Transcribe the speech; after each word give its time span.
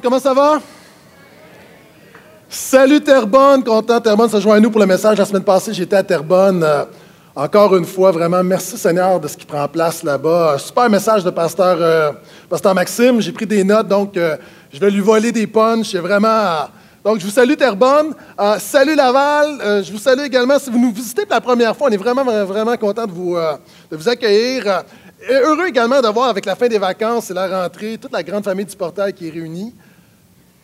comment 0.00 0.18
ça 0.18 0.32
va? 0.32 0.60
Salut 2.48 3.00
Terrebonne, 3.00 3.64
content 3.64 4.00
Terrebonne 4.00 4.30
se 4.30 4.40
joint 4.40 4.56
à 4.56 4.60
nous 4.60 4.70
pour 4.70 4.80
le 4.80 4.86
message. 4.86 5.18
La 5.18 5.24
semaine 5.24 5.42
passée, 5.42 5.74
j'étais 5.74 5.96
à 5.96 6.02
Terrebonne. 6.02 6.62
Euh, 6.62 6.84
encore 7.34 7.74
une 7.76 7.84
fois, 7.84 8.10
vraiment, 8.10 8.42
merci 8.44 8.76
Seigneur 8.76 9.18
de 9.18 9.26
ce 9.26 9.36
qui 9.36 9.46
prend 9.46 9.66
place 9.68 10.02
là-bas. 10.02 10.56
Super 10.58 10.88
message 10.88 11.24
de 11.24 11.30
pasteur, 11.30 11.78
euh, 11.80 12.12
Maxime. 12.74 13.20
J'ai 13.20 13.32
pris 13.32 13.46
des 13.46 13.64
notes, 13.64 13.88
donc 13.88 14.16
euh, 14.16 14.36
je 14.72 14.78
vais 14.78 14.90
lui 14.90 15.00
voler 15.00 15.32
des 15.32 15.46
punches. 15.46 15.94
vraiment. 15.96 16.68
donc, 17.04 17.18
je 17.18 17.24
vous 17.24 17.30
salue 17.30 17.54
Terrebonne. 17.54 18.14
salut 18.58 18.94
Laval. 18.94 19.82
je 19.82 19.90
vous 19.90 19.98
salue 19.98 20.24
également. 20.26 20.58
Si 20.58 20.70
vous 20.70 20.78
nous 20.78 20.92
visitez 20.92 21.22
pour 21.22 21.34
la 21.34 21.40
première 21.40 21.74
fois, 21.74 21.88
on 21.88 21.92
est 21.92 21.96
vraiment, 21.96 22.24
vraiment 22.44 22.76
content 22.76 23.06
de 23.06 23.96
vous 23.96 24.08
accueillir. 24.08 24.84
Heureux 25.28 25.68
également 25.68 26.00
d'avoir, 26.00 26.28
avec 26.30 26.44
la 26.44 26.56
fin 26.56 26.66
des 26.66 26.78
vacances 26.78 27.30
et 27.30 27.34
la 27.34 27.62
rentrée, 27.62 27.96
toute 27.96 28.12
la 28.12 28.22
grande 28.22 28.42
famille 28.42 28.64
du 28.64 28.74
portail 28.74 29.12
qui 29.12 29.28
est 29.28 29.30
réunie. 29.30 29.72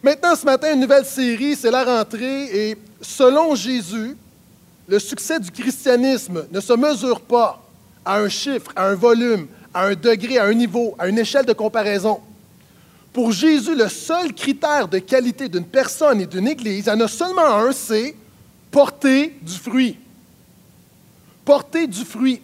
Maintenant, 0.03 0.35
ce 0.35 0.45
matin, 0.45 0.73
une 0.75 0.81
nouvelle 0.81 1.05
série, 1.05 1.55
c'est 1.55 1.71
la 1.71 1.85
rentrée. 1.85 2.45
Et 2.71 2.79
selon 3.01 3.55
Jésus, 3.55 4.17
le 4.89 4.99
succès 4.99 5.39
du 5.39 5.51
christianisme 5.51 6.47
ne 6.51 6.61
se 6.61 6.73
mesure 6.73 7.21
pas 7.21 7.63
à 8.05 8.19
un 8.19 8.29
chiffre, 8.29 8.73
à 8.75 8.89
un 8.89 8.95
volume, 8.95 9.47
à 9.73 9.87
un 9.87 9.95
degré, 9.95 10.39
à 10.39 10.45
un 10.45 10.55
niveau, 10.55 10.97
à 10.99 11.09
une 11.09 11.19
échelle 11.19 11.47
de 11.47 11.53
comparaison. 11.53 12.21
Pour 13.13 13.31
Jésus, 13.31 13.77
le 13.77 13.89
seul 13.89 14.33
critère 14.33 14.89
de 14.89 14.99
qualité 14.99 15.49
d'une 15.49 15.65
personne 15.65 16.21
et 16.21 16.27
d'une 16.27 16.49
Église, 16.49 16.87
il 16.87 16.89
y 16.89 16.93
en 16.93 17.01
a 17.01 17.09
seulement 17.09 17.47
un, 17.47 17.73
c'est 17.73 18.15
porter 18.71 19.37
du 19.41 19.55
fruit. 19.55 19.99
Porter 21.45 21.87
du 21.87 22.05
fruit. 22.05 22.41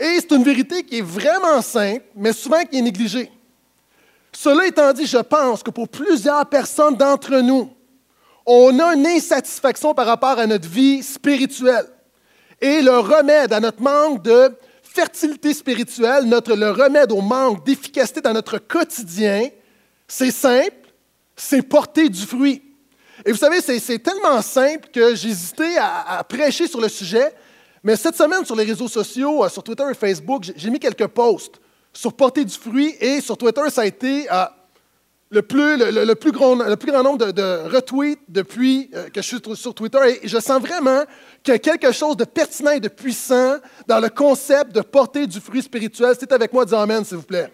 Et 0.00 0.20
c'est 0.20 0.32
une 0.32 0.44
vérité 0.44 0.82
qui 0.84 0.98
est 0.98 1.02
vraiment 1.02 1.60
simple, 1.60 2.04
mais 2.14 2.32
souvent 2.32 2.62
qui 2.64 2.78
est 2.78 2.82
négligée. 2.82 3.30
Cela 4.32 4.66
étant 4.66 4.92
dit, 4.92 5.06
je 5.06 5.18
pense 5.18 5.62
que 5.62 5.70
pour 5.70 5.88
plusieurs 5.88 6.46
personnes 6.46 6.96
d'entre 6.96 7.38
nous, 7.38 7.72
on 8.46 8.78
a 8.78 8.94
une 8.94 9.06
insatisfaction 9.06 9.94
par 9.94 10.06
rapport 10.06 10.38
à 10.38 10.46
notre 10.46 10.68
vie 10.68 11.02
spirituelle. 11.02 11.86
Et 12.60 12.80
le 12.80 12.98
remède 12.98 13.52
à 13.52 13.60
notre 13.60 13.82
manque 13.82 14.22
de 14.22 14.52
fertilité 14.82 15.52
spirituelle, 15.52 16.24
notre, 16.24 16.54
le 16.54 16.70
remède 16.70 17.12
au 17.12 17.20
manque 17.20 17.64
d'efficacité 17.64 18.20
dans 18.20 18.32
notre 18.32 18.58
quotidien, 18.58 19.48
c'est 20.06 20.30
simple, 20.30 20.92
c'est 21.36 21.62
porter 21.62 22.08
du 22.08 22.22
fruit. 22.22 22.62
Et 23.24 23.32
vous 23.32 23.38
savez, 23.38 23.60
c'est 23.60 23.98
tellement 23.98 24.40
simple 24.40 24.88
que 24.92 25.14
j'hésitais 25.14 25.76
à, 25.76 26.18
à 26.18 26.24
prêcher 26.24 26.66
sur 26.66 26.80
le 26.80 26.88
sujet, 26.88 27.32
mais 27.82 27.96
cette 27.96 28.16
semaine, 28.16 28.44
sur 28.44 28.56
les 28.56 28.64
réseaux 28.64 28.88
sociaux, 28.88 29.44
euh, 29.44 29.48
sur 29.48 29.62
Twitter 29.62 29.84
et 29.90 29.94
Facebook, 29.94 30.50
j'ai 30.56 30.70
mis 30.70 30.78
quelques 30.78 31.06
posts 31.06 31.60
sur 31.92 32.12
porter 32.12 32.44
du 32.44 32.54
fruit 32.54 32.94
et 33.00 33.20
sur 33.20 33.36
Twitter, 33.36 33.62
ça 33.70 33.82
a 33.82 33.86
été 33.86 34.30
euh, 34.30 34.44
le, 35.30 35.42
plus, 35.42 35.76
le, 35.76 36.14
plus 36.14 36.32
grand, 36.32 36.54
le 36.54 36.76
plus 36.76 36.90
grand 36.90 37.02
nombre 37.02 37.32
de, 37.32 37.68
retweets 37.68 38.20
depuis 38.28 38.90
euh, 38.94 39.08
que 39.08 39.22
je 39.22 39.26
suis 39.26 39.40
sur 39.54 39.74
Twitter. 39.74 39.98
Et 40.22 40.28
je 40.28 40.38
sens 40.38 40.60
vraiment 40.60 41.02
qu'il 41.42 41.54
y 41.54 41.56
a 41.56 41.58
quelque 41.58 41.92
chose 41.92 42.16
de 42.16 42.24
pertinent 42.24 42.72
et 42.72 42.80
de 42.80 42.88
puissant 42.88 43.56
dans 43.86 44.00
le 44.00 44.08
concept 44.08 44.74
de 44.74 44.80
porter 44.80 45.26
du 45.26 45.40
fruit 45.40 45.62
spirituel. 45.62 46.14
C'est 46.18 46.32
avec 46.32 46.52
moi, 46.52 46.64
dis 46.64 46.74
Amen, 46.74 47.04
s'il 47.04 47.18
vous 47.18 47.22
plaît. 47.22 47.52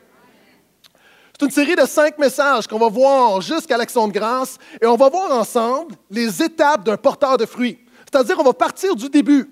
C'est 1.39 1.47
une 1.47 1.53
série 1.53 1.75
de 1.75 1.85
cinq 1.85 2.17
messages 2.19 2.69
qu'on 2.69 2.79
va 2.79 2.89
voir 2.89 3.41
jusqu'à 3.41 3.77
l'action 3.77 4.07
de 4.07 4.13
grâce 4.13 4.57
et 4.81 4.87
on 4.87 4.97
va 4.97 5.09
voir 5.09 5.33
ensemble 5.33 5.97
les 6.09 6.43
étapes 6.43 6.85
d'un 6.85 6.97
porteur 6.97 7.37
de 7.37 7.45
fruits. 7.45 7.79
C'est-à-dire, 8.05 8.37
on 8.39 8.45
va 8.45 8.53
partir 8.53 8.95
du 8.95 9.09
début. 9.09 9.51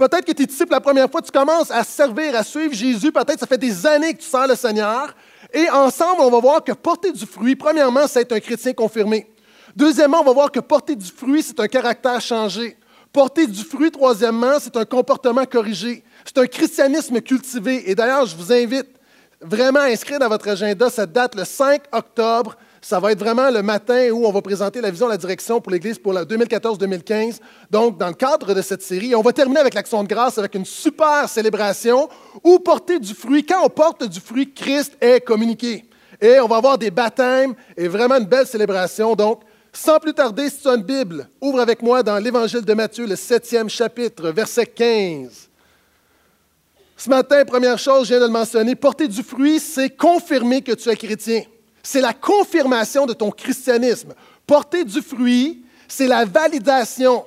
Peut-être 0.00 0.24
que 0.24 0.32
tu 0.32 0.44
es 0.44 0.46
pour 0.46 0.72
la 0.72 0.80
première 0.80 1.10
fois, 1.10 1.20
tu 1.20 1.30
commences 1.30 1.70
à 1.70 1.84
servir, 1.84 2.34
à 2.34 2.42
suivre 2.42 2.72
Jésus. 2.72 3.12
Peut-être 3.12 3.34
que 3.34 3.40
ça 3.40 3.46
fait 3.46 3.58
des 3.58 3.86
années 3.86 4.14
que 4.14 4.20
tu 4.20 4.26
sers 4.26 4.46
le 4.46 4.54
Seigneur. 4.54 5.14
Et 5.52 5.68
ensemble, 5.68 6.22
on 6.22 6.30
va 6.30 6.40
voir 6.40 6.64
que 6.64 6.72
porter 6.72 7.12
du 7.12 7.26
fruit, 7.26 7.54
premièrement, 7.54 8.06
c'est 8.06 8.22
être 8.22 8.32
un 8.32 8.40
chrétien 8.40 8.72
confirmé. 8.72 9.30
Deuxièmement, 9.76 10.22
on 10.22 10.24
va 10.24 10.32
voir 10.32 10.50
que 10.50 10.60
porter 10.60 10.96
du 10.96 11.04
fruit, 11.04 11.42
c'est 11.42 11.60
un 11.60 11.68
caractère 11.68 12.18
changé. 12.18 12.78
Porter 13.12 13.46
du 13.46 13.62
fruit, 13.62 13.90
troisièmement, 13.90 14.58
c'est 14.58 14.74
un 14.74 14.86
comportement 14.86 15.44
corrigé. 15.44 16.02
C'est 16.24 16.38
un 16.38 16.46
christianisme 16.46 17.20
cultivé. 17.20 17.90
Et 17.90 17.94
d'ailleurs, 17.94 18.24
je 18.24 18.34
vous 18.34 18.50
invite 18.50 18.88
vraiment 19.38 19.80
à 19.80 19.90
inscrire 19.90 20.18
dans 20.18 20.28
votre 20.28 20.48
agenda 20.48 20.88
cette 20.88 21.12
date, 21.12 21.34
le 21.34 21.44
5 21.44 21.82
octobre 21.92 22.56
ça 22.80 22.98
va 22.98 23.12
être 23.12 23.18
vraiment 23.18 23.50
le 23.50 23.62
matin 23.62 24.10
où 24.10 24.24
on 24.24 24.32
va 24.32 24.40
présenter 24.40 24.80
la 24.80 24.90
vision, 24.90 25.06
la 25.06 25.18
direction 25.18 25.60
pour 25.60 25.70
l'Église 25.70 25.98
pour 25.98 26.14
la 26.14 26.24
2014-2015. 26.24 27.38
Donc, 27.70 27.98
dans 27.98 28.08
le 28.08 28.14
cadre 28.14 28.54
de 28.54 28.62
cette 28.62 28.82
série, 28.82 29.14
on 29.14 29.20
va 29.20 29.32
terminer 29.32 29.60
avec 29.60 29.74
l'action 29.74 30.02
de 30.02 30.08
grâce 30.08 30.38
avec 30.38 30.54
une 30.54 30.64
super 30.64 31.28
célébration 31.28 32.08
où 32.42 32.58
porter 32.58 32.98
du 32.98 33.12
fruit, 33.12 33.44
quand 33.44 33.62
on 33.62 33.68
porte 33.68 34.04
du 34.04 34.18
fruit, 34.18 34.52
Christ 34.52 34.96
est 35.00 35.20
communiqué. 35.20 35.84
Et 36.22 36.40
on 36.40 36.46
va 36.46 36.56
avoir 36.56 36.78
des 36.78 36.90
baptêmes 36.90 37.54
et 37.76 37.86
vraiment 37.86 38.16
une 38.16 38.26
belle 38.26 38.46
célébration. 38.46 39.14
Donc, 39.14 39.42
sans 39.72 39.98
plus 39.98 40.14
tarder, 40.14 40.48
si 40.48 40.62
tu 40.62 40.68
as 40.68 40.74
une 40.74 40.82
Bible, 40.82 41.28
ouvre 41.40 41.60
avec 41.60 41.82
moi 41.82 42.02
dans 42.02 42.16
l'Évangile 42.16 42.62
de 42.62 42.74
Matthieu, 42.74 43.06
le 43.06 43.16
septième 43.16 43.68
chapitre, 43.68 44.30
verset 44.30 44.66
15. 44.66 45.48
Ce 46.96 47.08
matin, 47.08 47.44
première 47.44 47.78
chose, 47.78 48.04
je 48.04 48.14
viens 48.14 48.20
de 48.20 48.26
le 48.26 48.32
mentionner, 48.32 48.74
porter 48.74 49.06
du 49.06 49.22
fruit, 49.22 49.60
c'est 49.60 49.90
confirmer 49.90 50.62
que 50.62 50.72
tu 50.72 50.88
es 50.88 50.96
chrétien. 50.96 51.42
C'est 51.82 52.00
la 52.00 52.12
confirmation 52.12 53.06
de 53.06 53.12
ton 53.12 53.30
christianisme. 53.30 54.14
Porter 54.46 54.84
du 54.84 55.00
fruit, 55.00 55.64
c'est 55.88 56.06
la 56.06 56.24
validation, 56.24 57.24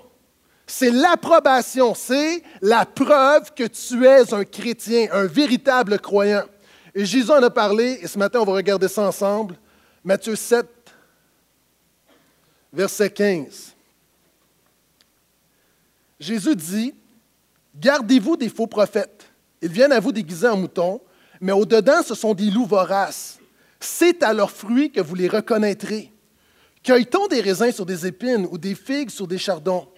c'est 0.66 0.92
l'approbation, 0.92 1.94
c'est 1.96 2.44
la 2.62 2.86
preuve 2.86 3.54
que 3.54 3.64
tu 3.64 4.06
es 4.06 4.34
un 4.34 4.46
chrétien, 4.46 5.08
un 5.12 5.26
véritable 5.26 6.00
croyant. 6.00 6.44
Et 6.96 7.06
Jésus 7.06 7.32
en 7.32 7.42
a 7.42 7.50
parlé, 7.50 8.00
et 8.02 8.08
ce 8.08 8.18
matin, 8.18 8.40
on 8.42 8.46
va 8.46 8.54
regarder 8.54 8.88
ça 8.88 9.02
ensemble. 9.02 9.56
Matthieu 10.04 10.36
7, 10.36 10.66
verset 12.72 13.10
15. 13.10 13.74
Jésus 16.20 16.56
dit, 16.56 16.94
Gardez-vous 17.76 18.38
des 18.38 18.50
faux 18.50 18.68
prophètes. 18.68 19.26
Ils 19.62 19.72
viennent 19.72 19.92
à 19.92 20.00
vous 20.00 20.12
déguisés 20.12 20.48
en 20.48 20.58
moutons, 20.58 21.02
mais 21.42 21.52
au-dedans, 21.52 22.04
ce 22.04 22.14
sont 22.16 22.34
des 22.34 22.50
loups 22.52 22.66
voraces. 22.66 23.40
C'est 23.84 24.24
à 24.24 24.32
leurs 24.32 24.50
fruits 24.50 24.92
que 24.92 25.02
vous 25.02 25.14
les 25.14 25.28
reconnaîtrez. 25.28 26.10
Cueille-t-on 26.84 27.28
des 27.28 27.42
raisins 27.42 27.70
sur 27.70 27.86
des 27.86 28.08
épines 28.08 28.48
ou 28.50 28.58
des 28.58 28.76
figues 28.76 29.10
sur 29.10 29.28
des 29.28 29.38
chardons? 29.38 29.90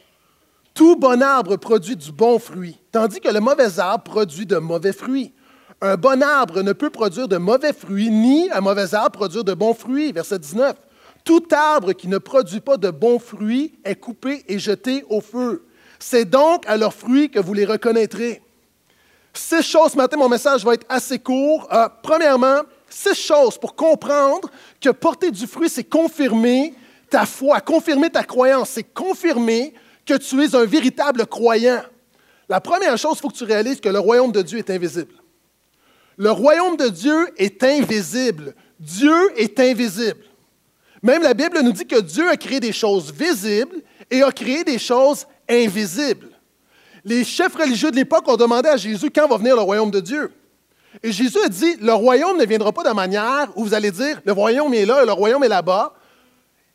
Tout 0.73 0.95
bon 0.95 1.21
arbre 1.21 1.55
produit 1.57 1.95
du 1.95 2.11
bon 2.11 2.39
fruit, 2.39 2.79
tandis 2.91 3.19
que 3.19 3.29
le 3.29 3.39
mauvais 3.39 3.79
arbre 3.79 4.03
produit 4.03 4.47
de 4.47 4.57
mauvais 4.57 4.91
fruits. 4.91 5.33
Un 5.81 5.97
bon 5.97 6.23
arbre 6.23 6.63
ne 6.63 6.73
peut 6.73 6.89
produire 6.89 7.27
de 7.27 7.37
mauvais 7.37 7.73
fruits, 7.73 8.09
ni 8.09 8.49
un 8.49 8.59
mauvais 8.59 8.95
arbre 8.95 9.19
produire 9.19 9.43
de 9.43 9.53
bons 9.53 9.75
fruits. 9.75 10.11
Verset 10.11 10.39
19. 10.39 10.75
Tout 11.23 11.43
arbre 11.51 11.93
qui 11.93 12.07
ne 12.07 12.17
produit 12.17 12.61
pas 12.61 12.77
de 12.77 12.89
bons 12.89 13.19
fruits 13.19 13.77
est 13.83 13.95
coupé 13.95 14.43
et 14.47 14.57
jeté 14.57 15.05
au 15.09 15.21
feu. 15.21 15.63
C'est 15.99 16.25
donc 16.25 16.65
à 16.65 16.75
leurs 16.75 16.93
fruits 16.95 17.29
que 17.29 17.39
vous 17.39 17.53
les 17.53 17.65
reconnaîtrez. 17.65 18.41
Ces 19.31 19.61
choses, 19.61 19.91
ce 19.91 19.97
matin, 19.97 20.17
mon 20.17 20.29
message 20.29 20.65
va 20.65 20.73
être 20.73 20.87
assez 20.89 21.19
court. 21.19 21.67
Euh, 21.71 21.87
premièrement, 22.01 22.61
six 22.89 23.15
choses 23.15 23.57
pour 23.57 23.75
comprendre 23.75 24.49
que 24.79 24.89
porter 24.89 25.31
du 25.31 25.47
fruit, 25.47 25.69
c'est 25.69 25.83
confirmer 25.83 26.73
ta 27.09 27.25
foi, 27.25 27.61
confirmer 27.61 28.09
ta 28.09 28.23
croyance, 28.23 28.69
c'est 28.69 28.83
confirmer 28.83 29.73
que 30.05 30.15
tu 30.15 30.41
es 30.43 30.55
un 30.55 30.65
véritable 30.65 31.25
croyant. 31.25 31.81
La 32.47 32.61
première 32.61 32.97
chose, 32.97 33.17
il 33.17 33.21
faut 33.21 33.29
que 33.29 33.37
tu 33.37 33.43
réalises 33.43 33.79
que 33.79 33.89
le 33.89 33.99
royaume 33.99 34.31
de 34.31 34.41
Dieu 34.41 34.59
est 34.59 34.69
invisible. 34.69 35.13
Le 36.17 36.31
royaume 36.31 36.77
de 36.77 36.87
Dieu 36.87 37.27
est 37.37 37.63
invisible. 37.63 38.53
Dieu 38.79 39.31
est 39.35 39.59
invisible. 39.59 40.23
Même 41.01 41.23
la 41.23 41.33
Bible 41.33 41.59
nous 41.61 41.71
dit 41.71 41.85
que 41.85 41.99
Dieu 41.99 42.29
a 42.29 42.37
créé 42.37 42.59
des 42.59 42.71
choses 42.71 43.11
visibles 43.11 43.81
et 44.09 44.21
a 44.21 44.31
créé 44.31 44.63
des 44.63 44.79
choses 44.79 45.25
invisibles. 45.49 46.29
Les 47.03 47.23
chefs 47.23 47.55
religieux 47.55 47.91
de 47.91 47.95
l'époque 47.95 48.27
ont 48.27 48.37
demandé 48.37 48.69
à 48.69 48.77
Jésus 48.77 49.11
quand 49.11 49.27
va 49.27 49.37
venir 49.37 49.55
le 49.55 49.61
royaume 49.61 49.91
de 49.91 49.99
Dieu. 49.99 50.31
Et 51.03 51.11
Jésus 51.11 51.37
a 51.43 51.49
dit, 51.49 51.75
le 51.81 51.93
royaume 51.93 52.37
ne 52.37 52.45
viendra 52.45 52.71
pas 52.71 52.83
de 52.83 52.93
manière 52.93 53.51
où 53.55 53.63
vous 53.63 53.73
allez 53.73 53.91
dire, 53.91 54.21
le 54.25 54.31
royaume 54.31 54.73
est 54.73 54.85
là 54.85 55.05
le 55.05 55.11
royaume 55.11 55.43
est 55.43 55.49
là-bas. 55.49 55.93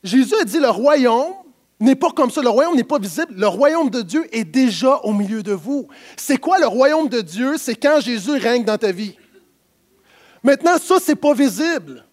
Jésus 0.03 0.35
a 0.41 0.45
dit, 0.45 0.59
le 0.59 0.71
royaume 0.71 1.33
n'est 1.79 1.97
pas 1.97 2.11
comme 2.11 2.31
ça, 2.31 2.43
le 2.43 2.49
royaume 2.49 2.77
n'est 2.77 2.85
pas 2.85 2.99
visible, 2.99 3.35
le 3.35 3.49
royaume 3.49 3.91
de 3.91 4.03
Dieu 4.03 4.27
est 4.33 4.45
déjà 4.45 4.97
au 5.03 5.13
milieu 5.13 5.43
de 5.43 5.53
vous. 5.53 5.89
C'est 6.17 6.37
quoi 6.37 6.59
le 6.59 6.67
royaume 6.67 7.09
de 7.09 7.21
Dieu? 7.21 7.57
C'est 7.59 7.75
quand 7.75 8.01
Jésus 8.01 8.33
règne 8.33 8.65
dans 8.65 8.79
ta 8.79 8.93
vie. 8.93 9.17
Maintenant, 10.43 10.79
ça, 10.79 10.99
ce 11.01 11.11
n'est 11.11 11.17
pas 11.17 11.35
visible. 11.35 12.05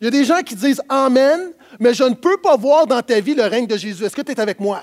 Il 0.00 0.04
y 0.04 0.08
a 0.08 0.10
des 0.10 0.24
gens 0.24 0.40
qui 0.42 0.54
disent 0.54 0.82
Amen, 0.88 1.52
mais 1.80 1.94
je 1.94 2.04
ne 2.04 2.14
peux 2.14 2.36
pas 2.36 2.56
voir 2.56 2.86
dans 2.86 3.02
ta 3.02 3.20
vie 3.20 3.34
le 3.34 3.44
règne 3.44 3.66
de 3.66 3.76
Jésus. 3.76 4.04
Est-ce 4.04 4.14
que 4.14 4.22
tu 4.22 4.32
es 4.32 4.40
avec 4.40 4.60
moi? 4.60 4.82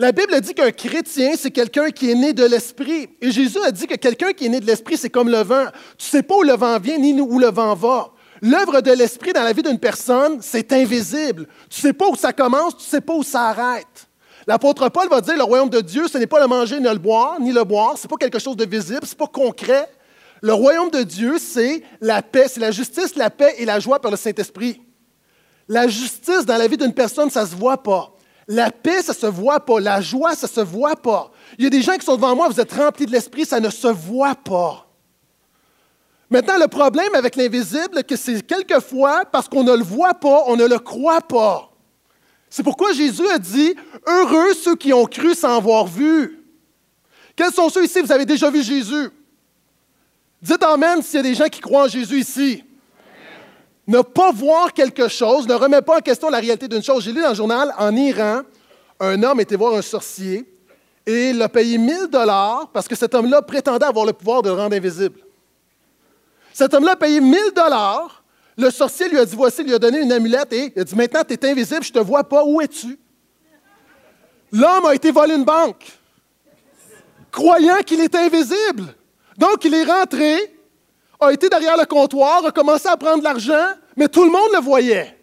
La 0.00 0.12
Bible 0.12 0.40
dit 0.40 0.54
qu'un 0.54 0.70
chrétien, 0.70 1.32
c'est 1.36 1.50
quelqu'un 1.50 1.90
qui 1.90 2.10
est 2.10 2.14
né 2.14 2.32
de 2.32 2.46
l'Esprit. 2.46 3.10
Et 3.20 3.30
Jésus 3.30 3.58
a 3.62 3.70
dit 3.70 3.86
que 3.86 3.96
quelqu'un 3.96 4.32
qui 4.32 4.46
est 4.46 4.48
né 4.48 4.58
de 4.58 4.64
l'Esprit, 4.64 4.96
c'est 4.96 5.10
comme 5.10 5.28
le 5.28 5.42
vent. 5.42 5.66
Tu 5.98 6.06
ne 6.06 6.10
sais 6.10 6.22
pas 6.22 6.36
où 6.36 6.42
le 6.42 6.54
vent 6.54 6.78
vient 6.78 6.96
ni 6.96 7.20
où 7.20 7.38
le 7.38 7.50
vent 7.50 7.74
va. 7.74 8.10
L'œuvre 8.40 8.80
de 8.80 8.92
l'Esprit 8.92 9.34
dans 9.34 9.42
la 9.42 9.52
vie 9.52 9.62
d'une 9.62 9.78
personne, 9.78 10.38
c'est 10.40 10.72
invisible. 10.72 11.46
Tu 11.68 11.80
ne 11.80 11.88
sais 11.88 11.92
pas 11.92 12.08
où 12.08 12.16
ça 12.16 12.32
commence, 12.32 12.78
tu 12.78 12.84
ne 12.84 12.88
sais 12.88 13.02
pas 13.02 13.12
où 13.12 13.22
ça 13.22 13.48
arrête. 13.48 14.08
L'apôtre 14.46 14.88
Paul 14.88 15.06
va 15.10 15.20
dire, 15.20 15.36
le 15.36 15.42
royaume 15.42 15.68
de 15.68 15.82
Dieu, 15.82 16.08
ce 16.08 16.16
n'est 16.16 16.26
pas 16.26 16.40
le 16.40 16.46
manger, 16.46 16.80
ni 16.80 16.88
le 16.88 16.96
boire, 16.96 17.38
ni 17.38 17.52
le 17.52 17.64
boire, 17.64 17.98
ce 17.98 18.04
n'est 18.04 18.08
pas 18.08 18.16
quelque 18.16 18.38
chose 18.38 18.56
de 18.56 18.64
visible, 18.64 19.04
ce 19.04 19.10
n'est 19.10 19.18
pas 19.18 19.26
concret. 19.26 19.86
Le 20.40 20.54
royaume 20.54 20.90
de 20.90 21.02
Dieu, 21.02 21.36
c'est 21.38 21.82
la 22.00 22.22
paix, 22.22 22.46
c'est 22.48 22.60
la 22.60 22.70
justice, 22.70 23.16
la 23.16 23.28
paix 23.28 23.54
et 23.58 23.66
la 23.66 23.78
joie 23.78 24.00
par 24.00 24.10
le 24.10 24.16
Saint-Esprit. 24.16 24.80
La 25.68 25.88
justice 25.88 26.46
dans 26.46 26.56
la 26.56 26.68
vie 26.68 26.78
d'une 26.78 26.94
personne, 26.94 27.28
ça 27.28 27.42
ne 27.42 27.48
se 27.48 27.54
voit 27.54 27.82
pas. 27.82 28.16
La 28.52 28.72
paix, 28.72 29.00
ça 29.00 29.12
ne 29.12 29.16
se 29.18 29.26
voit 29.26 29.60
pas. 29.60 29.78
La 29.78 30.00
joie, 30.00 30.34
ça 30.34 30.48
ne 30.48 30.52
se 30.52 30.60
voit 30.60 30.96
pas. 30.96 31.30
Il 31.56 31.62
y 31.62 31.66
a 31.68 31.70
des 31.70 31.82
gens 31.82 31.96
qui 31.96 32.04
sont 32.04 32.16
devant 32.16 32.34
moi, 32.34 32.48
vous 32.48 32.60
êtes 32.60 32.72
remplis 32.72 33.06
de 33.06 33.12
l'esprit, 33.12 33.44
ça 33.44 33.60
ne 33.60 33.70
se 33.70 33.86
voit 33.86 34.34
pas. 34.34 34.88
Maintenant, 36.28 36.58
le 36.58 36.66
problème 36.66 37.14
avec 37.14 37.36
l'invisible, 37.36 38.02
que 38.02 38.16
c'est 38.16 38.44
quelquefois, 38.44 39.24
parce 39.24 39.48
qu'on 39.48 39.62
ne 39.62 39.76
le 39.76 39.84
voit 39.84 40.14
pas, 40.14 40.42
on 40.48 40.56
ne 40.56 40.66
le 40.66 40.80
croit 40.80 41.20
pas. 41.20 41.70
C'est 42.48 42.64
pourquoi 42.64 42.92
Jésus 42.92 43.28
a 43.28 43.38
dit, 43.38 43.76
heureux 44.04 44.52
ceux 44.54 44.74
qui 44.74 44.92
ont 44.92 45.06
cru 45.06 45.32
sans 45.36 45.56
avoir 45.56 45.86
vu. 45.86 46.44
Quels 47.36 47.52
sont 47.52 47.68
ceux 47.68 47.84
ici, 47.84 48.00
vous 48.00 48.10
avez 48.10 48.26
déjà 48.26 48.50
vu 48.50 48.64
Jésus? 48.64 49.10
Dites 50.42 50.64
Amen 50.64 51.02
s'il 51.02 51.18
y 51.18 51.20
a 51.20 51.22
des 51.22 51.34
gens 51.36 51.48
qui 51.48 51.60
croient 51.60 51.84
en 51.84 51.88
Jésus 51.88 52.18
ici. 52.18 52.64
Ne 53.90 54.02
pas 54.02 54.30
voir 54.30 54.72
quelque 54.72 55.08
chose 55.08 55.48
ne 55.48 55.54
remet 55.54 55.82
pas 55.82 55.96
en 55.96 56.00
question 56.00 56.30
la 56.30 56.38
réalité 56.38 56.68
d'une 56.68 56.80
chose. 56.80 57.02
J'ai 57.02 57.12
lu 57.12 57.22
dans 57.22 57.30
le 57.30 57.34
journal, 57.34 57.74
en 57.76 57.96
Iran, 57.96 58.42
un 59.00 59.20
homme 59.24 59.40
était 59.40 59.56
voir 59.56 59.74
un 59.74 59.82
sorcier 59.82 60.46
et 61.04 61.30
il 61.30 61.42
a 61.42 61.48
payé 61.48 61.76
1000 61.76 62.06
dollars 62.06 62.70
parce 62.72 62.86
que 62.86 62.94
cet 62.94 63.16
homme-là 63.16 63.42
prétendait 63.42 63.84
avoir 63.84 64.06
le 64.06 64.12
pouvoir 64.12 64.42
de 64.42 64.48
le 64.48 64.54
rendre 64.54 64.76
invisible. 64.76 65.18
Cet 66.52 66.72
homme-là 66.72 66.92
a 66.92 66.96
payé 66.96 67.20
1000 67.20 67.36
dollars. 67.52 68.22
Le 68.56 68.70
sorcier 68.70 69.08
lui 69.08 69.18
a 69.18 69.24
dit 69.24 69.34
Voici, 69.34 69.62
il 69.62 69.66
lui 69.66 69.74
a 69.74 69.78
donné 69.80 70.02
une 70.02 70.12
amulette 70.12 70.52
et 70.52 70.72
il 70.76 70.80
a 70.80 70.84
dit 70.84 70.94
Maintenant, 70.94 71.22
tu 71.26 71.34
es 71.34 71.50
invisible, 71.50 71.82
je 71.82 71.90
ne 71.90 71.94
te 71.94 71.98
vois 71.98 72.22
pas, 72.22 72.44
où 72.44 72.60
es-tu? 72.60 72.96
L'homme 74.52 74.86
a 74.86 74.94
été 74.94 75.10
volé 75.10 75.34
une 75.34 75.44
banque, 75.44 75.84
croyant 77.32 77.78
qu'il 77.84 78.00
était 78.02 78.18
invisible. 78.18 78.94
Donc, 79.36 79.64
il 79.64 79.74
est 79.74 79.82
rentré, 79.82 80.60
a 81.18 81.32
été 81.32 81.48
derrière 81.48 81.76
le 81.76 81.86
comptoir, 81.86 82.46
a 82.46 82.52
commencé 82.52 82.86
à 82.86 82.96
prendre 82.96 83.24
l'argent, 83.24 83.74
mais 84.00 84.08
tout 84.08 84.24
le 84.24 84.30
monde 84.30 84.48
le 84.54 84.60
voyait. 84.60 85.14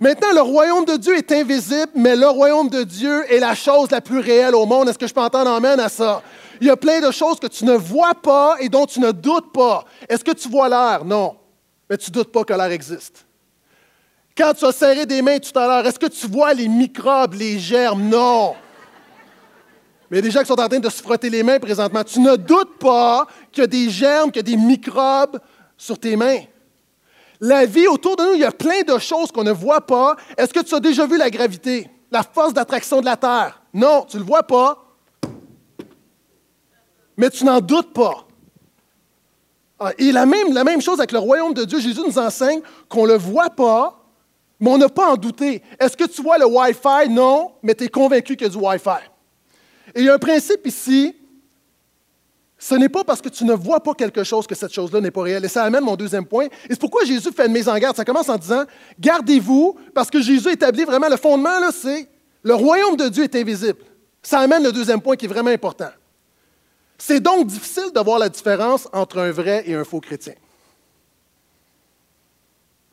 Maintenant, 0.00 0.32
le 0.34 0.40
royaume 0.40 0.84
de 0.84 0.96
Dieu 0.96 1.16
est 1.16 1.30
invisible, 1.30 1.92
mais 1.94 2.16
le 2.16 2.26
royaume 2.26 2.68
de 2.68 2.82
Dieu 2.82 3.32
est 3.32 3.38
la 3.38 3.54
chose 3.54 3.92
la 3.92 4.00
plus 4.00 4.18
réelle 4.18 4.56
au 4.56 4.66
monde. 4.66 4.88
Est-ce 4.88 4.98
que 4.98 5.06
je 5.06 5.14
peux 5.14 5.20
entendre 5.20 5.52
amène 5.52 5.78
à 5.78 5.88
ça? 5.88 6.20
Il 6.60 6.66
y 6.66 6.70
a 6.70 6.76
plein 6.76 7.00
de 7.00 7.12
choses 7.12 7.38
que 7.38 7.46
tu 7.46 7.64
ne 7.64 7.74
vois 7.74 8.16
pas 8.16 8.56
et 8.58 8.68
dont 8.68 8.86
tu 8.86 8.98
ne 8.98 9.12
doutes 9.12 9.52
pas. 9.52 9.84
Est-ce 10.08 10.24
que 10.24 10.32
tu 10.32 10.48
vois 10.48 10.68
l'air? 10.68 11.04
Non. 11.04 11.36
Mais 11.88 11.96
tu 11.96 12.10
ne 12.10 12.14
doutes 12.14 12.32
pas 12.32 12.42
que 12.42 12.52
l'air 12.52 12.72
existe. 12.72 13.24
Quand 14.36 14.52
tu 14.52 14.64
as 14.64 14.72
serré 14.72 15.06
des 15.06 15.22
mains 15.22 15.38
tout 15.38 15.56
à 15.56 15.68
l'heure, 15.68 15.86
est-ce 15.86 15.98
que 16.00 16.06
tu 16.06 16.26
vois 16.26 16.54
les 16.54 16.66
microbes, 16.66 17.34
les 17.34 17.60
germes? 17.60 18.08
Non. 18.08 18.56
Mais 20.10 20.18
il 20.18 20.24
y 20.24 20.24
a 20.24 20.28
des 20.28 20.30
gens 20.32 20.40
qui 20.40 20.46
sont 20.46 20.60
en 20.60 20.68
train 20.68 20.80
de 20.80 20.90
se 20.90 21.00
frotter 21.00 21.30
les 21.30 21.44
mains 21.44 21.60
présentement. 21.60 22.02
Tu 22.02 22.18
ne 22.18 22.34
doutes 22.34 22.80
pas 22.80 23.28
qu'il 23.52 23.62
y 23.62 23.64
a 23.64 23.68
des 23.68 23.90
germes, 23.90 24.32
qu'il 24.32 24.44
y 24.44 24.52
a 24.52 24.56
des 24.56 24.60
microbes 24.60 25.38
sur 25.76 25.96
tes 25.96 26.16
mains. 26.16 26.40
La 27.44 27.66
vie 27.66 27.86
autour 27.86 28.16
de 28.16 28.22
nous, 28.22 28.32
il 28.32 28.40
y 28.40 28.44
a 28.44 28.50
plein 28.50 28.80
de 28.80 28.98
choses 28.98 29.30
qu'on 29.30 29.44
ne 29.44 29.52
voit 29.52 29.82
pas. 29.82 30.16
Est-ce 30.38 30.50
que 30.50 30.60
tu 30.60 30.74
as 30.74 30.80
déjà 30.80 31.06
vu 31.06 31.18
la 31.18 31.28
gravité, 31.28 31.90
la 32.10 32.22
force 32.22 32.54
d'attraction 32.54 33.02
de 33.02 33.04
la 33.04 33.18
Terre? 33.18 33.60
Non, 33.74 34.06
tu 34.08 34.16
ne 34.16 34.22
le 34.22 34.26
vois 34.26 34.44
pas. 34.44 34.82
Mais 37.18 37.28
tu 37.28 37.44
n'en 37.44 37.60
doutes 37.60 37.92
pas. 37.92 38.26
Ah, 39.78 39.92
et 39.98 40.10
la 40.10 40.24
même, 40.24 40.54
la 40.54 40.64
même 40.64 40.80
chose 40.80 40.98
avec 41.00 41.12
le 41.12 41.18
royaume 41.18 41.52
de 41.52 41.64
Dieu. 41.66 41.80
Jésus 41.80 42.00
nous 42.00 42.18
enseigne 42.18 42.62
qu'on 42.88 43.02
ne 43.02 43.12
le 43.12 43.18
voit 43.18 43.50
pas, 43.50 44.02
mais 44.58 44.70
on 44.70 44.78
n'a 44.78 44.88
pas 44.88 45.12
en 45.12 45.16
douter. 45.16 45.62
Est-ce 45.78 45.98
que 45.98 46.04
tu 46.04 46.22
vois 46.22 46.38
le 46.38 46.46
Wi-Fi? 46.46 47.10
Non, 47.10 47.52
mais 47.62 47.74
tu 47.74 47.84
es 47.84 47.88
convaincu 47.88 48.36
qu'il 48.36 48.46
y 48.46 48.50
a 48.50 48.52
du 48.54 48.56
Wi-Fi. 48.56 49.04
Et 49.94 50.00
il 50.00 50.06
y 50.06 50.08
a 50.08 50.14
un 50.14 50.18
principe 50.18 50.66
ici 50.66 51.14
ce 52.66 52.74
n'est 52.76 52.88
pas 52.88 53.04
parce 53.04 53.20
que 53.20 53.28
tu 53.28 53.44
ne 53.44 53.52
vois 53.52 53.80
pas 53.80 53.92
quelque 53.92 54.24
chose 54.24 54.46
que 54.46 54.54
cette 54.54 54.72
chose-là 54.72 54.98
n'est 54.98 55.10
pas 55.10 55.20
réelle. 55.20 55.44
Et 55.44 55.48
ça 55.48 55.64
amène 55.64 55.84
mon 55.84 55.96
deuxième 55.96 56.24
point. 56.24 56.46
Et 56.46 56.70
c'est 56.70 56.80
pourquoi 56.80 57.04
Jésus 57.04 57.30
fait 57.30 57.44
une 57.44 57.52
mise 57.52 57.68
en 57.68 57.76
garde. 57.76 57.94
Ça 57.94 58.06
commence 58.06 58.30
en 58.30 58.38
disant 58.38 58.64
Gardez-vous, 58.98 59.78
parce 59.92 60.08
que 60.08 60.22
Jésus 60.22 60.50
établit 60.50 60.84
vraiment 60.84 61.10
le 61.10 61.18
fondement, 61.18 61.60
là, 61.60 61.68
c'est 61.72 62.08
le 62.42 62.54
royaume 62.54 62.96
de 62.96 63.10
Dieu 63.10 63.24
est 63.24 63.34
invisible. 63.34 63.80
Ça 64.22 64.38
amène 64.38 64.62
le 64.62 64.72
deuxième 64.72 65.02
point 65.02 65.14
qui 65.14 65.26
est 65.26 65.28
vraiment 65.28 65.50
important. 65.50 65.90
C'est 66.96 67.20
donc 67.20 67.48
difficile 67.48 67.92
de 67.94 68.00
voir 68.00 68.18
la 68.18 68.30
différence 68.30 68.88
entre 68.94 69.18
un 69.18 69.30
vrai 69.30 69.64
et 69.66 69.74
un 69.74 69.84
faux 69.84 70.00
chrétien. 70.00 70.32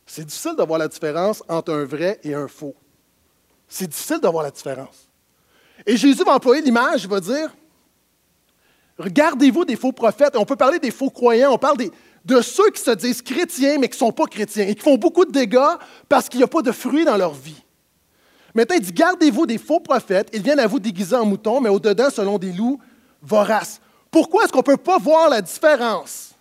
C'est 0.05 0.25
difficile 0.25 0.57
de 0.57 0.63
voir 0.63 0.79
la 0.79 0.89
différence 0.89 1.43
entre 1.47 1.71
un 1.71 1.85
vrai 1.85 2.19
et 2.25 2.33
un 2.33 2.49
faux. 2.49 2.75
C'est 3.69 3.87
difficile 3.87 4.19
de 4.19 4.27
voir 4.27 4.43
la 4.43 4.51
différence. 4.51 5.07
Et 5.85 5.95
Jésus 5.95 6.25
va 6.25 6.35
employer 6.35 6.61
l'image, 6.61 7.03
il 7.03 7.09
va 7.09 7.21
dire 7.21 7.51
Regardez-vous 8.97 9.65
des 9.65 9.75
faux 9.75 9.91
prophètes. 9.91 10.35
On 10.35 10.45
peut 10.45 10.55
parler 10.55 10.79
des 10.79 10.91
faux 10.91 11.09
croyants, 11.09 11.53
on 11.53 11.57
parle 11.57 11.77
de 12.23 12.41
ceux 12.41 12.69
qui 12.71 12.81
se 12.81 12.91
disent 12.91 13.21
chrétiens, 13.21 13.77
mais 13.79 13.87
qui 13.87 13.95
ne 13.95 13.99
sont 14.07 14.11
pas 14.11 14.25
chrétiens 14.25 14.67
et 14.67 14.75
qui 14.75 14.81
font 14.81 14.97
beaucoup 14.97 15.25
de 15.25 15.31
dégâts 15.31 15.77
parce 16.07 16.29
qu'il 16.29 16.39
n'y 16.39 16.43
a 16.43 16.47
pas 16.47 16.61
de 16.61 16.71
fruits 16.71 17.05
dans 17.05 17.17
leur 17.17 17.33
vie. 17.33 17.61
Maintenant, 18.53 18.75
il 18.75 18.81
dit 18.81 18.91
Gardez-vous 18.91 19.45
des 19.45 19.57
faux 19.57 19.79
prophètes. 19.79 20.29
Ils 20.33 20.41
viennent 20.41 20.59
à 20.59 20.67
vous 20.67 20.79
déguiser 20.79 21.15
en 21.15 21.25
moutons, 21.25 21.61
mais 21.61 21.69
au-dedans, 21.69 22.09
selon 22.09 22.37
des 22.37 22.51
loups 22.51 22.79
voraces. 23.21 23.79
Pourquoi 24.09 24.43
est-ce 24.43 24.51
qu'on 24.51 24.59
ne 24.59 24.63
peut 24.63 24.77
pas 24.77 24.97
voir 24.97 25.29
la 25.29 25.41
différence? 25.41 26.31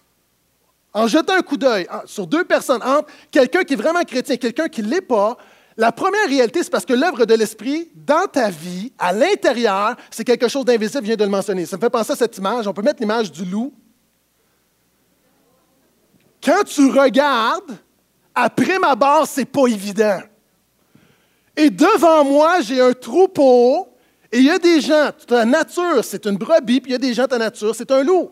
En 0.92 1.06
jetant 1.06 1.34
un 1.34 1.42
coup 1.42 1.56
d'œil 1.56 1.86
sur 2.04 2.26
deux 2.26 2.42
personnes, 2.42 2.82
entre 2.82 3.08
quelqu'un 3.30 3.62
qui 3.62 3.74
est 3.74 3.76
vraiment 3.76 4.02
chrétien 4.02 4.34
et 4.34 4.38
quelqu'un 4.38 4.66
qui 4.66 4.82
ne 4.82 4.88
l'est 4.88 5.00
pas, 5.00 5.36
la 5.76 5.92
première 5.92 6.26
réalité, 6.28 6.62
c'est 6.62 6.70
parce 6.70 6.84
que 6.84 6.92
l'œuvre 6.92 7.24
de 7.24 7.34
l'Esprit, 7.34 7.88
dans 7.94 8.26
ta 8.26 8.50
vie, 8.50 8.92
à 8.98 9.12
l'intérieur, 9.12 9.96
c'est 10.10 10.24
quelque 10.24 10.48
chose 10.48 10.64
d'invisible, 10.64 11.02
je 11.02 11.06
viens 11.06 11.16
de 11.16 11.24
le 11.24 11.30
mentionner. 11.30 11.64
Ça 11.66 11.76
me 11.76 11.80
fait 11.80 11.90
penser 11.90 12.12
à 12.12 12.16
cette 12.16 12.36
image. 12.36 12.66
On 12.66 12.72
peut 12.72 12.82
mettre 12.82 13.00
l'image 13.00 13.30
du 13.30 13.44
loup. 13.44 13.72
Quand 16.42 16.64
tu 16.64 16.90
regardes, 16.90 17.76
après 18.34 18.78
ma 18.78 18.94
base, 18.94 19.30
c'est 19.30 19.44
pas 19.44 19.66
évident. 19.66 20.20
Et 21.56 21.70
devant 21.70 22.24
moi, 22.24 22.60
j'ai 22.62 22.80
un 22.80 22.92
troupeau, 22.92 23.88
et 24.32 24.38
il 24.38 24.44
y 24.44 24.50
a 24.50 24.58
des 24.58 24.80
gens, 24.80 25.10
ta 25.26 25.44
nature, 25.44 26.04
c'est 26.04 26.24
une 26.26 26.36
brebis, 26.36 26.80
puis 26.80 26.90
il 26.90 26.92
y 26.92 26.96
a 26.96 26.98
des 26.98 27.12
gens, 27.12 27.26
ta 27.26 27.38
nature, 27.38 27.74
c'est 27.74 27.90
un 27.90 28.02
loup. 28.02 28.30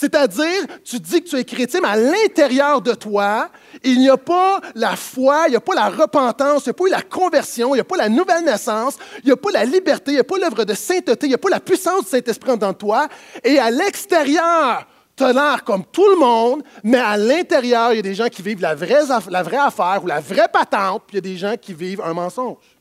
C'est-à-dire, 0.00 0.64
tu 0.84 1.00
dis 1.00 1.24
que 1.24 1.28
tu 1.28 1.36
es 1.36 1.44
chrétien, 1.44 1.80
mais 1.82 1.88
à 1.88 1.96
l'intérieur 1.96 2.80
de 2.80 2.92
toi, 2.92 3.50
il 3.82 3.98
n'y 3.98 4.08
a 4.08 4.16
pas 4.16 4.60
la 4.76 4.94
foi, 4.94 5.46
il 5.48 5.50
n'y 5.50 5.56
a 5.56 5.60
pas 5.60 5.74
la 5.74 5.88
repentance, 5.88 6.66
il 6.66 6.68
n'y 6.68 6.70
a 6.70 6.74
pas 6.74 6.88
la 6.88 7.02
conversion, 7.02 7.74
il 7.74 7.78
n'y 7.78 7.80
a 7.80 7.84
pas 7.84 7.96
la 7.96 8.08
nouvelle 8.08 8.44
naissance, 8.44 8.96
il 9.24 9.26
n'y 9.26 9.32
a 9.32 9.36
pas 9.36 9.50
la 9.50 9.64
liberté, 9.64 10.12
il 10.12 10.14
n'y 10.14 10.20
a 10.20 10.24
pas 10.24 10.38
l'œuvre 10.38 10.64
de 10.64 10.72
sainteté, 10.72 11.26
il 11.26 11.30
n'y 11.30 11.34
a 11.34 11.38
pas 11.38 11.50
la 11.50 11.58
puissance 11.58 12.04
du 12.04 12.10
Saint-Esprit 12.10 12.56
dans 12.56 12.72
toi. 12.74 13.08
Et 13.42 13.58
à 13.58 13.72
l'extérieur, 13.72 14.86
tu 15.16 15.24
as 15.24 15.58
comme 15.66 15.84
tout 15.86 16.08
le 16.08 16.16
monde, 16.16 16.62
mais 16.84 16.98
à 16.98 17.16
l'intérieur, 17.16 17.92
il 17.92 17.96
y 17.96 17.98
a 17.98 18.02
des 18.02 18.14
gens 18.14 18.28
qui 18.28 18.42
vivent 18.42 18.62
la 18.62 18.76
vraie, 18.76 19.02
la 19.30 19.42
vraie 19.42 19.56
affaire 19.56 19.98
ou 20.04 20.06
la 20.06 20.20
vraie 20.20 20.48
patente, 20.48 21.02
puis 21.08 21.16
il 21.16 21.26
y 21.26 21.28
a 21.28 21.32
des 21.32 21.36
gens 21.36 21.56
qui 21.60 21.74
vivent 21.74 22.02
un 22.02 22.14
mensonge. 22.14 22.78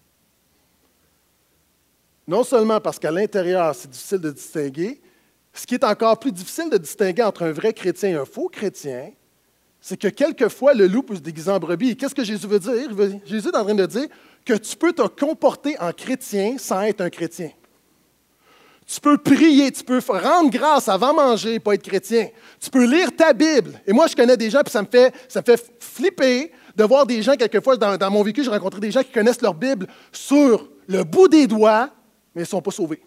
Non 2.27 2.43
seulement 2.43 2.79
parce 2.79 2.99
qu'à 2.99 3.09
l'intérieur, 3.09 3.73
c'est 3.73 3.89
difficile 3.89 4.19
de 4.19 4.29
distinguer, 4.29 5.01
ce 5.59 5.65
qui 5.65 5.75
est 5.75 5.83
encore 5.83 6.19
plus 6.19 6.31
difficile 6.31 6.69
de 6.69 6.77
distinguer 6.77 7.23
entre 7.23 7.43
un 7.43 7.51
vrai 7.51 7.73
chrétien 7.73 8.09
et 8.09 8.15
un 8.15 8.25
faux 8.25 8.47
chrétien, 8.47 9.11
c'est 9.81 9.97
que 9.97 10.07
quelquefois 10.07 10.73
le 10.73 10.87
loup 10.87 11.03
peut 11.03 11.15
se 11.15 11.21
déguiser 11.21 11.51
en 11.51 11.59
brebis. 11.59 11.91
Et 11.91 11.95
qu'est-ce 11.95 12.15
que 12.15 12.23
Jésus 12.23 12.47
veut 12.47 12.59
dire? 12.59 12.89
Jésus 13.25 13.47
est 13.47 13.55
en 13.55 13.63
train 13.63 13.75
de 13.75 13.85
dire 13.85 14.07
que 14.45 14.53
tu 14.53 14.75
peux 14.75 14.93
te 14.93 15.07
comporter 15.07 15.79
en 15.79 15.91
chrétien 15.91 16.57
sans 16.57 16.81
être 16.81 17.01
un 17.01 17.09
chrétien. 17.09 17.51
Tu 18.85 19.01
peux 19.01 19.17
prier, 19.17 19.71
tu 19.71 19.83
peux 19.83 19.99
rendre 20.07 20.49
grâce 20.49 20.87
avant 20.87 21.13
manger 21.13 21.55
et 21.55 21.59
pas 21.59 21.73
être 21.73 21.83
chrétien. 21.83 22.29
Tu 22.59 22.69
peux 22.69 22.85
lire 22.85 23.13
ta 23.15 23.33
Bible. 23.33 23.81
Et 23.85 23.91
moi, 23.91 24.07
je 24.07 24.15
connais 24.15 24.37
des 24.37 24.49
gens, 24.49 24.61
puis 24.63 24.71
ça 24.71 24.81
me 24.81 24.87
fait, 24.87 25.13
flipper 25.79 26.51
de 26.75 26.83
voir 26.85 27.05
des 27.05 27.21
gens, 27.21 27.35
quelquefois, 27.35 27.75
dans, 27.75 27.97
dans 27.97 28.11
mon 28.11 28.23
vécu, 28.23 28.43
j'ai 28.43 28.49
rencontré 28.49 28.79
des 28.79 28.91
gens 28.91 29.01
qui 29.01 29.11
connaissent 29.11 29.41
leur 29.41 29.53
Bible 29.53 29.87
sur 30.11 30.69
le 30.87 31.03
bout 31.03 31.27
des 31.27 31.47
doigts, 31.47 31.89
mais 32.33 32.41
ils 32.41 32.45
ne 32.45 32.47
sont 32.47 32.61
pas 32.61 32.71
sauvés. 32.71 33.01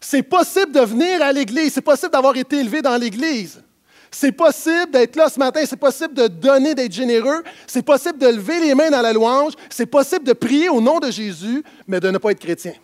C'est 0.00 0.22
possible 0.22 0.72
de 0.72 0.80
venir 0.80 1.22
à 1.22 1.32
l'Église, 1.32 1.74
c'est 1.74 1.82
possible 1.82 2.12
d'avoir 2.12 2.36
été 2.36 2.58
élevé 2.58 2.80
dans 2.80 2.96
l'Église. 2.96 3.62
C'est 4.10 4.32
possible 4.32 4.90
d'être 4.90 5.14
là 5.14 5.28
ce 5.28 5.38
matin, 5.38 5.60
c'est 5.64 5.76
possible 5.76 6.14
de 6.14 6.26
donner, 6.26 6.74
d'être 6.74 6.92
généreux, 6.92 7.44
c'est 7.66 7.82
possible 7.82 8.18
de 8.18 8.26
lever 8.26 8.58
les 8.60 8.74
mains 8.74 8.90
dans 8.90 9.02
la 9.02 9.12
louange, 9.12 9.52
c'est 9.68 9.86
possible 9.86 10.24
de 10.24 10.32
prier 10.32 10.68
au 10.68 10.80
nom 10.80 10.98
de 10.98 11.10
Jésus, 11.10 11.62
mais 11.86 12.00
de 12.00 12.10
ne 12.10 12.18
pas 12.18 12.32
être 12.32 12.40
chrétien. 12.40 12.74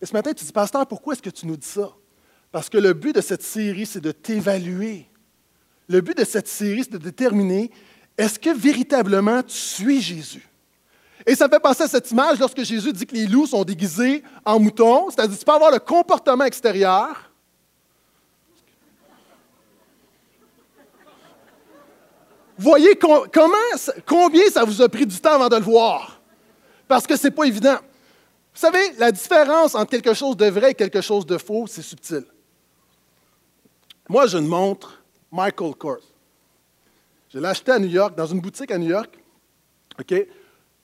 Et 0.00 0.06
ce 0.06 0.12
matin, 0.12 0.32
tu 0.32 0.44
dis, 0.44 0.52
Pasteur, 0.52 0.86
pourquoi 0.86 1.12
est-ce 1.12 1.22
que 1.22 1.30
tu 1.30 1.46
nous 1.46 1.56
dis 1.56 1.66
ça? 1.66 1.92
Parce 2.50 2.68
que 2.68 2.78
le 2.78 2.92
but 2.92 3.14
de 3.14 3.20
cette 3.20 3.42
série, 3.42 3.86
c'est 3.86 4.00
de 4.00 4.12
t'évaluer. 4.12 5.06
Le 5.88 6.00
but 6.00 6.16
de 6.16 6.24
cette 6.24 6.48
série, 6.48 6.84
c'est 6.84 6.92
de 6.92 6.98
déterminer, 6.98 7.70
est-ce 8.16 8.38
que 8.38 8.50
véritablement 8.50 9.42
tu 9.42 9.56
suis 9.56 10.00
Jésus? 10.00 10.48
Et 11.26 11.34
ça 11.34 11.48
fait 11.48 11.60
penser 11.60 11.84
à 11.84 11.88
cette 11.88 12.10
image 12.10 12.38
lorsque 12.38 12.62
Jésus 12.62 12.92
dit 12.92 13.06
que 13.06 13.14
les 13.14 13.26
loups 13.26 13.46
sont 13.46 13.64
déguisés 13.64 14.22
en 14.44 14.58
moutons, 14.58 15.10
c'est-à-dire 15.10 15.38
tu 15.38 15.44
peux 15.44 15.52
avoir 15.52 15.70
le 15.70 15.78
comportement 15.78 16.44
extérieur, 16.44 17.30
voyez 22.58 22.96
combien 22.96 24.48
ça 24.50 24.64
vous 24.64 24.82
a 24.82 24.88
pris 24.88 25.06
du 25.06 25.18
temps 25.20 25.34
avant 25.34 25.48
de 25.48 25.56
le 25.56 25.62
voir? 25.62 26.20
Parce 26.88 27.06
que 27.06 27.16
ce 27.16 27.28
n'est 27.28 27.30
pas 27.30 27.44
évident. 27.44 27.78
Vous 28.54 28.60
savez, 28.60 28.92
la 28.98 29.10
différence 29.10 29.74
entre 29.74 29.90
quelque 29.90 30.14
chose 30.14 30.36
de 30.36 30.46
vrai 30.46 30.72
et 30.72 30.74
quelque 30.74 31.00
chose 31.00 31.24
de 31.24 31.38
faux, 31.38 31.66
c'est 31.66 31.82
subtil. 31.82 32.24
Moi, 34.08 34.26
je 34.26 34.36
une 34.36 34.46
montre 34.46 35.02
Michael 35.30 35.74
Kors. 35.74 35.96
Je 37.32 37.38
l'ai 37.38 37.48
acheté 37.48 37.72
à 37.72 37.78
New 37.78 37.88
York, 37.88 38.14
dans 38.14 38.26
une 38.26 38.40
boutique 38.40 38.70
à 38.70 38.76
New 38.76 38.90
York. 38.90 39.18
OK? 39.98 40.14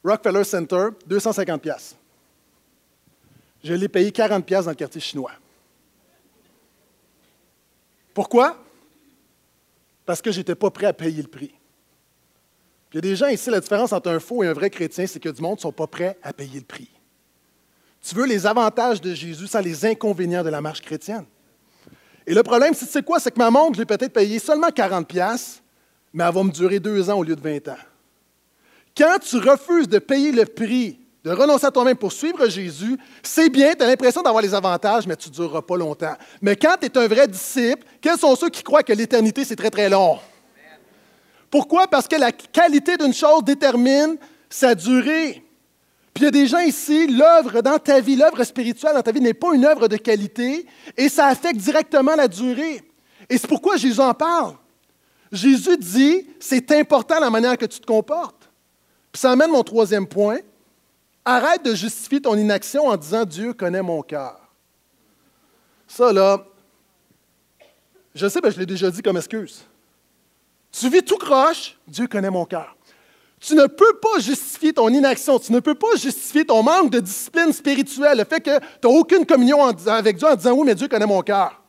Rockefeller 0.08 0.44
Center, 0.44 0.88
250 1.06 1.60
pièces. 1.60 1.96
Je 3.62 3.74
l'ai 3.74 3.88
payé 3.88 4.10
40 4.10 4.44
pièces 4.44 4.64
dans 4.64 4.70
le 4.70 4.76
quartier 4.76 5.00
chinois. 5.00 5.32
Pourquoi? 8.14 8.56
Parce 10.06 10.22
que 10.22 10.32
je 10.32 10.38
n'étais 10.38 10.54
pas 10.54 10.70
prêt 10.70 10.86
à 10.86 10.92
payer 10.92 11.20
le 11.20 11.28
prix. 11.28 11.52
il 12.92 12.96
y 12.96 12.98
a 12.98 13.00
des 13.02 13.16
gens 13.16 13.26
ici, 13.26 13.50
la 13.50 13.60
différence 13.60 13.92
entre 13.92 14.10
un 14.10 14.18
faux 14.18 14.42
et 14.42 14.46
un 14.46 14.54
vrai 14.54 14.70
chrétien, 14.70 15.06
c'est 15.06 15.20
que 15.20 15.28
du 15.28 15.42
monde 15.42 15.56
ne 15.56 15.60
sont 15.60 15.72
pas 15.72 15.86
prêts 15.86 16.18
à 16.22 16.32
payer 16.32 16.60
le 16.60 16.64
prix. 16.64 16.90
Tu 18.00 18.14
veux 18.14 18.26
les 18.26 18.46
avantages 18.46 19.00
de 19.00 19.12
Jésus 19.12 19.46
sans 19.46 19.60
les 19.60 19.84
inconvénients 19.84 20.42
de 20.42 20.48
la 20.48 20.62
marche 20.62 20.80
chrétienne. 20.80 21.26
Et 22.26 22.32
le 22.32 22.42
problème, 22.42 22.72
c'est 22.74 23.04
quoi? 23.04 23.20
C'est 23.20 23.30
que 23.30 23.38
ma 23.38 23.50
montre, 23.50 23.74
je 23.74 23.80
l'ai 23.80 23.86
peut-être 23.86 24.12
payée 24.12 24.38
seulement 24.38 24.70
40 24.70 25.06
pièces, 25.06 25.62
mais 26.12 26.24
elle 26.24 26.32
va 26.32 26.42
me 26.42 26.50
durer 26.50 26.80
deux 26.80 27.10
ans 27.10 27.18
au 27.18 27.24
lieu 27.24 27.36
de 27.36 27.40
20 27.40 27.68
ans. 27.68 27.76
Quand 28.96 29.18
tu 29.20 29.36
refuses 29.38 29.88
de 29.88 29.98
payer 29.98 30.32
le 30.32 30.44
prix, 30.44 30.98
de 31.24 31.30
renoncer 31.30 31.66
à 31.66 31.70
toi-même 31.70 31.96
pour 31.96 32.12
suivre 32.12 32.48
Jésus, 32.48 32.98
c'est 33.22 33.48
bien, 33.48 33.74
tu 33.74 33.82
as 33.84 33.86
l'impression 33.86 34.22
d'avoir 34.22 34.42
les 34.42 34.54
avantages, 34.54 35.06
mais 35.06 35.16
tu 35.16 35.28
ne 35.28 35.34
dureras 35.34 35.62
pas 35.62 35.76
longtemps. 35.76 36.14
Mais 36.40 36.56
quand 36.56 36.76
tu 36.80 36.86
es 36.86 36.98
un 36.98 37.06
vrai 37.06 37.28
disciple, 37.28 37.84
quels 38.00 38.18
sont 38.18 38.34
ceux 38.36 38.48
qui 38.48 38.62
croient 38.62 38.82
que 38.82 38.92
l'éternité, 38.92 39.44
c'est 39.44 39.56
très, 39.56 39.70
très 39.70 39.88
long? 39.88 40.18
Pourquoi? 41.50 41.86
Parce 41.88 42.06
que 42.06 42.16
la 42.16 42.32
qualité 42.32 42.96
d'une 42.96 43.14
chose 43.14 43.42
détermine 43.42 44.16
sa 44.50 44.74
durée. 44.74 45.42
Puis 46.12 46.22
il 46.22 46.24
y 46.24 46.28
a 46.28 46.30
des 46.30 46.46
gens 46.46 46.58
ici, 46.58 47.06
l'œuvre 47.06 47.60
dans 47.62 47.78
ta 47.78 48.00
vie, 48.00 48.16
l'œuvre 48.16 48.42
spirituelle 48.44 48.94
dans 48.94 49.02
ta 49.02 49.12
vie 49.12 49.20
n'est 49.20 49.34
pas 49.34 49.54
une 49.54 49.64
œuvre 49.64 49.88
de 49.88 49.96
qualité 49.96 50.66
et 50.96 51.08
ça 51.08 51.26
affecte 51.26 51.60
directement 51.60 52.16
la 52.16 52.28
durée. 52.28 52.82
Et 53.28 53.38
c'est 53.38 53.46
pourquoi 53.46 53.76
Jésus 53.76 54.00
en 54.00 54.14
parle. 54.14 54.54
Jésus 55.30 55.76
dit, 55.76 56.26
c'est 56.40 56.70
important 56.72 57.20
la 57.20 57.30
manière 57.30 57.56
que 57.56 57.66
tu 57.66 57.78
te 57.80 57.86
comportes. 57.86 58.37
Ça 59.18 59.32
amène 59.32 59.50
mon 59.50 59.64
troisième 59.64 60.06
point. 60.06 60.38
Arrête 61.24 61.64
de 61.64 61.74
justifier 61.74 62.22
ton 62.22 62.36
inaction 62.36 62.86
en 62.86 62.96
disant 62.96 63.24
Dieu 63.24 63.52
connaît 63.52 63.82
mon 63.82 64.00
cœur. 64.00 64.38
Ça, 65.88 66.12
là, 66.12 66.46
je 68.14 68.28
sais, 68.28 68.38
mais 68.40 68.52
je 68.52 68.60
l'ai 68.60 68.66
déjà 68.66 68.92
dit 68.92 69.02
comme 69.02 69.16
excuse. 69.16 69.64
Tu 70.70 70.88
vis 70.88 71.02
tout 71.02 71.16
croche, 71.16 71.76
Dieu 71.88 72.06
connaît 72.06 72.30
mon 72.30 72.44
cœur. 72.44 72.76
Tu 73.40 73.56
ne 73.56 73.66
peux 73.66 73.98
pas 74.00 74.20
justifier 74.20 74.72
ton 74.72 74.88
inaction, 74.88 75.40
tu 75.40 75.50
ne 75.50 75.58
peux 75.58 75.74
pas 75.74 75.96
justifier 75.96 76.44
ton 76.44 76.62
manque 76.62 76.90
de 76.90 77.00
discipline 77.00 77.52
spirituelle, 77.52 78.18
le 78.18 78.24
fait 78.24 78.40
que 78.40 78.56
tu 78.56 78.66
n'as 78.84 78.94
aucune 78.94 79.26
communion 79.26 79.64
avec 79.64 80.16
Dieu 80.16 80.28
en 80.28 80.36
disant 80.36 80.52
oui, 80.52 80.64
mais 80.64 80.76
Dieu 80.76 80.86
connaît 80.86 81.06
mon 81.06 81.22
cœur. 81.22 81.60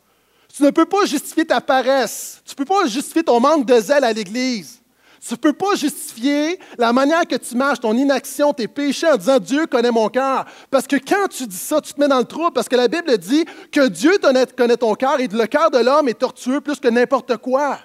Tu 0.55 0.61
ne 0.61 0.69
peux 0.69 0.85
pas 0.85 1.03
justifier 1.07 1.47
ta 1.47 1.61
paresse, 1.61 2.43
tu 2.45 2.51
ne 2.51 2.57
peux 2.57 2.65
pas 2.65 2.85
justifier 2.85 3.23
ton 3.23 3.39
manque 3.39 3.65
de 3.65 3.79
zèle 3.79 4.03
à 4.03 4.13
l'Église. 4.13 4.78
Tu 5.25 5.33
ne 5.33 5.37
peux 5.37 5.53
pas 5.53 5.75
justifier 5.75 6.59
la 6.77 6.93
manière 6.93 7.27
que 7.27 7.35
tu 7.35 7.55
marches, 7.55 7.81
ton 7.81 7.95
inaction, 7.95 8.53
tes 8.53 8.67
péchés 8.67 9.07
en 9.07 9.17
disant 9.17 9.39
Dieu 9.39 9.65
connaît 9.65 9.91
mon 9.91 10.07
cœur. 10.07 10.45
Parce 10.71 10.87
que 10.87 10.95
quand 10.95 11.27
tu 11.29 11.45
dis 11.45 11.57
ça, 11.57 11.81
tu 11.81 11.93
te 11.93 11.99
mets 11.99 12.07
dans 12.07 12.19
le 12.19 12.25
trou 12.25 12.49
parce 12.51 12.69
que 12.69 12.75
la 12.75 12.87
Bible 12.87 13.17
dit 13.17 13.45
que 13.71 13.87
Dieu 13.87 14.13
connaît 14.55 14.77
ton 14.77 14.95
cœur 14.95 15.19
et 15.19 15.27
le 15.27 15.45
cœur 15.47 15.71
de 15.71 15.79
l'homme 15.79 16.07
est 16.07 16.19
tortueux 16.19 16.61
plus 16.61 16.79
que 16.79 16.87
n'importe 16.87 17.37
quoi. 17.37 17.79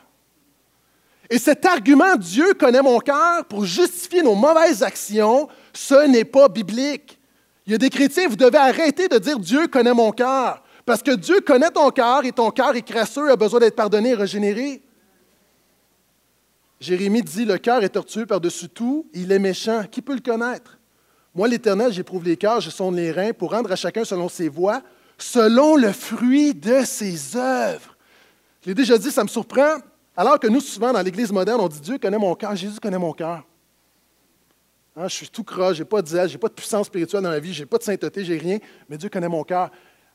Et 1.29 1.39
cet 1.39 1.65
argument 1.65 2.17
Dieu 2.17 2.55
connaît 2.55 2.83
mon 2.83 3.01
cœur 3.01 3.45
pour 3.47 3.65
justifier 3.65 4.23
nos 4.23 4.35
mauvaises 4.35 4.83
actions, 4.83 5.49
ce 5.73 6.07
n'est 6.07 6.25
pas 6.25 6.49
biblique. 6.49 7.19
Il 7.67 7.73
y 7.73 7.75
a 7.75 7.79
des 7.79 7.91
chrétiens, 7.91 8.29
vous 8.29 8.37
devez 8.37 8.59
arrêter 8.59 9.09
de 9.09 9.19
dire 9.19 9.39
Dieu 9.39 9.67
connaît 9.67 9.95
mon 9.95 10.13
cœur. 10.13 10.63
Parce 10.87 11.03
que 11.03 11.13
Dieu 11.13 11.41
connaît 11.41 11.71
ton 11.71 11.91
cœur 11.91 12.25
et 12.25 12.33
ton 12.33 12.51
cœur 12.51 12.77
est 12.77 12.83
crasseux, 12.83 13.31
a 13.31 13.37
besoin 13.37 13.59
d'être 13.59 13.75
pardonné 13.75 14.11
et 14.11 14.15
régénéré. 14.15 14.84
Jérémie 16.81 17.23
dit 17.23 17.45
Le 17.45 17.59
cœur 17.59 17.83
est 17.83 17.91
tortueux 17.91 18.27
par-dessus 18.27 18.69
tout, 18.69 19.09
il 19.13 19.33
est 19.33 19.39
méchant. 19.39 19.85
Qui 19.91 20.03
peut 20.03 20.15
le 20.15 20.21
connaître? 20.21 20.79
Moi, 21.35 21.49
l'Éternel, 21.49 21.93
j'éprouve 21.93 22.25
les 22.25 22.37
cœurs, 22.37 22.61
je 22.61 22.71
sonde 22.71 22.95
les 22.97 23.11
reins 23.11 23.33
pour 23.33 23.51
rendre 23.51 23.73
à 23.73 23.77
chacun 23.77 24.05
selon 24.05 24.29
ses 24.29 24.49
voies, 24.49 24.83
selon 25.19 25.77
le 25.77 25.93
fruit 25.93 26.55
de 26.55 26.85
ses 26.85 27.37
œuvres. 27.37 27.97
Je 28.63 28.69
l'ai 28.69 28.75
déjà 28.75 28.97
dit, 28.97 29.11
ça 29.11 29.25
me 29.25 29.29
surprend. 29.29 29.79
Alors 30.17 30.39
que 30.39 30.47
nous, 30.47 30.61
souvent, 30.61 30.93
dans 30.93 31.03
l'Église 31.03 31.33
moderne, 31.33 31.61
on 31.61 31.69
dit 31.69 31.81
Dieu 31.81 31.99
connaît 31.99 32.19
mon 32.19 32.35
cœur, 32.37 32.55
Jésus 32.55 32.79
connaît 32.79 32.99
mon 32.99 33.13
cœur. 33.13 33.45
Hein, 34.97 35.09
je 35.09 35.15
suis 35.15 35.29
tout 35.29 35.43
croche, 35.43 35.77
je 35.77 35.83
n'ai 35.83 35.89
pas 35.89 36.01
de 36.03 36.07
zèle, 36.07 36.29
je 36.29 36.35
n'ai 36.35 36.39
pas 36.39 36.49
de 36.49 36.55
puissance 36.55 36.87
spirituelle 36.87 37.23
dans 37.23 37.31
ma 37.31 37.41
vie, 37.41 37.53
je 37.53 37.63
n'ai 37.63 37.67
pas 37.67 37.79
de 37.79 37.83
sainteté, 37.83 38.25
je 38.25 38.33
n'ai 38.33 38.39
rien, 38.39 38.59
mais 38.89 38.97
Dieu 38.97 39.09
connaît 39.09 39.29
mon 39.29 39.43
cœur. 39.43 39.71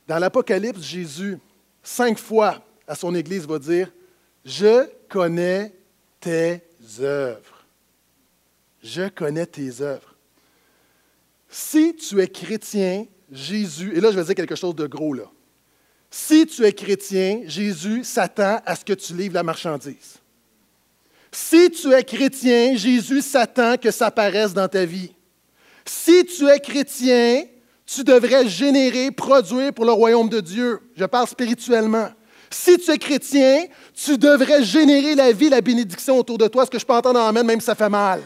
Dans 0.07 0.17
l'Apocalypse, 0.17 0.81
Jésus, 0.81 1.37
cinq 1.83 2.17
fois 2.17 2.63
à 2.87 2.95
son 2.95 3.13
Église, 3.13 3.45
va 3.45 3.59
dire 3.59 3.91
Je 4.45 4.87
connais 5.09 5.73
tes 6.19 6.61
œuvres. 6.99 7.65
Je 8.83 9.09
connais 9.09 9.45
tes 9.45 9.81
œuvres. 9.81 10.15
Si 11.49 11.95
tu 11.95 12.21
es 12.21 12.27
chrétien, 12.27 13.05
Jésus, 13.31 13.95
et 13.95 14.01
là 14.01 14.11
je 14.11 14.17
vais 14.17 14.23
dire 14.23 14.35
quelque 14.35 14.55
chose 14.55 14.75
de 14.75 14.88
gros 14.88 15.13
là. 15.13 15.29
Si 16.11 16.47
tu 16.47 16.63
es 16.65 16.73
chrétien, 16.73 17.41
Jésus 17.45 18.03
s'attend 18.03 18.61
à 18.65 18.75
ce 18.75 18.83
que 18.83 18.93
tu 18.93 19.13
livres 19.13 19.35
la 19.35 19.43
marchandise. 19.43 20.17
Si 21.31 21.69
tu 21.69 21.91
es 21.93 22.03
chrétien, 22.03 22.75
Jésus 22.75 23.21
s'attend 23.21 23.77
que 23.77 23.91
ça 23.91 24.09
paraisse 24.09 24.53
dans 24.53 24.67
ta 24.67 24.85
vie. 24.85 25.13
Si 25.85 26.25
tu 26.25 26.47
es 26.47 26.59
chrétien, 26.59 27.43
tu 27.85 28.03
devrais 28.03 28.47
générer, 28.47 29.11
produire 29.11 29.73
pour 29.73 29.85
le 29.85 29.91
royaume 29.91 30.29
de 30.29 30.39
Dieu. 30.39 30.79
Je 30.95 31.05
parle 31.05 31.27
spirituellement. 31.27 32.09
Si 32.49 32.77
tu 32.77 32.89
es 32.91 32.97
chrétien, 32.97 33.65
tu 33.93 34.17
devrais 34.17 34.63
générer 34.63 35.13
la 35.13 35.31
vie, 35.31 35.49
la 35.49 35.61
bénédiction 35.61 36.17
autour 36.17 36.37
de 36.37 36.47
toi, 36.47 36.65
ce 36.65 36.71
que 36.71 36.79
je 36.79 36.85
peux 36.85 36.93
entendre 36.93 37.19
en 37.19 37.31
même 37.31 37.59
si 37.59 37.65
ça 37.65 37.75
fait 37.75 37.89
mal. 37.89 38.21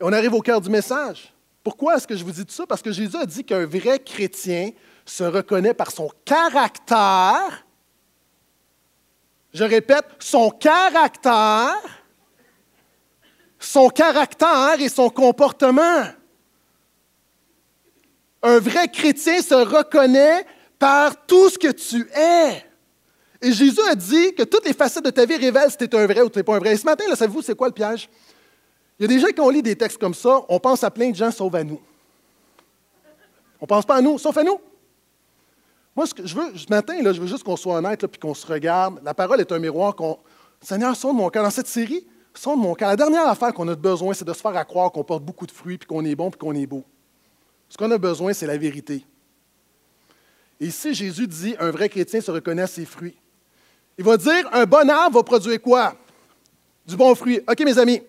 on 0.00 0.12
arrive 0.12 0.34
au 0.34 0.40
cœur 0.40 0.60
du 0.60 0.70
message. 0.70 1.32
Pourquoi 1.64 1.96
est-ce 1.96 2.06
que 2.06 2.16
je 2.16 2.22
vous 2.22 2.30
dis 2.30 2.46
tout 2.46 2.54
ça? 2.54 2.66
Parce 2.66 2.82
que 2.82 2.92
Jésus 2.92 3.16
a 3.16 3.26
dit 3.26 3.42
qu'un 3.42 3.66
vrai 3.66 3.98
chrétien 3.98 4.70
se 5.04 5.24
reconnaît 5.24 5.74
par 5.74 5.90
son 5.90 6.08
caractère. 6.24 7.66
Je 9.52 9.64
répète, 9.64 10.04
son 10.20 10.50
caractère, 10.50 11.74
son 13.58 13.88
caractère 13.88 14.76
et 14.78 14.88
son 14.88 15.10
comportement. 15.10 16.04
Un 18.42 18.58
vrai 18.60 18.86
chrétien 18.86 19.42
se 19.42 19.54
reconnaît 19.54 20.46
par 20.78 21.26
tout 21.26 21.50
ce 21.50 21.58
que 21.58 21.72
tu 21.72 22.08
es. 22.14 22.64
Et 23.42 23.52
Jésus 23.52 23.80
a 23.90 23.94
dit 23.94 24.34
que 24.34 24.42
toutes 24.42 24.66
les 24.66 24.72
facettes 24.72 25.04
de 25.04 25.10
ta 25.10 25.26
vie 25.26 25.36
révèlent 25.36 25.70
si 25.70 25.76
tu 25.76 25.84
es 25.84 25.94
un 25.94 26.06
vrai 26.06 26.22
ou 26.22 26.30
tu 26.30 26.38
n'es 26.38 26.42
pas 26.42 26.56
un 26.56 26.58
vrai. 26.58 26.72
Et 26.72 26.76
ce 26.76 26.84
matin, 26.84 27.04
savez-vous, 27.14 27.42
c'est 27.42 27.54
quoi 27.54 27.68
le 27.68 27.74
piège? 27.74 28.08
Il 28.98 29.02
y 29.02 29.04
a 29.04 29.08
des 29.08 29.20
gens 29.20 29.28
qui 29.28 29.40
ont 29.40 29.50
lu 29.50 29.62
des 29.62 29.76
textes 29.76 29.98
comme 29.98 30.14
ça, 30.14 30.40
on 30.48 30.58
pense 30.58 30.82
à 30.82 30.90
plein 30.90 31.10
de 31.10 31.16
gens 31.16 31.30
sauf 31.30 31.54
à 31.54 31.62
nous. 31.62 31.80
On 33.60 33.64
ne 33.64 33.66
pense 33.66 33.84
pas 33.84 33.96
à 33.96 34.00
nous, 34.00 34.18
sauf 34.18 34.36
à 34.36 34.42
nous. 34.42 34.58
Moi, 35.94 36.06
ce 36.06 36.14
que 36.14 36.26
je 36.26 36.34
veux, 36.34 36.56
ce 36.56 36.66
matin, 36.68 37.00
là, 37.02 37.12
je 37.12 37.20
veux 37.20 37.26
juste 37.26 37.42
qu'on 37.42 37.56
soit 37.56 37.76
honnête 37.76 38.04
et 38.04 38.18
qu'on 38.18 38.34
se 38.34 38.46
regarde. 38.46 39.00
La 39.02 39.14
parole 39.14 39.40
est 39.40 39.50
un 39.50 39.58
miroir 39.58 39.94
qu'on. 39.94 40.18
Seigneur, 40.60 40.94
sonde 40.96 41.16
mon 41.16 41.28
cœur. 41.30 41.42
Dans 41.42 41.50
cette 41.50 41.66
série, 41.66 42.06
sonde 42.34 42.60
mon 42.60 42.74
cœur. 42.74 42.88
La 42.88 42.96
dernière 42.96 43.28
affaire 43.28 43.52
qu'on 43.52 43.68
a 43.68 43.74
besoin, 43.74 44.12
c'est 44.12 44.24
de 44.24 44.32
se 44.32 44.40
faire 44.40 44.66
croire 44.66 44.92
qu'on 44.92 45.04
porte 45.04 45.22
beaucoup 45.22 45.46
de 45.46 45.52
fruits, 45.52 45.78
puis 45.78 45.86
qu'on 45.86 46.04
est 46.04 46.14
bon, 46.14 46.30
puis 46.30 46.38
qu'on 46.38 46.54
est 46.54 46.66
beau. 46.66 46.84
Ce 47.68 47.76
qu'on 47.76 47.90
a 47.90 47.98
besoin, 47.98 48.32
c'est 48.32 48.46
la 48.46 48.58
vérité. 48.58 49.04
Et 50.60 50.66
ici, 50.66 50.94
Jésus 50.94 51.26
dit, 51.26 51.54
un 51.58 51.70
vrai 51.70 51.88
chrétien 51.88 52.20
se 52.20 52.30
reconnaît 52.30 52.66
ses 52.66 52.84
fruits. 52.84 53.16
Il 53.98 54.04
va 54.04 54.16
dire, 54.16 54.48
un 54.52 54.64
bon 54.64 54.88
arbre 54.88 55.18
va 55.18 55.22
produire 55.22 55.60
quoi? 55.60 55.94
Du 56.86 56.96
bon 56.96 57.14
fruit. 57.14 57.40
OK, 57.48 57.60
mes 57.60 57.78
amis. 57.78 58.02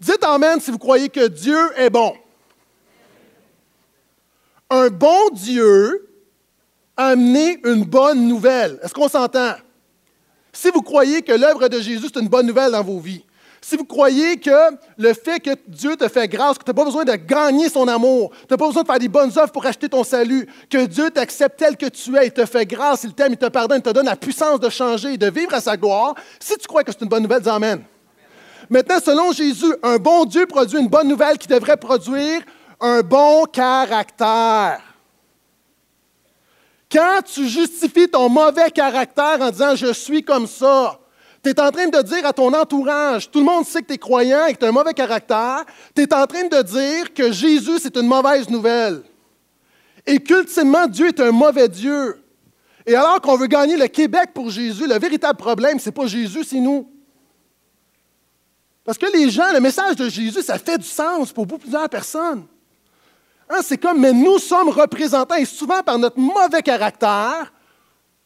Dites 0.00 0.24
Amen 0.24 0.60
si 0.60 0.70
vous 0.70 0.78
croyez 0.78 1.08
que 1.08 1.28
Dieu 1.28 1.58
est 1.76 1.90
bon. 1.90 2.14
Un 4.68 4.88
bon 4.88 5.30
Dieu 5.32 6.08
a 6.96 7.08
amené 7.08 7.60
une 7.64 7.84
bonne 7.84 8.26
nouvelle. 8.26 8.80
Est-ce 8.82 8.94
qu'on 8.94 9.08
s'entend? 9.08 9.54
Si 10.52 10.70
vous 10.70 10.82
croyez 10.82 11.22
que 11.22 11.32
l'œuvre 11.32 11.68
de 11.68 11.80
Jésus, 11.80 12.06
c'est 12.12 12.20
une 12.20 12.28
bonne 12.28 12.46
nouvelle 12.46 12.72
dans 12.72 12.82
vos 12.82 12.98
vies, 12.98 13.24
si 13.64 13.76
vous 13.76 13.84
croyez 13.84 14.38
que 14.38 14.50
le 14.98 15.14
fait 15.14 15.38
que 15.38 15.50
Dieu 15.68 15.96
te 15.96 16.08
fait 16.08 16.26
grâce, 16.26 16.58
que 16.58 16.64
tu 16.64 16.70
n'as 16.70 16.74
pas 16.74 16.84
besoin 16.84 17.04
de 17.04 17.14
gagner 17.14 17.68
son 17.68 17.86
amour, 17.86 18.32
tu 18.32 18.46
n'as 18.50 18.56
pas 18.56 18.66
besoin 18.66 18.82
de 18.82 18.86
faire 18.88 18.98
des 18.98 19.08
bonnes 19.08 19.30
œuvres 19.38 19.52
pour 19.52 19.64
acheter 19.64 19.88
ton 19.88 20.02
salut, 20.02 20.48
que 20.68 20.84
Dieu 20.84 21.10
t'accepte 21.10 21.60
tel 21.60 21.76
que 21.76 21.86
tu 21.86 22.16
es, 22.16 22.26
il 22.26 22.32
te 22.32 22.44
fait 22.44 22.66
grâce, 22.66 23.04
il 23.04 23.14
t'aime, 23.14 23.32
il 23.32 23.38
te 23.38 23.46
pardonne, 23.46 23.78
il 23.78 23.82
te 23.82 23.90
donne 23.90 24.06
la 24.06 24.16
puissance 24.16 24.58
de 24.58 24.68
changer 24.68 25.14
et 25.14 25.18
de 25.18 25.30
vivre 25.30 25.54
à 25.54 25.60
sa 25.60 25.76
gloire, 25.76 26.16
si 26.40 26.56
tu 26.58 26.66
crois 26.66 26.82
que 26.82 26.90
c'est 26.90 27.02
une 27.02 27.08
bonne 27.08 27.22
nouvelle, 27.22 27.40
dis 27.40 27.48
Amen. 27.48 27.82
Maintenant, 28.68 28.98
selon 29.04 29.32
Jésus, 29.32 29.72
un 29.82 29.96
bon 29.98 30.24
Dieu 30.24 30.46
produit 30.46 30.80
une 30.80 30.88
bonne 30.88 31.06
nouvelle 31.06 31.38
qui 31.38 31.46
devrait 31.46 31.76
produire 31.76 32.42
un 32.80 33.02
bon 33.02 33.44
caractère. 33.44 34.80
Quand 36.90 37.22
tu 37.24 37.48
justifies 37.48 38.08
ton 38.08 38.28
mauvais 38.28 38.70
caractère 38.70 39.40
en 39.40 39.50
disant 39.50 39.76
je 39.76 39.92
suis 39.92 40.22
comme 40.22 40.46
ça, 40.46 40.98
Tu 41.42 41.50
es 41.50 41.60
en 41.60 41.70
train 41.72 41.88
de 41.88 42.02
dire 42.02 42.24
à 42.24 42.32
ton 42.32 42.52
entourage, 42.54 43.30
tout 43.30 43.40
le 43.40 43.44
monde 43.44 43.66
sait 43.66 43.82
que 43.82 43.88
tu 43.88 43.94
es 43.94 43.98
croyant 43.98 44.46
et 44.46 44.54
que 44.54 44.58
tu 44.58 44.64
as 44.64 44.68
un 44.68 44.72
mauvais 44.72 44.94
caractère, 44.94 45.64
tu 45.94 46.02
es 46.02 46.14
en 46.14 46.26
train 46.26 46.46
de 46.46 46.62
dire 46.62 47.12
que 47.12 47.32
Jésus, 47.32 47.78
c'est 47.80 47.96
une 47.96 48.06
mauvaise 48.06 48.48
nouvelle. 48.48 49.02
Et 50.06 50.20
qu'ultimement, 50.20 50.86
Dieu 50.86 51.08
est 51.08 51.20
un 51.20 51.32
mauvais 51.32 51.68
Dieu. 51.68 52.22
Et 52.86 52.94
alors 52.94 53.20
qu'on 53.20 53.36
veut 53.36 53.48
gagner 53.48 53.76
le 53.76 53.88
Québec 53.88 54.30
pour 54.34 54.50
Jésus, 54.50 54.86
le 54.86 54.98
véritable 54.98 55.38
problème, 55.38 55.80
ce 55.80 55.86
n'est 55.86 55.92
pas 55.92 56.06
Jésus, 56.06 56.44
c'est 56.44 56.60
nous. 56.60 56.88
Parce 58.84 58.98
que 58.98 59.06
les 59.12 59.30
gens, 59.30 59.52
le 59.52 59.60
message 59.60 59.96
de 59.96 60.08
Jésus, 60.08 60.42
ça 60.42 60.58
fait 60.58 60.78
du 60.78 60.86
sens 60.86 61.32
pour 61.32 61.46
beaucoup 61.46 61.62
plusieurs 61.62 61.88
personnes. 61.88 62.46
Hein, 63.48 63.60
c'est 63.62 63.78
comme, 63.78 64.00
mais 64.00 64.12
nous 64.12 64.38
sommes 64.38 64.68
représentants, 64.68 65.36
et 65.36 65.44
souvent 65.44 65.82
par 65.82 65.98
notre 65.98 66.18
mauvais 66.18 66.62
caractère, 66.62 67.52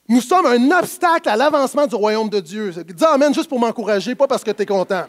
nous 0.08 0.20
sommes 0.20 0.46
un 0.46 0.78
obstacle 0.78 1.28
à 1.28 1.36
l'avancement 1.36 1.86
du 1.86 1.94
royaume 1.94 2.28
de 2.28 2.40
Dieu. 2.40 2.70
Dis 2.70 3.04
Amen 3.04 3.34
juste 3.34 3.48
pour 3.48 3.58
m'encourager, 3.58 4.14
pas 4.14 4.26
parce 4.26 4.44
que 4.44 4.50
tu 4.50 4.62
es 4.62 4.66
content. 4.66 5.06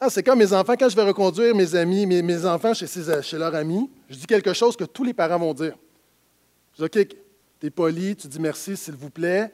Ah, 0.00 0.08
c'est 0.08 0.22
comme 0.22 0.38
mes 0.38 0.52
enfants, 0.52 0.74
quand 0.78 0.88
je 0.88 0.94
vais 0.94 1.02
reconduire 1.02 1.54
mes 1.54 1.74
amis, 1.74 2.06
mes, 2.06 2.46
enfants 2.46 2.72
chez, 2.72 2.86
chez 2.86 3.36
leurs 3.36 3.54
amis, 3.54 3.90
je 4.08 4.16
dis 4.16 4.26
quelque 4.26 4.52
chose 4.52 4.76
que 4.76 4.84
tous 4.84 5.02
les 5.02 5.12
parents 5.12 5.38
vont 5.38 5.52
dire. 5.52 5.74
Je 6.72 6.84
dis, 6.84 7.00
OK, 7.00 7.08
tu 7.60 7.66
es 7.66 7.70
poli, 7.70 8.14
tu 8.14 8.28
dis 8.28 8.38
merci, 8.38 8.76
s'il 8.76 8.94
vous 8.94 9.10
plaît, 9.10 9.52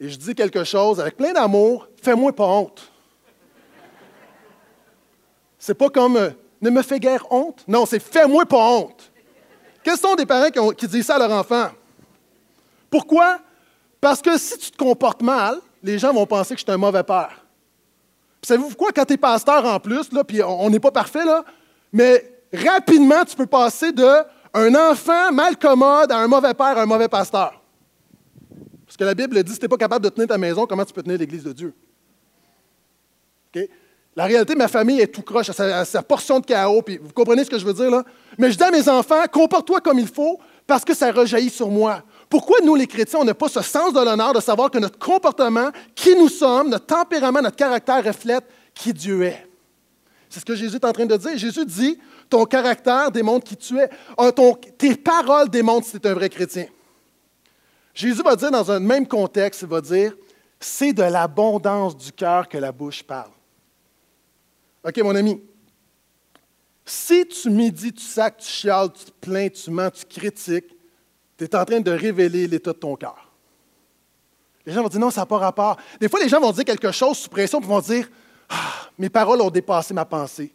et 0.00 0.08
je 0.08 0.16
dis 0.16 0.34
quelque 0.34 0.64
chose 0.64 1.00
avec 1.00 1.16
plein 1.16 1.32
d'amour, 1.32 1.88
fais-moi 2.02 2.32
pas 2.32 2.46
honte. 2.46 2.90
C'est 5.60 5.74
pas 5.74 5.90
comme 5.90 6.16
euh, 6.16 6.30
ne 6.60 6.70
me 6.70 6.82
fais 6.82 6.98
guère 6.98 7.30
honte. 7.30 7.64
Non, 7.68 7.86
c'est 7.86 8.00
fais-moi 8.00 8.46
pas 8.46 8.70
honte. 8.70 9.12
Quels 9.84 9.96
sont 9.96 10.14
des 10.16 10.26
parents 10.26 10.50
qui, 10.50 10.76
qui 10.76 10.88
disent 10.88 11.06
ça 11.06 11.16
à 11.16 11.18
leur 11.18 11.32
enfant? 11.32 11.70
Pourquoi? 12.90 13.38
Parce 14.00 14.22
que 14.22 14.38
si 14.38 14.58
tu 14.58 14.70
te 14.70 14.76
comportes 14.76 15.22
mal, 15.22 15.58
les 15.82 15.98
gens 15.98 16.12
vont 16.12 16.26
penser 16.26 16.54
que 16.54 16.60
je 16.60 16.64
suis 16.64 16.72
un 16.72 16.78
mauvais 16.78 17.02
père. 17.02 17.44
Savez-vous? 18.42 18.74
Quand 18.94 19.04
tu 19.04 19.14
es 19.14 19.16
pasteur 19.16 19.64
en 19.64 19.80
plus, 19.80 20.12
là, 20.12 20.24
puis 20.24 20.42
on 20.42 20.70
n'est 20.70 20.80
pas 20.80 20.90
parfait, 20.90 21.24
là, 21.24 21.44
mais 21.92 22.40
rapidement, 22.52 23.24
tu 23.24 23.36
peux 23.36 23.46
passer 23.46 23.92
de 23.92 24.08
un 24.54 24.74
enfant 24.74 25.32
mal 25.32 25.56
commode 25.56 26.10
à 26.10 26.18
un 26.18 26.26
mauvais 26.26 26.54
père 26.54 26.78
à 26.78 26.82
un 26.82 26.86
mauvais 26.86 27.08
pasteur. 27.08 27.60
Parce 28.86 28.96
que 28.96 29.04
la 29.04 29.14
Bible 29.14 29.42
dit 29.42 29.52
si 29.52 29.58
tu 29.58 29.64
n'es 29.64 29.68
pas 29.68 29.76
capable 29.76 30.04
de 30.04 30.10
tenir 30.10 30.28
ta 30.28 30.38
maison, 30.38 30.66
comment 30.66 30.84
tu 30.84 30.92
peux 30.92 31.02
tenir 31.02 31.18
l'Église 31.18 31.44
de 31.44 31.52
Dieu? 31.52 31.74
La 34.16 34.24
réalité, 34.24 34.54
ma 34.54 34.68
famille 34.68 35.00
est 35.00 35.08
tout 35.08 35.22
croche 35.22 35.50
à 35.50 35.84
sa, 35.84 36.02
portion 36.02 36.40
de 36.40 36.46
chaos, 36.46 36.82
vous 37.00 37.12
comprenez 37.12 37.44
ce 37.44 37.50
que 37.50 37.58
je 37.58 37.64
veux 37.64 37.72
dire 37.72 37.90
là? 37.90 38.02
Mais 38.36 38.50
je 38.50 38.56
dis 38.56 38.64
à 38.64 38.70
mes 38.70 38.88
enfants, 38.88 39.22
comporte-toi 39.30 39.80
comme 39.80 39.98
il 39.98 40.08
faut, 40.08 40.40
parce 40.66 40.84
que 40.84 40.94
ça 40.94 41.12
rejaillit 41.12 41.50
sur 41.50 41.68
moi. 41.68 42.02
Pourquoi 42.28 42.58
nous, 42.62 42.74
les 42.74 42.86
chrétiens, 42.86 43.20
on 43.20 43.24
n'a 43.24 43.34
pas 43.34 43.48
ce 43.48 43.62
sens 43.62 43.92
de 43.92 44.00
l'honneur 44.00 44.34
de 44.34 44.40
savoir 44.40 44.70
que 44.70 44.78
notre 44.78 44.98
comportement, 44.98 45.70
qui 45.94 46.14
nous 46.14 46.28
sommes, 46.28 46.68
notre 46.68 46.86
tempérament, 46.86 47.40
notre 47.40 47.56
caractère 47.56 48.04
reflète 48.04 48.44
qui 48.74 48.92
Dieu 48.92 49.22
est? 49.22 49.46
C'est 50.28 50.40
ce 50.40 50.44
que 50.44 50.54
Jésus 50.54 50.76
est 50.76 50.84
en 50.84 50.92
train 50.92 51.06
de 51.06 51.16
dire. 51.16 51.38
Jésus 51.38 51.64
dit, 51.64 51.98
ton 52.28 52.44
caractère 52.44 53.10
démontre 53.10 53.46
qui 53.46 53.56
tu 53.56 53.78
es. 53.78 53.88
Ah, 54.18 54.30
tes 54.76 54.94
paroles 54.94 55.48
démontrent 55.48 55.86
si 55.86 55.98
tu 55.98 56.06
es 56.06 56.10
un 56.10 56.14
vrai 56.14 56.28
chrétien. 56.28 56.66
Jésus 57.94 58.22
va 58.22 58.36
dire 58.36 58.50
dans 58.50 58.70
un 58.70 58.78
même 58.78 59.06
contexte, 59.08 59.62
il 59.62 59.68
va 59.68 59.80
dire, 59.80 60.14
c'est 60.60 60.92
de 60.92 61.02
l'abondance 61.02 61.96
du 61.96 62.12
cœur 62.12 62.48
que 62.48 62.58
la 62.58 62.72
bouche 62.72 63.02
parle. 63.02 63.30
OK, 64.84 64.98
mon 64.98 65.16
ami, 65.16 65.42
si 66.84 67.26
tu 67.26 67.50
médites, 67.50 67.96
tu 67.96 68.04
sacs, 68.04 68.38
tu 68.38 68.48
chiales, 68.48 68.92
tu 68.92 69.06
te 69.06 69.10
plains, 69.10 69.48
tu 69.48 69.70
mens, 69.70 69.90
tu 69.90 70.04
critiques, 70.04 70.77
tu 71.38 71.44
es 71.44 71.56
en 71.56 71.64
train 71.64 71.80
de 71.80 71.90
révéler 71.90 72.46
l'état 72.46 72.72
de 72.72 72.78
ton 72.78 72.96
cœur. 72.96 73.32
Les 74.66 74.72
gens 74.72 74.82
vont 74.82 74.88
dire 74.88 75.00
non, 75.00 75.10
ça 75.10 75.22
n'a 75.22 75.26
pas 75.26 75.38
rapport. 75.38 75.78
Des 75.98 76.08
fois, 76.08 76.20
les 76.20 76.28
gens 76.28 76.40
vont 76.40 76.52
dire 76.52 76.64
quelque 76.64 76.92
chose 76.92 77.16
sous 77.16 77.30
pression, 77.30 77.60
puis 77.60 77.68
vont 77.68 77.80
dire 77.80 78.10
ah, 78.50 78.88
mes 78.98 79.08
paroles 79.08 79.40
ont 79.40 79.50
dépassé 79.50 79.94
ma 79.94 80.04
pensée. 80.04 80.52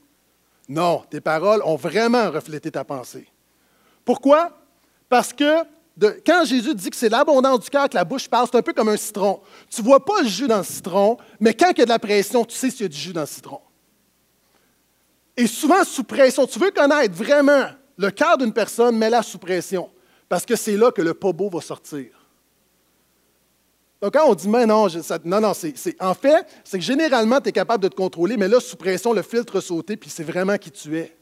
Non, 0.67 1.03
tes 1.09 1.21
paroles 1.21 1.61
ont 1.65 1.75
vraiment 1.75 2.29
reflété 2.29 2.69
ta 2.69 2.83
pensée. 2.83 3.27
Pourquoi? 4.05 4.51
Parce 5.09 5.33
que 5.33 5.63
quand 6.25 6.45
Jésus 6.45 6.73
dit 6.75 6.89
que 6.89 6.95
c'est 6.95 7.09
l'abondance 7.09 7.59
du 7.59 7.69
cœur 7.69 7.87
que 7.87 7.95
la 7.95 8.03
bouche 8.03 8.27
parle, 8.27 8.47
c'est 8.51 8.57
un 8.57 8.61
peu 8.61 8.73
comme 8.73 8.89
un 8.89 8.97
citron. 8.97 9.41
Tu 9.69 9.81
ne 9.81 9.85
vois 9.85 10.03
pas 10.03 10.21
le 10.21 10.27
jus 10.27 10.47
dans 10.47 10.57
le 10.57 10.63
citron, 10.63 11.17
mais 11.39 11.53
quand 11.53 11.71
il 11.71 11.79
y 11.79 11.81
a 11.81 11.85
de 11.85 11.89
la 11.89 11.99
pression, 11.99 12.43
tu 12.45 12.55
sais 12.55 12.69
s'il 12.69 12.81
y 12.81 12.85
a 12.85 12.87
du 12.89 12.97
jus 12.97 13.13
dans 13.13 13.21
le 13.21 13.27
citron. 13.27 13.61
Et 15.35 15.47
souvent, 15.47 15.83
sous 15.83 16.03
pression, 16.03 16.45
tu 16.45 16.59
veux 16.59 16.71
connaître 16.71 17.13
vraiment 17.13 17.65
le 17.97 18.11
cœur 18.11 18.37
d'une 18.37 18.53
personne, 18.53 18.97
mets-la 18.97 19.21
sous 19.21 19.37
pression. 19.37 19.89
Parce 20.33 20.47
que 20.47 20.55
c'est 20.55 20.77
là 20.77 20.91
que 20.91 21.03
le 21.03 21.13
pas 21.13 21.31
beau 21.31 21.47
va 21.47 21.61
sortir. 21.61 22.07
Donc, 24.01 24.13
quand 24.13 24.27
on 24.27 24.33
dit, 24.33 24.49
mais 24.49 24.65
non, 24.65 24.87
non, 25.25 25.39
non, 25.39 25.53
c'est, 25.53 26.01
en 26.01 26.15
fait, 26.15 26.47
c'est 26.63 26.79
que 26.79 26.83
généralement, 26.83 27.39
tu 27.39 27.49
es 27.49 27.51
capable 27.51 27.83
de 27.83 27.87
te 27.87 27.93
contrôler, 27.93 28.35
mais 28.35 28.47
là, 28.47 28.59
sous 28.59 28.75
pression, 28.75 29.13
le 29.13 29.21
filtre 29.21 29.61
sauté, 29.61 29.95
puis 29.95 30.09
c'est 30.09 30.23
vraiment 30.23 30.57
qui 30.57 30.71
tu 30.71 30.97
es. 30.97 31.15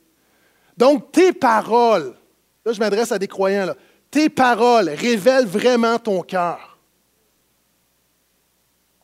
Donc, 0.78 1.12
tes 1.12 1.34
paroles, 1.34 2.16
là, 2.64 2.72
je 2.72 2.80
m'adresse 2.80 3.12
à 3.12 3.20
des 3.20 3.28
croyants, 3.28 3.74
tes 4.10 4.30
paroles 4.30 4.88
révèlent 4.88 5.46
vraiment 5.46 6.00
ton 6.00 6.22
cœur. 6.22 6.80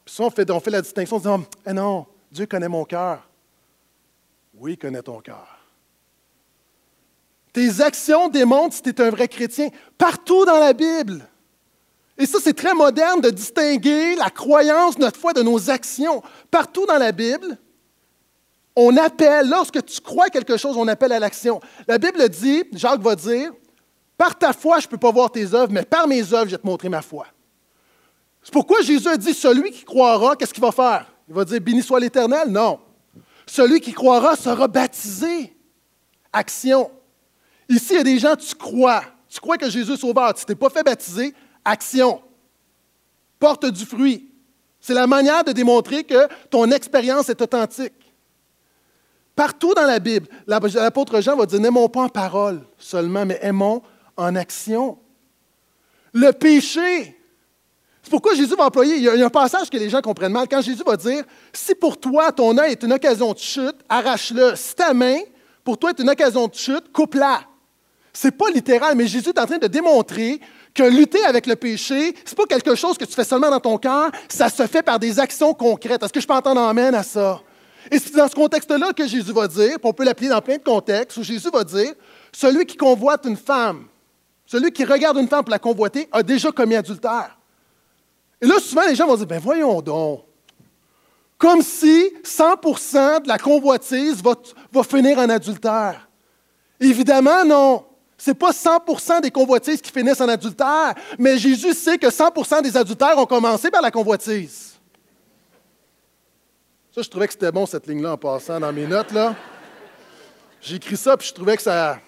Puis 0.05 0.15
ça, 0.15 0.23
on 0.23 0.29
fait, 0.29 0.49
on 0.49 0.61
fait 0.61 0.71
la 0.71 0.81
distinction, 0.81 1.17
en 1.17 1.19
disant, 1.19 1.43
eh 1.65 1.73
non, 1.73 2.05
Dieu 2.31 2.45
connaît 2.45 2.69
mon 2.69 2.85
cœur. 2.85 3.27
Oui, 4.53 4.71
il 4.71 4.77
connaît 4.77 5.03
ton 5.03 5.19
cœur. 5.19 5.56
Tes 7.57 7.81
actions 7.81 8.29
démontrent 8.29 8.75
si 8.75 8.83
tu 8.83 8.89
es 8.91 9.01
un 9.01 9.09
vrai 9.09 9.27
chrétien. 9.27 9.69
Partout 9.97 10.45
dans 10.45 10.59
la 10.59 10.73
Bible. 10.73 11.27
Et 12.15 12.27
ça, 12.27 12.37
c'est 12.39 12.53
très 12.53 12.75
moderne 12.75 13.19
de 13.19 13.31
distinguer 13.31 14.15
la 14.15 14.29
croyance, 14.29 14.99
notre 14.99 15.19
foi, 15.19 15.33
de 15.33 15.41
nos 15.41 15.71
actions. 15.71 16.21
Partout 16.51 16.85
dans 16.85 16.99
la 16.99 17.11
Bible, 17.11 17.57
on 18.75 18.95
appelle, 18.95 19.49
lorsque 19.49 19.83
tu 19.83 19.99
crois 20.01 20.29
quelque 20.29 20.55
chose, 20.55 20.77
on 20.77 20.87
appelle 20.87 21.11
à 21.11 21.17
l'action. 21.17 21.59
La 21.87 21.97
Bible 21.97 22.29
dit, 22.29 22.63
Jacques 22.73 23.01
va 23.01 23.15
dire, 23.15 23.51
par 24.19 24.37
ta 24.37 24.53
foi, 24.53 24.79
je 24.79 24.85
ne 24.85 24.91
peux 24.91 24.99
pas 24.99 25.11
voir 25.11 25.31
tes 25.31 25.51
œuvres, 25.55 25.71
mais 25.71 25.83
par 25.83 26.07
mes 26.07 26.31
œuvres, 26.35 26.45
je 26.45 26.51
vais 26.51 26.61
te 26.61 26.67
montrer 26.67 26.89
ma 26.89 27.01
foi. 27.01 27.25
C'est 28.43 28.53
pourquoi 28.53 28.83
Jésus 28.83 29.07
a 29.07 29.17
dit, 29.17 29.33
celui 29.33 29.71
qui 29.71 29.83
croira, 29.83 30.35
qu'est-ce 30.35 30.53
qu'il 30.53 30.61
va 30.61 30.71
faire? 30.71 31.11
Il 31.27 31.33
va 31.33 31.43
dire, 31.43 31.59
béni 31.59 31.81
soit 31.81 31.99
l'Éternel? 31.99 32.49
Non. 32.49 32.79
Celui 33.47 33.81
qui 33.81 33.93
croira 33.93 34.35
sera 34.35 34.67
baptisé. 34.67 35.57
Action. 36.31 36.91
Ici, 37.69 37.93
il 37.93 37.95
y 37.97 37.99
a 37.99 38.03
des 38.03 38.19
gens, 38.19 38.35
tu 38.35 38.55
crois. 38.55 39.03
Tu 39.29 39.39
crois 39.39 39.57
que 39.57 39.69
Jésus 39.69 39.93
est 39.93 39.97
sauveur. 39.97 40.33
Tu 40.33 40.41
ne 40.41 40.45
t'es 40.45 40.55
pas 40.55 40.69
fait 40.69 40.83
baptiser. 40.83 41.33
Action. 41.63 42.21
Porte 43.39 43.65
du 43.65 43.85
fruit. 43.85 44.31
C'est 44.79 44.93
la 44.93 45.07
manière 45.07 45.43
de 45.43 45.51
démontrer 45.51 46.03
que 46.03 46.27
ton 46.49 46.71
expérience 46.71 47.29
est 47.29 47.41
authentique. 47.41 47.93
Partout 49.35 49.73
dans 49.73 49.85
la 49.85 49.99
Bible, 49.99 50.27
l'apôtre 50.47 51.21
Jean 51.21 51.35
va 51.35 51.45
dire 51.45 51.59
n'aimons 51.59 51.89
pas 51.89 52.01
en 52.01 52.09
parole 52.09 52.61
seulement, 52.77 53.25
mais 53.25 53.37
aimons 53.41 53.83
en 54.15 54.35
action. 54.35 54.97
Le 56.13 56.31
péché. 56.31 57.15
C'est 58.01 58.09
pourquoi 58.09 58.33
Jésus 58.33 58.55
va 58.55 58.65
employer, 58.65 58.95
il 58.95 59.03
y, 59.03 59.09
a, 59.09 59.25
un 59.25 59.29
passage 59.29 59.69
que 59.69 59.77
les 59.77 59.89
gens 59.89 60.01
comprennent 60.01 60.31
mal. 60.31 60.47
Quand 60.49 60.61
Jésus 60.61 60.81
va 60.83 60.95
dire 60.95 61.25
si 61.51 61.75
pour 61.75 61.99
toi 61.99 62.31
ton 62.31 62.57
œil 62.57 62.71
est 62.71 62.83
une 62.83 62.93
occasion 62.93 63.33
de 63.33 63.37
chute, 63.37 63.75
arrache-le. 63.89 64.55
Si 64.55 64.73
ta 64.73 64.93
main, 64.93 65.19
pour 65.67 65.77
toi, 65.77 65.89
est 65.89 65.99
une 65.99 66.09
occasion 66.09 66.47
de 66.47 66.55
chute, 66.55 66.93
coupe-la. 66.93 67.41
C'est 68.19 68.31
pas 68.31 68.49
littéral, 68.49 68.95
mais 68.95 69.05
Jésus 69.05 69.29
est 69.29 69.37
en 69.37 69.45
train 69.45 69.59
de 69.59 69.67
démontrer 69.67 70.41
que 70.73 70.81
lutter 70.81 71.23
avec 71.23 71.45
le 71.45 71.55
péché, 71.55 72.15
c'est 72.25 72.35
pas 72.35 72.47
quelque 72.47 72.73
chose 72.73 72.97
que 72.97 73.05
tu 73.05 73.13
fais 73.13 73.23
seulement 73.23 73.51
dans 73.51 73.59
ton 73.59 73.77
cœur, 73.77 74.09
ça 74.27 74.49
se 74.49 74.65
fait 74.65 74.81
par 74.81 74.97
des 74.97 75.19
actions 75.19 75.53
concrètes. 75.53 76.01
Est-ce 76.01 76.11
que 76.11 76.19
je 76.19 76.25
peux 76.25 76.33
entendre 76.33 76.59
amène 76.61 76.95
à 76.95 77.03
ça? 77.03 77.39
Et 77.91 77.99
c'est 77.99 78.15
dans 78.15 78.27
ce 78.27 78.33
contexte-là 78.33 78.91
que 78.91 79.05
Jésus 79.05 79.31
va 79.31 79.47
dire, 79.47 79.75
puis 79.75 79.83
on 79.83 79.93
peut 79.93 80.03
l'appeler 80.03 80.29
dans 80.29 80.41
plein 80.41 80.57
de 80.57 80.63
contextes, 80.63 81.15
où 81.17 81.21
Jésus 81.21 81.51
va 81.53 81.63
dire, 81.63 81.93
celui 82.31 82.65
qui 82.65 82.75
convoite 82.75 83.23
une 83.25 83.37
femme, 83.37 83.85
celui 84.47 84.71
qui 84.71 84.83
regarde 84.83 85.17
une 85.17 85.27
femme 85.27 85.43
pour 85.43 85.51
la 85.51 85.59
convoiter, 85.59 86.09
a 86.11 86.23
déjà 86.23 86.51
commis 86.51 86.75
adultère. 86.75 87.37
Et 88.41 88.47
là, 88.47 88.55
souvent, 88.59 88.87
les 88.87 88.95
gens 88.95 89.05
vont 89.05 89.15
dire, 89.15 89.27
ben 89.27 89.39
voyons 89.39 89.79
donc. 89.79 90.23
Comme 91.37 91.61
si 91.61 92.11
100% 92.23 93.21
de 93.21 93.27
la 93.27 93.37
convoitise 93.37 94.23
va, 94.23 94.33
va 94.71 94.81
finir 94.81 95.19
en 95.19 95.29
adultère. 95.29 96.09
Évidemment, 96.79 97.45
non. 97.45 97.83
Ce 98.17 98.31
n'est 98.31 98.35
pas 98.35 98.51
100% 98.51 99.21
des 99.21 99.31
convoitises 99.31 99.81
qui 99.81 99.91
finissent 99.91 100.21
en 100.21 100.27
adultère, 100.27 100.95
mais 101.19 101.37
Jésus 101.37 101.73
sait 101.73 101.97
que 101.97 102.07
100% 102.07 102.63
des 102.63 102.75
adultères 102.75 103.17
ont 103.17 103.25
commencé 103.25 103.69
par 103.69 103.81
la 103.81 103.91
convoitise. 103.91 104.73
Ça, 106.93 107.03
je 107.03 107.09
trouvais 107.09 107.27
que 107.27 107.33
c'était 107.33 107.51
bon, 107.51 107.67
cette 107.67 107.85
ligne-là, 107.85 108.13
en 108.13 108.17
passant 108.17 108.59
dans 108.59 108.73
mes 108.73 108.87
notes. 108.87 109.11
là. 109.11 109.35
J'ai 110.59 110.77
écrit 110.77 110.97
ça, 110.97 111.15
puis 111.15 111.27
je 111.27 111.33
trouvais 111.33 111.55
que 111.55 111.61
ça. 111.61 111.99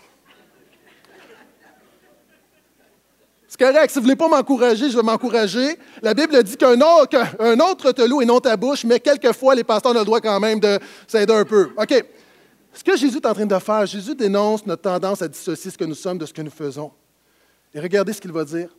C'est 3.47 3.59
correct. 3.59 3.89
Si 3.89 3.95
vous 3.95 4.01
ne 4.01 4.05
voulez 4.05 4.15
pas 4.15 4.27
m'encourager, 4.27 4.89
je 4.89 4.97
vais 4.97 5.03
m'encourager. 5.03 5.77
La 6.01 6.13
Bible 6.15 6.41
dit 6.43 6.57
qu'un 6.57 6.79
autre, 6.81 7.17
autre 7.71 7.91
te 7.91 8.01
loue 8.01 8.21
et 8.21 8.25
non 8.25 8.39
ta 8.39 8.57
bouche, 8.57 8.83
mais 8.83 8.99
quelquefois, 8.99 9.53
les 9.53 9.63
pasteurs 9.63 9.91
ont 9.91 9.99
le 9.99 10.05
droit 10.05 10.21
quand 10.21 10.39
même 10.39 10.59
de 10.59 10.79
s'aider 11.07 11.33
un 11.33 11.45
peu. 11.45 11.69
OK. 11.77 12.05
Ce 12.73 12.83
que 12.83 12.95
Jésus 12.95 13.17
est 13.17 13.25
en 13.25 13.33
train 13.33 13.45
de 13.45 13.59
faire, 13.59 13.85
Jésus 13.85 14.15
dénonce 14.15 14.65
notre 14.65 14.83
tendance 14.83 15.21
à 15.21 15.27
dissocier 15.27 15.71
ce 15.71 15.77
que 15.77 15.85
nous 15.85 15.95
sommes 15.95 16.17
de 16.17 16.25
ce 16.25 16.33
que 16.33 16.41
nous 16.41 16.51
faisons. 16.51 16.91
Et 17.73 17.79
regardez 17.79 18.13
ce 18.13 18.21
qu'il 18.21 18.31
va 18.31 18.45
dire. 18.45 18.75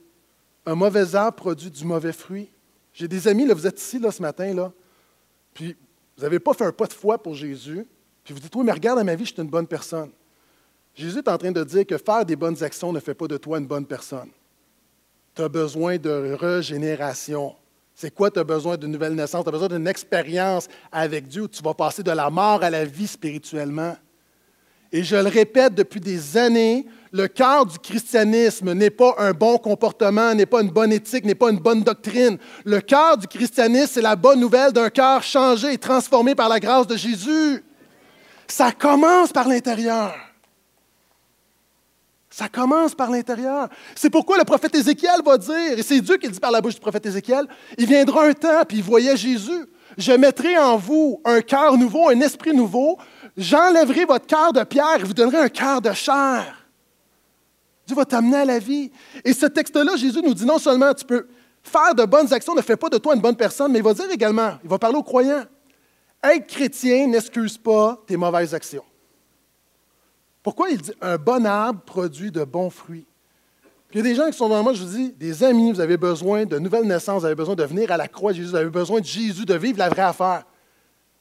Un 0.67 0.75
mauvais 0.75 1.15
arbre 1.15 1.37
produit 1.37 1.71
du 1.71 1.85
mauvais 1.85 2.13
fruit. 2.13 2.51
J'ai 2.93 3.09
des 3.09 3.29
amis, 3.29 3.47
là, 3.47 3.55
vous 3.55 3.67
êtes 3.67 3.81
ici 3.81 3.99
là, 3.99 4.11
ce 4.11 4.21
matin, 4.21 4.53
là, 4.53 4.73
puis 5.55 5.77
vous 6.17 6.23
n'avez 6.23 6.39
pas 6.39 6.55
fait 6.55 6.65
un 6.65 6.73
pas 6.73 6.87
de 6.87 6.93
foi 6.93 7.23
pour 7.23 7.35
Jésus, 7.35 7.87
puis 8.25 8.35
vous 8.35 8.41
dites, 8.41 8.55
oui, 8.55 8.65
mais 8.65 8.73
regarde 8.73 8.99
à 8.99 9.05
ma 9.05 9.15
vie, 9.15 9.25
je 9.25 9.33
suis 9.33 9.43
une 9.43 9.49
bonne 9.49 9.67
personne. 9.67 10.11
Jésus 10.95 11.19
est 11.19 11.29
en 11.29 11.39
train 11.39 11.53
de 11.53 11.65
dire 11.65 11.87
que 11.87 11.97
faire 11.97 12.25
des 12.25 12.37
bonnes 12.37 12.63
actions 12.63 12.93
ne 12.93 13.01
fait 13.01 13.15
pas 13.15 13.27
de 13.27 13.37
toi 13.37 13.59
une 13.59 13.67
bonne 13.67 13.87
personne. 13.87 14.29
Tu 15.35 15.43
as 15.43 15.49
besoin 15.49 15.97
de 15.97 16.35
régénération. 16.35 17.55
C'est 18.01 18.15
quoi? 18.15 18.31
Tu 18.31 18.39
as 18.39 18.45
besoin 18.45 18.79
d'une 18.79 18.93
nouvelle 18.93 19.13
naissance, 19.13 19.43
tu 19.43 19.51
as 19.51 19.53
besoin 19.53 19.69
d'une 19.69 19.87
expérience 19.87 20.69
avec 20.91 21.29
Dieu 21.29 21.43
où 21.43 21.49
tu 21.49 21.63
vas 21.63 21.75
passer 21.75 22.03
de 22.03 22.11
la 22.11 22.31
mort 22.31 22.63
à 22.63 22.71
la 22.71 22.87
vie 22.87 23.07
spirituellement? 23.07 23.95
Et 24.91 25.05
je 25.05 25.17
le 25.17 25.29
répète 25.29 25.75
depuis 25.75 26.01
des 26.01 26.39
années, 26.39 26.87
le 27.13 27.29
cœur 27.29 27.67
du 27.67 27.79
christianisme 27.79 28.73
n'est 28.73 28.89
pas 28.89 29.17
un 29.19 29.33
bon 29.33 29.59
comportement, 29.59 30.35
n'est 30.35 30.47
pas 30.47 30.63
une 30.63 30.71
bonne 30.71 30.95
éthique, 30.95 31.27
n'est 31.27 31.35
pas 31.35 31.51
une 31.51 31.59
bonne 31.59 31.83
doctrine. 31.83 32.39
Le 32.65 32.81
cœur 32.81 33.19
du 33.19 33.27
christianisme, 33.27 33.91
c'est 33.93 34.01
la 34.01 34.17
bonne 34.17 34.41
nouvelle 34.41 34.73
d'un 34.73 34.89
cœur 34.89 35.23
changé 35.23 35.75
et 35.75 35.79
transformé 35.79 36.35
par 36.35 36.49
la 36.49 36.59
grâce 36.59 36.87
de 36.87 36.97
Jésus. 36.97 37.63
Ça 38.49 38.73
commence 38.73 39.31
par 39.31 39.47
l'intérieur. 39.47 40.15
Ça 42.41 42.49
commence 42.49 42.95
par 42.95 43.11
l'intérieur. 43.11 43.69
C'est 43.95 44.09
pourquoi 44.09 44.39
le 44.39 44.45
prophète 44.45 44.75
Ézéchiel 44.75 45.21
va 45.23 45.37
dire, 45.37 45.79
et 45.79 45.83
c'est 45.83 46.01
Dieu 46.01 46.17
qui 46.17 46.27
le 46.27 46.33
dit 46.33 46.41
par 46.41 46.51
la 46.51 46.63
bouche 46.63 46.73
du 46.73 46.81
prophète 46.81 47.05
Ézéchiel, 47.05 47.47
il 47.77 47.85
viendra 47.85 48.25
un 48.25 48.33
temps, 48.33 48.63
puis 48.67 48.79
il 48.79 48.83
voyait 48.83 49.15
Jésus. 49.15 49.67
Je 49.99 50.13
mettrai 50.13 50.57
en 50.57 50.79
vous 50.79 51.21
un 51.27 51.43
cœur 51.43 51.77
nouveau, 51.77 52.09
un 52.09 52.19
esprit 52.21 52.55
nouveau. 52.55 52.97
J'enlèverai 53.37 54.07
votre 54.07 54.27
cœur 54.27 54.55
de 54.55 54.65
pierre 54.65 55.01
et 55.01 55.03
vous 55.03 55.13
donnerai 55.13 55.37
un 55.37 55.49
cœur 55.51 55.83
de 55.83 55.93
chair. 55.93 56.67
Dieu 57.87 57.95
va 57.95 58.07
t'amener 58.07 58.39
à 58.39 58.45
la 58.47 58.59
vie. 58.59 58.91
Et 59.23 59.35
ce 59.35 59.45
texte-là, 59.45 59.97
Jésus 59.97 60.23
nous 60.23 60.33
dit 60.33 60.47
non 60.47 60.59
seulement 60.59 60.95
tu 60.95 61.05
peux 61.05 61.29
faire 61.63 61.95
de 61.95 62.07
bonnes 62.07 62.33
actions, 62.33 62.55
ne 62.55 62.63
fait 62.63 62.79
pas 62.79 62.89
de 62.89 62.97
toi 62.97 63.15
une 63.15 63.21
bonne 63.21 63.37
personne, 63.37 63.71
mais 63.71 63.81
il 63.81 63.85
va 63.85 63.93
dire 63.93 64.11
également, 64.11 64.53
il 64.65 64.71
va 64.71 64.79
parler 64.79 64.97
aux 64.97 65.03
croyants, 65.03 65.45
être 66.25 66.47
chrétien 66.47 67.07
n'excuse 67.07 67.59
pas 67.59 68.03
tes 68.07 68.17
mauvaises 68.17 68.55
actions. 68.55 68.85
Pourquoi 70.51 70.71
il 70.71 70.79
dit 70.79 70.91
un 71.01 71.17
bon 71.17 71.47
arbre 71.47 71.81
produit 71.83 72.33
de 72.33 72.43
bons 72.43 72.71
fruits? 72.71 73.07
il 73.93 73.99
y 73.99 74.01
a 74.01 74.03
des 74.03 74.17
gens 74.17 74.27
qui 74.27 74.37
sont 74.37 74.49
devant 74.49 74.65
moi, 74.65 74.73
je 74.73 74.83
vous 74.83 74.97
dis, 74.97 75.13
des 75.13 75.45
amis, 75.45 75.71
vous 75.71 75.79
avez 75.79 75.97
besoin 75.97 76.45
de 76.45 76.59
nouvelles 76.59 76.89
naissances, 76.89 77.21
vous 77.21 77.27
avez 77.27 77.37
besoin 77.37 77.55
de 77.55 77.63
venir 77.63 77.93
à 77.93 77.97
la 77.97 78.09
croix 78.09 78.33
de 78.33 78.39
Jésus, 78.39 78.49
vous 78.49 78.57
avez 78.57 78.69
besoin 78.69 78.99
de 78.99 79.05
Jésus, 79.05 79.45
de 79.45 79.55
vivre 79.55 79.79
la 79.79 79.89
vraie 79.89 80.03
affaire. 80.03 80.43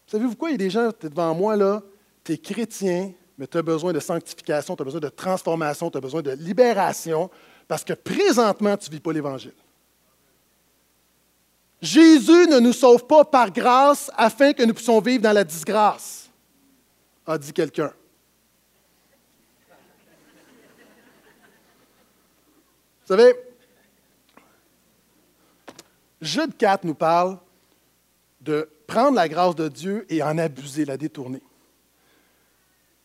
Savez-vous 0.07 0.35
quoi? 0.35 0.49
Il 0.49 0.53
y 0.53 0.55
a 0.55 0.57
des 0.57 0.71
gens, 0.71 0.89
tu 0.91 1.05
es 1.05 1.09
devant 1.11 1.35
moi 1.35 1.55
là, 1.55 1.83
tu 2.23 2.31
es 2.31 2.37
chrétien, 2.39 3.11
mais 3.37 3.45
tu 3.45 3.55
as 3.55 3.61
besoin 3.61 3.93
de 3.93 3.99
sanctification, 3.99 4.75
tu 4.75 4.81
as 4.81 4.85
besoin 4.85 4.99
de 4.99 5.09
transformation, 5.09 5.91
tu 5.91 5.99
as 5.99 6.01
besoin 6.01 6.23
de 6.23 6.31
libération, 6.31 7.29
parce 7.67 7.83
que 7.83 7.93
présentement, 7.93 8.75
tu 8.77 8.89
ne 8.89 8.95
vis 8.95 8.99
pas 8.99 9.13
l'Évangile. 9.13 9.53
Jésus 11.79 12.47
ne 12.47 12.57
nous 12.59 12.73
sauve 12.73 13.05
pas 13.05 13.23
par 13.25 13.51
grâce 13.51 14.09
afin 14.17 14.53
que 14.53 14.63
nous 14.63 14.73
puissions 14.73 14.99
vivre 14.99 15.21
dans 15.21 15.33
la 15.33 15.43
disgrâce, 15.43 16.31
a 17.27 17.37
dit 17.37 17.53
quelqu'un. 17.53 17.93
Vous 23.09 23.17
savez, 23.17 23.33
Jude 26.21 26.55
4 26.55 26.83
nous 26.83 26.93
parle 26.93 27.39
de 28.39 28.69
prendre 28.85 29.15
la 29.15 29.27
grâce 29.27 29.55
de 29.55 29.67
Dieu 29.67 30.05
et 30.09 30.21
en 30.21 30.37
abuser, 30.37 30.85
la 30.85 30.95
détourner. 30.95 31.41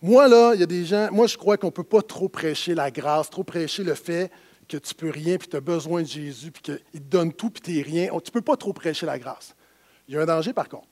Moi, 0.02 0.28
là, 0.28 0.52
il 0.52 0.60
y 0.60 0.62
a 0.62 0.66
des 0.66 0.84
gens, 0.84 1.08
moi, 1.10 1.26
je 1.26 1.38
crois 1.38 1.56
qu'on 1.56 1.68
ne 1.68 1.72
peut 1.72 1.84
pas 1.84 2.02
trop 2.02 2.28
prêcher 2.28 2.74
la 2.74 2.90
grâce, 2.90 3.30
trop 3.30 3.44
prêcher 3.44 3.82
le 3.82 3.94
fait 3.94 4.30
que 4.68 4.76
tu 4.76 4.94
peux 4.94 5.08
rien, 5.08 5.38
puis 5.38 5.48
tu 5.48 5.56
as 5.56 5.62
besoin 5.62 6.02
de 6.02 6.06
Jésus, 6.06 6.50
puis 6.50 6.60
qu'il 6.60 7.00
te 7.00 7.08
donne 7.08 7.32
tout, 7.32 7.48
puis 7.48 7.62
tu 7.62 7.72
n'es 7.72 7.82
rien. 7.82 8.08
Tu 8.08 8.14
ne 8.14 8.32
peux 8.32 8.42
pas 8.42 8.58
trop 8.58 8.74
prêcher 8.74 9.06
la 9.06 9.18
grâce. 9.18 9.56
Il 10.06 10.16
y 10.16 10.18
a 10.18 10.20
un 10.20 10.26
danger, 10.26 10.52
par 10.52 10.68
contre, 10.68 10.88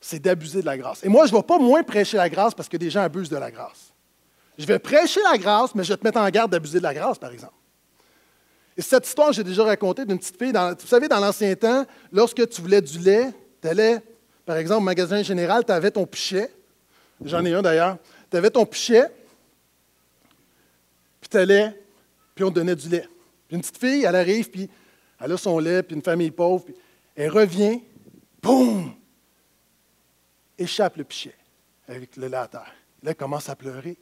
c'est 0.00 0.18
d'abuser 0.18 0.62
de 0.62 0.66
la 0.66 0.78
grâce. 0.78 1.04
Et 1.04 1.10
moi, 1.10 1.26
je 1.26 1.32
ne 1.34 1.36
vais 1.36 1.42
pas 1.42 1.58
moins 1.58 1.82
prêcher 1.82 2.16
la 2.16 2.30
grâce 2.30 2.54
parce 2.54 2.70
que 2.70 2.78
des 2.78 2.88
gens 2.88 3.02
abusent 3.02 3.28
de 3.28 3.36
la 3.36 3.50
grâce. 3.50 3.92
Je 4.56 4.64
vais 4.64 4.78
prêcher 4.78 5.20
la 5.30 5.36
grâce, 5.36 5.74
mais 5.74 5.84
je 5.84 5.92
vais 5.92 5.98
te 5.98 6.04
mettre 6.04 6.18
en 6.18 6.30
garde 6.30 6.50
d'abuser 6.50 6.78
de 6.78 6.84
la 6.84 6.94
grâce, 6.94 7.18
par 7.18 7.32
exemple. 7.32 7.52
Et 8.76 8.82
cette 8.82 9.06
histoire, 9.06 9.32
j'ai 9.32 9.44
déjà 9.44 9.64
raconté 9.64 10.04
d'une 10.04 10.18
petite 10.18 10.38
fille. 10.38 10.52
vous 10.52 10.86
savez, 10.86 11.08
dans 11.08 11.18
l'ancien 11.18 11.54
temps, 11.54 11.86
lorsque 12.12 12.46
tu 12.48 12.60
voulais 12.60 12.82
du 12.82 12.98
lait, 12.98 13.30
tu 13.62 13.68
allais, 13.68 14.00
par 14.44 14.56
exemple, 14.56 14.82
au 14.82 14.84
magasin 14.84 15.22
général, 15.22 15.64
tu 15.64 15.72
avais 15.72 15.90
ton 15.90 16.06
pichet. 16.06 16.50
J'en 17.24 17.44
ai 17.44 17.54
un 17.54 17.62
d'ailleurs. 17.62 17.96
Tu 18.30 18.36
avais 18.36 18.50
ton 18.50 18.66
pichet, 18.66 19.06
puis 21.20 21.30
tu 21.30 21.36
allais, 21.38 21.72
puis 22.34 22.44
on 22.44 22.50
te 22.50 22.56
donnait 22.56 22.76
du 22.76 22.88
lait. 22.88 23.08
Puis 23.48 23.56
une 23.56 23.60
petite 23.60 23.78
fille, 23.78 24.04
elle 24.04 24.16
arrive, 24.16 24.50
puis 24.50 24.68
elle 25.20 25.32
a 25.32 25.36
son 25.38 25.58
lait, 25.58 25.82
puis 25.82 25.96
une 25.96 26.02
famille 26.02 26.30
pauvre, 26.30 26.64
puis 26.64 26.74
elle 27.14 27.30
revient, 27.30 27.82
boum, 28.42 28.92
échappe 30.58 30.96
le 30.96 31.04
pichet 31.04 31.34
avec 31.88 32.16
le 32.16 32.28
lait 32.28 32.36
à 32.36 32.46
terre. 32.46 32.74
Là, 33.02 33.10
elle 33.10 33.16
commence 33.16 33.48
à 33.48 33.56
pleurer. 33.56 33.96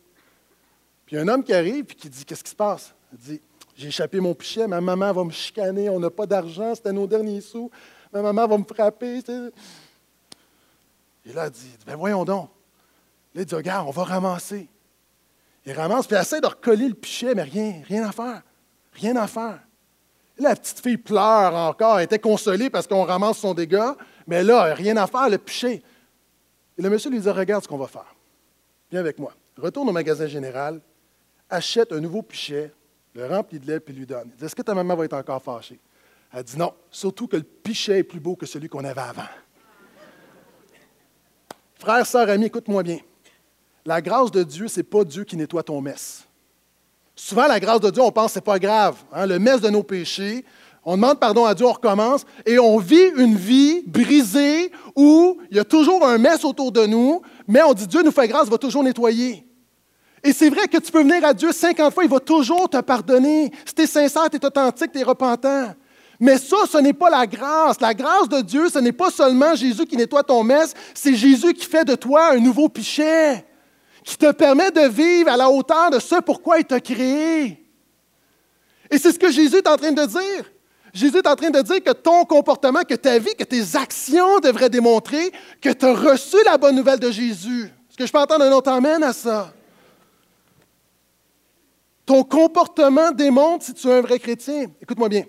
Puis 1.07 1.17
un 1.17 1.29
homme 1.29 1.45
qui 1.45 1.53
arrive, 1.53 1.85
puis 1.85 1.97
qui 1.97 2.09
dit 2.09 2.25
Qu'est-ce 2.25 2.43
qui 2.43 2.51
se 2.51 2.57
passe? 2.57 2.95
Elle 3.13 3.19
dit 3.19 3.41
j'ai 3.77 3.89
échappé 3.89 4.21
mon 4.21 4.35
pichet, 4.35 4.67
ma 4.67 4.81
maman 4.81 5.13
va 5.13 5.25
me 5.25 5.31
chicaner, 5.31 5.89
on 5.89 5.99
n'a 5.99 6.11
pas 6.11 6.27
d'argent, 6.27 6.75
c'était 6.75 6.93
nos 6.93 7.07
derniers 7.07 7.41
sous, 7.41 7.71
ma 8.13 8.23
maman 8.23 8.47
va 8.47 8.59
me 8.59 8.65
frapper. 8.65 9.21
Et 11.27 11.33
là, 11.33 11.47
elle 11.47 11.51
dit, 11.51 11.77
ben 11.87 11.97
voyons 11.97 12.25
donc. 12.25 12.51
Là, 13.35 13.43
il 13.43 13.47
dit, 13.47 13.55
regarde, 13.55 13.89
on 13.89 13.91
va 13.91 14.05
ramasser. 14.05 14.69
Il 15.67 15.73
ramasse, 15.73 16.07
puis 16.07 16.17
il 16.17 16.21
essaie 16.21 16.41
de 16.41 16.47
recoller 16.47 16.89
le 16.89 16.95
pichet, 16.95 17.35
mais 17.35 17.43
rien, 17.43 17.83
rien 17.87 18.07
à 18.07 18.13
faire. 18.13 18.43
Rien 18.93 19.17
à 19.17 19.27
faire. 19.27 19.61
La 20.39 20.55
petite 20.55 20.81
fille 20.81 20.97
pleure 20.97 21.55
encore, 21.55 21.99
elle 21.99 22.05
était 22.05 22.19
consolée 22.19 22.69
parce 22.71 22.87
qu'on 22.87 23.05
ramasse 23.05 23.39
son 23.39 23.55
dégât, 23.55 23.97
mais 24.27 24.43
là, 24.43 24.75
rien 24.75 24.97
à 24.97 25.07
faire, 25.07 25.29
le 25.29 25.39
pichet. 25.39 25.83
Et 26.77 26.83
le 26.83 26.91
monsieur 26.91 27.11
lui 27.11 27.21
dit, 27.21 27.31
regarde 27.31 27.63
ce 27.63 27.69
qu'on 27.69 27.79
va 27.79 27.87
faire. 27.87 28.15
Viens 28.91 29.01
avec 29.01 29.19
moi. 29.19 29.33
Retourne 29.57 29.89
au 29.89 29.93
magasin 29.93 30.27
général, 30.27 30.81
achète 31.49 31.93
un 31.93 32.01
nouveau 32.01 32.23
pichet, 32.23 32.73
le 33.15 33.27
remplit 33.27 33.61
de 33.61 33.67
lait 33.67 33.81
puis 33.81 33.95
lui 33.95 34.07
donne. 34.07 34.31
Est-ce 34.41 34.55
que 34.55 34.63
ta 34.63 34.75
maman 34.75 34.97
va 34.97 35.05
être 35.05 35.15
encore 35.15 35.43
fâchée? 35.43 35.79
Elle 36.33 36.43
dit 36.43 36.59
Non, 36.59 36.75
surtout 36.91 37.27
que 37.27 37.37
le 37.37 37.43
pichet 37.43 37.99
est 37.99 38.05
plus 38.05 38.21
beau 38.21 38.35
que 38.37 38.47
celui 38.47 38.69
qu'on 38.69 38.85
avait 38.85 39.01
avant. 39.01 39.23
Frère, 41.79 42.07
sœur, 42.07 42.29
ami, 42.29 42.47
écoute-moi 42.47 42.83
bien. 42.83 42.99
La 43.85 44.01
grâce 44.01 44.31
de 44.31 44.43
Dieu, 44.43 44.69
ce 44.69 44.81
n'est 44.81 44.85
pas 44.85 45.05
Dieu 45.05 45.25
qui 45.25 45.37
nettoie 45.37 45.63
ton 45.63 45.81
messe. 45.81 46.25
Souvent, 47.15 47.47
la 47.47 47.61
grâce 47.61 47.81
de 47.81 47.91
Dieu, 47.91 48.03
on 48.03 48.11
pense 48.11 48.27
que 48.27 48.33
ce 48.35 48.39
n'est 48.39 48.45
pas 48.45 48.59
grave. 48.59 48.97
Hein. 49.13 49.27
Le 49.27 49.39
messe 49.39 49.61
de 49.61 49.69
nos 49.69 49.83
péchés, 49.83 50.45
on 50.85 50.97
demande 50.97 51.21
pardon 51.21 51.45
à 51.45 51.55
Dieu, 51.55 51.67
on 51.67 51.73
recommence, 51.73 52.27
et 52.45 52.59
on 52.59 52.79
vit 52.79 53.11
une 53.17 53.37
vie 53.37 53.83
brisée 53.87 54.73
où 54.97 55.39
il 55.51 55.57
y 55.57 55.61
a 55.61 55.65
toujours 55.65 56.05
un 56.05 56.19
mess 56.19 56.45
autour 56.45 56.73
de 56.73 56.87
nous, 56.87 57.23
mais 57.47 57.63
on 57.63 57.75
dit 57.75 57.87
Dieu 57.87 58.03
nous 58.03 58.11
fait 58.11 58.27
grâce, 58.27 58.49
va 58.49 58.59
toujours 58.59 58.83
nettoyer. 58.83 59.47
Et 60.25 60.33
c'est 60.33 60.49
vrai 60.49 60.67
que 60.67 60.79
tu 60.79 60.91
peux 60.91 61.03
venir 61.03 61.23
à 61.23 61.35
Dieu 61.35 61.53
50 61.53 61.93
fois, 61.93 62.03
il 62.03 62.09
va 62.09 62.19
toujours 62.19 62.67
te 62.67 62.81
pardonner. 62.81 63.53
Si 63.67 63.75
tu 63.75 63.83
es 63.83 63.87
sincère, 63.87 64.31
tu 64.31 64.39
es 64.39 64.45
authentique, 64.45 64.91
tu 64.91 64.99
es 64.99 65.03
repentant. 65.03 65.75
Mais 66.19 66.39
ça, 66.39 66.57
ce 66.71 66.79
n'est 66.79 66.95
pas 66.95 67.11
la 67.11 67.27
grâce. 67.27 67.79
La 67.79 67.93
grâce 67.93 68.31
de 68.31 68.41
Dieu, 68.41 68.71
ce 68.71 68.79
n'est 68.79 68.93
pas 68.93 69.11
seulement 69.11 69.55
Jésus 69.55 69.85
qui 69.85 69.99
nettoie 69.99 70.23
ton 70.23 70.43
messe, 70.43 70.73
c'est 70.95 71.15
Jésus 71.15 71.53
qui 71.53 71.67
fait 71.67 71.85
de 71.85 71.95
toi 71.95 72.33
un 72.33 72.39
nouveau 72.39 72.71
pichet, 72.71 73.45
qui 74.03 74.17
te 74.17 74.33
permet 74.33 74.71
de 74.71 74.89
vivre 74.89 75.31
à 75.31 75.37
la 75.37 75.51
hauteur 75.51 75.91
de 75.91 75.99
ce 75.99 76.17
pourquoi 76.23 76.59
il 76.59 76.65
t'a 76.65 76.81
créé. 76.81 77.63
Et 78.91 78.97
c'est 78.97 79.13
ce 79.13 79.19
que 79.19 79.31
Jésus 79.31 79.57
est 79.57 79.69
en 79.69 79.77
train 79.77 79.93
de 79.93 80.07
dire. 80.07 80.51
Jésus 80.95 81.19
est 81.19 81.27
en 81.27 81.37
train 81.37 81.51
de 81.51 81.61
dire 81.61 81.83
que 81.83 81.93
ton 81.93 82.25
comportement, 82.25 82.81
que 82.89 82.95
ta 82.95 83.19
vie, 83.19 83.35
que 83.35 83.45
tes 83.45 83.77
actions 83.77 84.39
devraient 84.39 84.71
démontrer 84.71 85.33
que 85.61 85.71
tu 85.71 85.85
as 85.85 85.93
reçu 85.93 86.37
la 86.47 86.57
bonne 86.57 86.77
nouvelle 86.77 87.01
de 87.01 87.11
Jésus. 87.11 87.65
Est-ce 87.91 87.99
que 87.99 88.07
je 88.07 88.13
peux 88.13 88.19
entendre 88.19 88.45
un 88.45 88.53
autre 88.53 88.71
amène 88.71 89.03
à 89.03 89.13
ça? 89.13 89.53
Ton 92.07 92.23
comportement 92.23 93.13
démontre 93.13 93.65
si 93.65 93.75
tu 93.75 93.89
es 93.89 93.93
un 93.93 94.01
vrai 94.01 94.19
chrétien. 94.19 94.71
Écoute-moi 94.81 95.09
bien. 95.09 95.25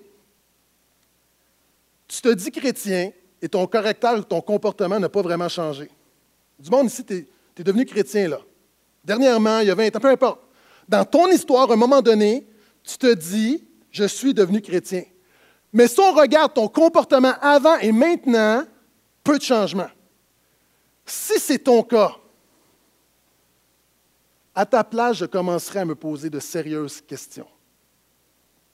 Tu 2.08 2.22
te 2.22 2.30
dis 2.30 2.52
chrétien 2.52 3.12
et 3.42 3.50
ton 3.50 3.66
caractère 3.68 4.18
ou 4.18 4.24
ton 4.24 4.42
comportement 4.42 5.00
n'a 5.00 5.10
pas 5.10 5.22
vraiment 5.22 5.50
changé. 5.50 5.90
Du 6.60 6.70
monde 6.70 6.88
ici, 6.88 7.04
tu 7.04 7.28
es, 7.58 7.64
devenu 7.64 7.86
chrétien 7.86 8.28
là. 8.28 8.40
Dernièrement, 9.04 9.60
il 9.60 9.68
y 9.68 9.72
a 9.72 9.76
20 9.76 9.96
ans, 9.96 10.00
peu 10.00 10.10
importe. 10.10 10.40
Dans 10.88 11.06
ton 11.06 11.30
histoire, 11.30 11.70
à 11.70 11.74
un 11.74 11.78
moment 11.78 12.02
donné, 12.02 12.46
tu 12.84 12.98
te 12.98 13.14
dis, 13.14 13.64
je 13.92 14.06
suis 14.06 14.34
devenu 14.34 14.62
chrétien. 14.62 15.04
Mais 15.72 15.88
si 15.88 16.00
on 16.00 16.14
regarde 16.14 16.54
ton 16.54 16.68
comportement 16.68 17.34
avant 17.42 17.78
et 17.80 17.92
maintenant, 17.92 18.64
peu 19.24 19.38
de 19.38 19.44
changement. 19.44 19.90
Si 21.06 21.40
c'est 21.40 21.60
ton 21.60 21.84
cas, 21.84 22.16
à 24.56 24.66
ta 24.66 24.84
place, 24.84 25.18
je 25.18 25.26
commencerai 25.26 25.80
à 25.80 25.86
me 25.86 25.96
poser 25.96 26.30
de 26.30 26.40
sérieuses 26.40 27.02
questions 27.02 27.48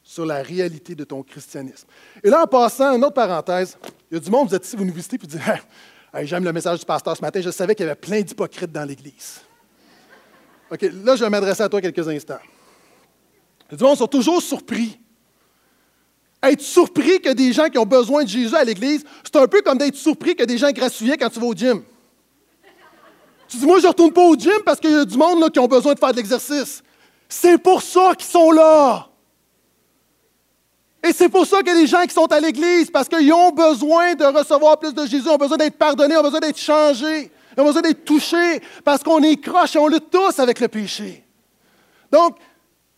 sur 0.03 0.25
la 0.25 0.41
réalité 0.41 0.95
de 0.95 1.03
ton 1.03 1.23
christianisme. 1.23 1.87
Et 2.23 2.29
là, 2.29 2.43
en 2.43 2.47
passant, 2.47 2.95
une 2.95 3.03
autre 3.03 3.13
parenthèse, 3.13 3.77
il 4.09 4.15
y 4.15 4.17
a 4.17 4.19
du 4.19 4.29
monde, 4.29 4.49
vous 4.49 4.55
êtes 4.55 4.65
ici, 4.65 4.75
vous 4.75 4.85
nous 4.85 4.93
visitez, 4.93 5.17
puis 5.17 5.27
vous 5.27 5.37
dites 5.37 5.47
J'aime 6.23 6.43
le 6.43 6.51
message 6.51 6.79
du 6.79 6.85
pasteur 6.85 7.15
ce 7.15 7.21
matin, 7.21 7.39
je 7.41 7.49
savais 7.49 7.73
qu'il 7.73 7.85
y 7.85 7.89
avait 7.89 7.99
plein 7.99 8.21
d'hypocrites 8.21 8.71
dans 8.71 8.83
l'Église. 8.83 9.41
OK, 10.69 10.81
là, 11.03 11.15
je 11.15 11.23
vais 11.23 11.29
m'adresser 11.29 11.63
à 11.63 11.69
toi 11.69 11.81
quelques 11.81 12.07
instants. 12.07 12.39
Les 13.69 13.77
du 13.77 13.83
monde 13.83 13.97
sont 13.97 14.07
toujours 14.07 14.41
surpris 14.41 14.99
Être 16.43 16.61
surpris 16.61 17.21
que 17.21 17.31
des 17.33 17.53
gens 17.53 17.69
qui 17.69 17.77
ont 17.77 17.85
besoin 17.85 18.23
de 18.23 18.29
Jésus 18.29 18.55
à 18.55 18.63
l'Église, 18.63 19.05
c'est 19.23 19.37
un 19.37 19.47
peu 19.47 19.61
comme 19.61 19.77
d'être 19.77 19.95
surpris 19.95 20.35
que 20.35 20.43
des 20.43 20.57
gens 20.57 20.71
grassouillés 20.71 21.17
quand 21.17 21.29
tu 21.29 21.39
vas 21.39 21.47
au 21.47 21.53
gym. 21.53 21.81
Tu 23.51 23.57
dis, 23.57 23.65
moi, 23.65 23.79
je 23.79 23.83
ne 23.83 23.89
retourne 23.89 24.13
pas 24.13 24.21
au 24.21 24.33
gym 24.33 24.61
parce 24.65 24.79
qu'il 24.79 24.91
y 24.91 24.95
a 24.95 25.03
du 25.03 25.17
monde 25.17 25.41
là, 25.41 25.49
qui 25.49 25.59
ont 25.59 25.67
besoin 25.67 25.93
de 25.93 25.99
faire 25.99 26.11
de 26.11 26.15
l'exercice. 26.15 26.81
C'est 27.27 27.57
pour 27.57 27.81
ça 27.81 28.13
qu'ils 28.17 28.29
sont 28.29 28.49
là. 28.51 29.09
Et 31.03 31.11
c'est 31.11 31.27
pour 31.27 31.45
ça 31.45 31.57
a 31.57 31.61
des 31.63 31.85
gens 31.85 32.03
qui 32.03 32.13
sont 32.13 32.31
à 32.31 32.39
l'Église, 32.39 32.89
parce 32.89 33.09
qu'ils 33.09 33.33
ont 33.33 33.51
besoin 33.51 34.13
de 34.13 34.23
recevoir 34.23 34.77
plus 34.79 34.93
de 34.93 35.05
Jésus, 35.05 35.27
ont 35.27 35.35
besoin 35.35 35.57
d'être 35.57 35.77
pardonnés, 35.77 36.15
ont 36.15 36.21
besoin 36.21 36.39
d'être 36.39 36.59
changés, 36.59 37.29
ont 37.57 37.65
besoin 37.65 37.81
d'être 37.81 38.05
touchés, 38.05 38.61
parce 38.85 39.03
qu'on 39.03 39.21
est 39.23 39.35
croche 39.35 39.75
et 39.75 39.79
on 39.79 39.87
lutte 39.87 40.09
tous 40.09 40.39
avec 40.39 40.59
le 40.59 40.67
péché. 40.67 41.25
Donc, 42.09 42.37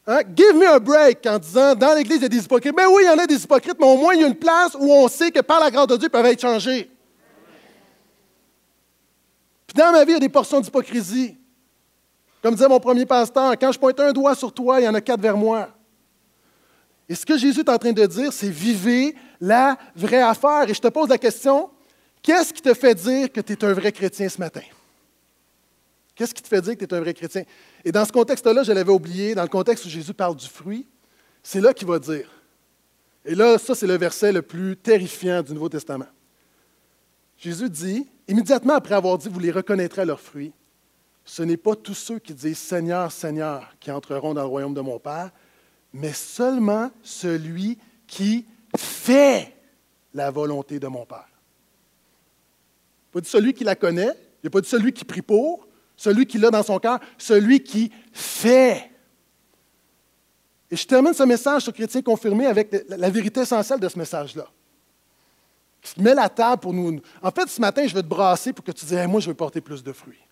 hein, 0.05 0.19
give 0.35 0.53
me 0.53 0.67
a 0.67 0.79
break 0.79 1.25
en 1.25 1.39
disant, 1.39 1.73
dans 1.73 1.95
l'Église, 1.95 2.17
il 2.17 2.23
y 2.23 2.25
a 2.25 2.29
des 2.29 2.43
hypocrites. 2.43 2.75
Mais 2.75 2.85
oui, 2.85 3.03
il 3.03 3.07
y 3.07 3.09
en 3.09 3.17
a 3.17 3.25
des 3.25 3.41
hypocrites, 3.41 3.77
mais 3.79 3.87
au 3.87 3.95
moins, 3.95 4.13
il 4.13 4.21
y 4.21 4.23
a 4.23 4.27
une 4.27 4.35
place 4.35 4.75
où 4.77 4.93
on 4.93 5.07
sait 5.07 5.31
que 5.31 5.39
par 5.39 5.61
la 5.61 5.71
grâce 5.71 5.87
de 5.87 5.95
Dieu, 5.95 6.07
ils 6.07 6.11
peuvent 6.11 6.25
être 6.25 6.41
changés. 6.41 6.92
Dans 9.73 9.91
ma 9.91 10.05
vie, 10.05 10.12
il 10.12 10.13
y 10.13 10.17
a 10.17 10.19
des 10.19 10.29
portions 10.29 10.59
d'hypocrisie. 10.62 11.38
Comme 12.41 12.55
disait 12.55 12.67
mon 12.67 12.79
premier 12.79 13.05
pasteur, 13.05 13.57
quand 13.57 13.71
je 13.71 13.79
pointe 13.79 13.99
un 13.99 14.12
doigt 14.12 14.36
sur 14.36 14.53
toi, 14.53 14.79
il 14.79 14.83
y 14.83 14.88
en 14.88 14.93
a 14.93 15.01
quatre 15.01 15.21
vers 15.21 15.38
moi. 15.38 15.69
Et 17.07 17.15
ce 17.15 17.25
que 17.25 17.38
Jésus 17.38 17.62
est 17.62 17.69
en 17.69 17.77
train 17.77 17.91
de 17.91 18.05
dire, 18.05 18.31
c'est 18.31 18.49
vivez 18.49 19.15
la 19.39 19.77
vraie 19.95 20.21
affaire. 20.21 20.69
Et 20.69 20.73
je 20.73 20.81
te 20.81 20.88
pose 20.88 21.09
la 21.09 21.17
question, 21.17 21.69
qu'est-ce 22.21 22.53
qui 22.53 22.62
te 22.62 22.73
fait 22.73 22.95
dire 22.95 23.31
que 23.31 23.41
tu 23.41 23.53
es 23.53 23.65
un 23.65 23.73
vrai 23.73 23.91
chrétien 23.91 24.29
ce 24.29 24.39
matin? 24.39 24.62
Qu'est-ce 26.15 26.33
qui 26.33 26.43
te 26.43 26.47
fait 26.47 26.62
dire 26.62 26.77
que 26.77 26.86
tu 26.86 26.93
es 26.93 26.97
un 26.97 27.01
vrai 27.01 27.13
chrétien? 27.13 27.43
Et 27.83 27.91
dans 27.91 28.05
ce 28.05 28.12
contexte-là, 28.12 28.63
je 28.63 28.71
l'avais 28.71 28.91
oublié, 28.91 29.33
dans 29.33 29.41
le 29.41 29.47
contexte 29.47 29.86
où 29.86 29.89
Jésus 29.89 30.13
parle 30.13 30.36
du 30.36 30.47
fruit, 30.47 30.88
c'est 31.41 31.59
là 31.59 31.73
qu'il 31.73 31.88
va 31.88 31.97
dire. 31.97 32.29
Et 33.25 33.36
là, 33.36 33.57
ça, 33.57 33.73
c'est 33.73 33.88
le 33.88 33.97
verset 33.97 34.31
le 34.31 34.41
plus 34.41 34.77
terrifiant 34.77 35.41
du 35.41 35.53
Nouveau 35.53 35.69
Testament. 35.69 36.07
Jésus 37.38 37.69
dit, 37.69 38.07
immédiatement 38.27 38.75
après 38.75 38.95
avoir 38.95 39.17
dit, 39.17 39.29
vous 39.29 39.39
les 39.39 39.51
reconnaîtrez 39.51 40.03
à 40.03 40.05
leurs 40.05 40.19
fruits, 40.19 40.53
ce 41.25 41.43
n'est 41.43 41.57
pas 41.57 41.75
tous 41.75 41.93
ceux 41.93 42.19
qui 42.19 42.33
disent 42.33 42.57
Seigneur, 42.57 43.12
Seigneur 43.12 43.75
qui 43.79 43.91
entreront 43.91 44.33
dans 44.33 44.41
le 44.41 44.47
royaume 44.47 44.73
de 44.73 44.81
mon 44.81 44.99
Père, 44.99 45.31
mais 45.93 46.13
seulement 46.13 46.91
celui 47.01 47.77
qui 48.07 48.45
fait 48.75 49.53
la 50.13 50.31
volonté 50.31 50.79
de 50.79 50.88
mon 50.88 51.05
Père. 51.05 51.29
Pas 53.12 53.21
dit 53.21 53.29
celui 53.29 53.53
qui 53.53 53.63
la 53.63 53.75
connaît, 53.75 54.12
il 54.12 54.45
n'y 54.45 54.47
a 54.47 54.49
pas 54.49 54.62
dit 54.62 54.69
celui 54.69 54.91
qui 54.91 55.05
prie 55.05 55.21
pour, 55.21 55.67
celui 55.95 56.25
qui 56.25 56.38
l'a 56.38 56.49
dans 56.49 56.63
son 56.63 56.79
cœur, 56.79 56.99
celui 57.17 57.63
qui 57.63 57.91
fait. 58.12 58.89
Et 60.69 60.75
je 60.75 60.86
termine 60.88 61.13
ce 61.13 61.23
message 61.23 61.63
sur 61.63 61.73
chrétien 61.73 62.01
confirmé 62.01 62.47
avec 62.47 62.86
la 62.89 63.09
vérité 63.09 63.41
essentielle 63.41 63.79
de 63.79 63.88
ce 63.88 63.97
message-là. 63.97 64.47
Qui 65.83 66.01
met 66.01 66.15
la 66.15 66.29
table 66.29 66.61
pour 66.61 66.73
nous. 66.73 66.99
En 67.21 67.29
fait, 67.29 67.47
ce 67.47 67.59
matin, 67.59 67.85
je 67.85 67.93
vais 67.93 68.01
te 68.01 68.07
brasser 68.07 68.53
pour 68.53 68.63
que 68.63 68.71
tu 68.71 68.85
dises 68.85 69.05
Moi, 69.07 69.19
je 69.19 69.27
veux 69.27 69.35
porter 69.35 69.61
plus 69.61 69.83
de 69.83 69.91
fruits. 69.91 70.23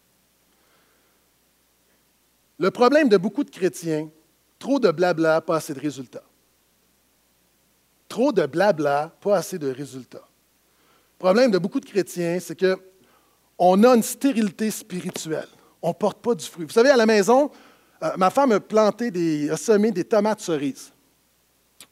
Le 2.57 2.71
problème 2.71 3.09
de 3.09 3.17
beaucoup 3.17 3.43
de 3.43 3.49
chrétiens, 3.49 4.09
Trop 4.61 4.79
de 4.79 4.91
blabla, 4.91 5.41
pas 5.41 5.55
assez 5.55 5.73
de 5.73 5.79
résultats. 5.79 6.23
Trop 8.07 8.31
de 8.31 8.45
blabla, 8.45 9.11
pas 9.19 9.37
assez 9.37 9.57
de 9.57 9.71
résultats. 9.71 10.27
Le 11.15 11.17
problème 11.17 11.49
de 11.49 11.57
beaucoup 11.57 11.79
de 11.79 11.85
chrétiens, 11.85 12.37
c'est 12.39 12.55
qu'on 12.55 13.83
a 13.83 13.95
une 13.95 14.03
stérilité 14.03 14.69
spirituelle. 14.69 15.47
On 15.81 15.87
ne 15.89 15.93
porte 15.93 16.19
pas 16.19 16.35
du 16.35 16.45
fruit. 16.45 16.65
Vous 16.65 16.73
savez, 16.73 16.91
à 16.91 16.95
la 16.95 17.07
maison, 17.07 17.49
euh, 18.03 18.11
ma 18.17 18.29
femme 18.29 18.51
a 18.51 18.59
planté 18.59 19.49
a 19.49 19.57
semé 19.57 19.89
des 19.89 20.03
tomates 20.03 20.41
cerises. 20.41 20.91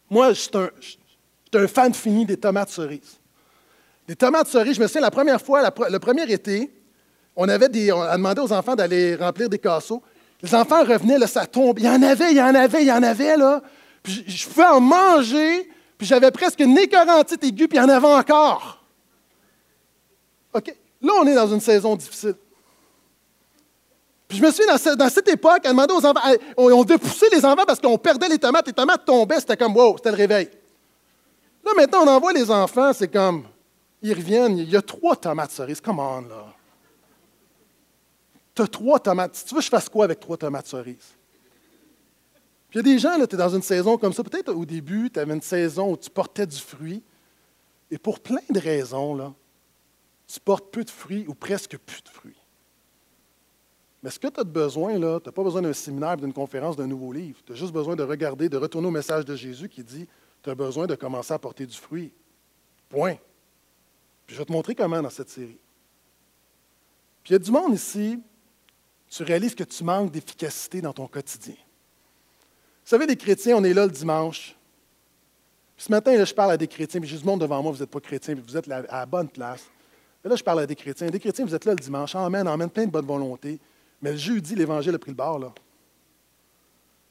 Moi, 0.07 0.33
je 0.33 0.41
suis 0.41 0.51
un, 0.53 0.69
un, 1.55 1.67
fan 1.67 1.91
fini 1.91 2.23
des 2.23 2.37
tomates 2.37 2.69
cerises. 2.69 3.18
Des 4.09 4.15
tomates 4.15 4.47
cerises, 4.47 4.75
je 4.77 4.81
me 4.81 4.87
souviens, 4.87 5.01
la 5.01 5.11
première 5.11 5.39
fois, 5.39 5.61
le 5.87 5.99
premier 5.99 6.23
été, 6.31 6.73
on, 7.35 7.47
avait 7.47 7.69
des, 7.69 7.91
on 7.91 8.01
a 8.01 8.17
demandé 8.17 8.41
aux 8.41 8.51
enfants 8.51 8.75
d'aller 8.75 9.15
remplir 9.15 9.47
des 9.47 9.59
casseaux. 9.59 10.01
Les 10.41 10.55
enfants 10.55 10.83
revenaient, 10.83 11.19
là, 11.19 11.27
ça 11.27 11.45
tombe. 11.45 11.77
Il 11.77 11.85
y 11.85 11.89
en 11.89 12.01
avait, 12.01 12.31
il 12.31 12.37
y 12.37 12.41
en 12.41 12.55
avait, 12.55 12.81
il 12.81 12.87
y 12.87 12.91
en 12.91 13.03
avait, 13.03 13.37
là. 13.37 13.61
Puis 14.01 14.23
je, 14.25 14.49
pouvais 14.49 14.65
en 14.65 14.81
manger, 14.81 15.69
puis 15.95 16.07
j'avais 16.07 16.31
presque 16.31 16.59
une 16.59 16.75
écorantite 16.75 17.43
aiguë, 17.43 17.67
puis 17.67 17.77
il 17.77 17.81
y 17.81 17.83
en 17.83 17.87
avait 17.87 18.07
encore. 18.07 18.83
OK? 20.55 20.75
Là, 21.03 21.13
on 21.21 21.27
est 21.27 21.35
dans 21.35 21.53
une 21.53 21.61
saison 21.61 21.95
difficile. 21.95 22.33
Puis 24.27 24.39
je 24.39 24.43
me 24.43 24.49
suis 24.49 24.65
dans, 24.65 24.95
dans 24.95 25.09
cette 25.09 25.29
époque, 25.29 25.67
à 25.67 25.69
demander 25.69 25.93
aux 25.93 26.03
enfants, 26.03 26.19
on, 26.57 26.71
on 26.71 26.83
dépoussait 26.83 27.29
les 27.31 27.45
enfants 27.45 27.65
parce 27.67 27.79
qu'on 27.79 27.99
perdait 27.99 28.29
les 28.29 28.39
tomates, 28.39 28.65
les 28.65 28.73
tomates 28.73 29.05
tombaient, 29.05 29.39
c'était 29.39 29.55
comme, 29.55 29.77
wow, 29.77 29.97
c'était 29.97 30.09
le 30.09 30.17
réveil. 30.17 30.49
Là, 31.63 31.73
maintenant, 31.77 31.99
on 32.05 32.07
envoie 32.07 32.33
les 32.33 32.49
enfants, 32.49 32.91
c'est 32.91 33.07
comme, 33.07 33.43
ils 34.01 34.13
reviennent, 34.13 34.57
il 34.57 34.69
y 34.69 34.77
a 34.77 34.81
trois 34.81 35.15
tomates 35.15 35.51
cerises, 35.51 35.81
come 35.81 35.99
on, 35.99 36.21
là 36.21 36.55
tu 38.59 38.63
as 38.63 38.67
trois 38.67 38.99
tomates. 38.99 39.35
Si 39.35 39.45
tu 39.45 39.55
veux, 39.55 39.62
je 39.62 39.69
fasse 39.69 39.88
quoi 39.88 40.05
avec 40.05 40.19
trois 40.19 40.38
tomates 40.38 40.67
cerises? 40.67 41.15
Puis 42.69 42.79
il 42.79 42.88
y 42.88 42.91
a 42.91 42.93
des 42.93 42.99
gens, 42.99 43.15
tu 43.25 43.35
es 43.35 43.38
dans 43.38 43.49
une 43.49 43.62
saison 43.62 43.97
comme 43.97 44.13
ça. 44.13 44.23
Peut-être 44.23 44.53
au 44.53 44.65
début, 44.65 45.09
tu 45.09 45.19
avais 45.19 45.33
une 45.33 45.41
saison 45.41 45.93
où 45.93 45.97
tu 45.97 46.09
portais 46.09 46.45
du 46.45 46.57
fruit. 46.57 47.01
Et 47.89 47.97
pour 47.97 48.19
plein 48.19 48.41
de 48.49 48.59
raisons, 48.59 49.15
là, 49.15 49.33
tu 50.27 50.39
portes 50.39 50.71
peu 50.71 50.83
de 50.83 50.89
fruits 50.89 51.25
ou 51.27 51.33
presque 51.33 51.77
plus 51.77 52.03
de 52.03 52.09
fruits. 52.09 52.35
Mais 54.03 54.09
ce 54.09 54.19
que 54.19 54.27
tu 54.27 54.39
as 54.39 54.43
besoin, 54.43 54.99
là, 54.99 55.19
tu 55.19 55.27
n'as 55.27 55.33
pas 55.33 55.43
besoin 55.43 55.62
d'un 55.62 55.73
séminaire, 55.73 56.15
d'une 56.15 56.33
conférence, 56.33 56.75
d'un 56.75 56.88
nouveau 56.88 57.12
livre. 57.12 57.39
Tu 57.45 57.53
as 57.53 57.55
juste 57.55 57.73
besoin 57.73 57.95
de 57.95 58.03
regarder, 58.03 58.47
de 58.49 58.57
retourner 58.57 58.88
au 58.88 58.91
message 58.91 59.25
de 59.25 59.35
Jésus 59.35 59.67
qui 59.67 59.83
dit 59.83 60.07
Tu 60.43 60.49
as 60.49 60.55
besoin 60.55 60.85
de 60.85 60.95
commencer 60.95 61.33
à 61.33 61.39
porter 61.39 61.65
du 61.65 61.75
fruit. 61.75 62.12
Point. 62.89 63.15
Puis 64.29 64.35
je 64.35 64.41
vais 64.41 64.45
te 64.45 64.51
montrer 64.51 64.75
comment 64.75 65.01
dans 65.01 65.09
cette 65.09 65.31
série. 65.31 65.57
Puis 67.23 67.31
il 67.31 67.33
y 67.33 67.35
a 67.35 67.39
du 67.39 67.49
monde 67.49 67.73
ici 67.73 68.21
tu 69.09 69.23
réalises 69.23 69.55
que 69.55 69.63
tu 69.63 69.83
manques 69.83 70.11
d'efficacité 70.11 70.81
dans 70.81 70.93
ton 70.93 71.07
quotidien. 71.07 71.55
Vous 71.55 72.89
savez, 72.91 73.07
les 73.07 73.15
chrétiens, 73.15 73.57
on 73.57 73.63
est 73.63 73.73
là 73.73 73.87
le 73.87 73.91
dimanche. 73.91 74.55
ce 75.75 75.89
matin, 75.89 76.23
je 76.23 76.31
parle 76.31 76.51
à 76.51 76.57
des 76.57 76.67
chrétiens, 76.67 77.01
puis 77.01 77.09
je 77.09 77.17
dis, 77.17 77.25
monde 77.25 77.41
devant 77.41 77.63
moi, 77.63 77.71
vous 77.71 77.79
n'êtes 77.79 77.89
pas 77.89 77.99
chrétiens, 77.99 78.35
puis 78.35 78.43
vous 78.47 78.55
êtes 78.55 78.69
à 78.69 78.83
la 78.87 79.05
bonne 79.07 79.29
place. 79.29 79.63
là, 80.23 80.35
je 80.35 80.43
parle 80.43 80.59
à 80.59 80.67
des 80.67 80.75
chrétiens. 80.75 81.09
Des 81.09 81.19
chrétiens, 81.19 81.43
vous 81.43 81.55
êtes 81.55 81.65
là 81.65 81.71
le 81.71 81.79
dimanche, 81.79 82.13
Amen, 82.13 82.47
emmène 82.47 82.69
plein 82.69 82.85
de 82.85 82.91
bonne 82.91 83.07
volonté. 83.07 83.59
Mais 83.99 84.11
le 84.11 84.17
jeudi, 84.17 84.53
l'Évangile 84.53 84.93
a 84.93 84.99
pris 84.99 85.09
le 85.09 85.17
bord, 85.17 85.39
là. 85.39 85.51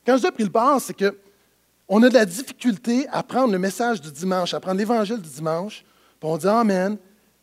Quand 0.07 0.17
je 0.17 0.23
dis 0.23 0.31
pris 0.31 0.45
le 0.45 0.51
bord, 0.51 0.81
c'est 0.81 0.95
que 0.95 1.19
on 1.89 2.01
a 2.05 2.09
de 2.09 2.15
la 2.15 2.27
difficulté 2.27 3.09
à 3.09 3.25
prendre 3.25 3.51
le 3.51 3.59
message 3.59 4.01
du 4.01 4.13
dimanche, 4.13 4.55
à 4.55 4.61
prendre 4.61 4.79
l'Évangile 4.79 5.21
du 5.21 5.29
dimanche, 5.29 5.85
puis 6.21 6.29
on 6.31 6.37
dit 6.37 6.47
Amen, 6.47 6.97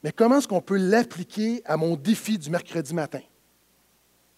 mais 0.05 0.11
comment 0.11 0.37
est-ce 0.37 0.47
qu'on 0.47 0.61
peut 0.61 0.77
l'appliquer 0.77 1.63
à 1.65 1.77
mon 1.77 1.95
défi 1.95 2.37
du 2.37 2.51
mercredi 2.51 2.93
matin? 2.93 3.21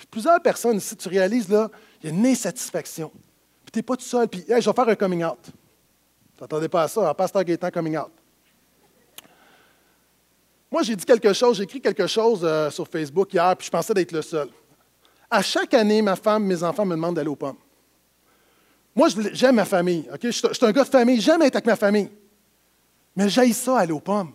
plusieurs 0.10 0.42
personnes 0.42 0.78
ici, 0.78 0.96
tu 0.96 1.10
réalises, 1.10 1.50
là, 1.50 1.70
il 2.02 2.10
y 2.10 2.14
a 2.14 2.16
une 2.16 2.26
insatisfaction. 2.26 3.10
Puis 3.10 3.72
tu 3.74 3.80
n'es 3.80 3.84
pas 3.84 3.98
tout 3.98 4.06
seul, 4.06 4.30
puis 4.30 4.46
je 4.48 4.54
vais 4.54 4.62
faire 4.62 4.88
un 4.88 4.96
coming 4.96 5.26
out. 5.26 5.40
Tu 5.44 5.52
n'attendais 6.42 6.70
pas 6.70 6.84
à 6.84 6.88
ça, 6.88 7.10
un 7.10 7.14
pasteur 7.14 7.44
Gaétan 7.44 7.70
coming 7.70 7.98
out. 7.98 8.12
Moi, 10.72 10.84
j'ai 10.84 10.96
dit 10.96 11.04
quelque 11.04 11.34
chose, 11.34 11.58
j'ai 11.58 11.64
écrit 11.64 11.82
quelque 11.82 12.08
chose 12.08 12.40
euh, 12.46 12.70
sur 12.70 12.88
Facebook 12.88 13.34
hier, 13.34 13.54
puis 13.58 13.66
je 13.66 13.72
pensais 13.72 13.94
d'être 13.94 14.14
le 14.14 14.22
seul. 14.22 14.48
À 15.30 15.42
chaque 15.42 15.74
année, 15.74 16.02
ma 16.02 16.16
femme, 16.16 16.46
mes 16.46 16.64
enfants 16.64 16.86
me 16.86 16.96
demandent 16.96 17.16
d'aller 17.18 17.28
aux 17.28 17.36
pommes. 17.36 17.60
Moi, 18.96 19.10
j'aime 19.34 19.56
ma 19.56 19.66
famille. 19.66 20.10
Je, 20.24 20.32
suis 20.32 20.48
un 20.62 20.72
gars 20.72 20.86
de 20.86 20.90
famille, 20.90 21.20
j'aime 21.20 21.42
être 21.42 21.58
avec 21.58 21.66
ma 21.66 21.76
famille. 21.76 22.10
Mais 23.18 23.28
j'aille 23.28 23.52
ça, 23.52 23.80
aller 23.80 23.92
aux 23.92 24.00
pommes. 24.00 24.32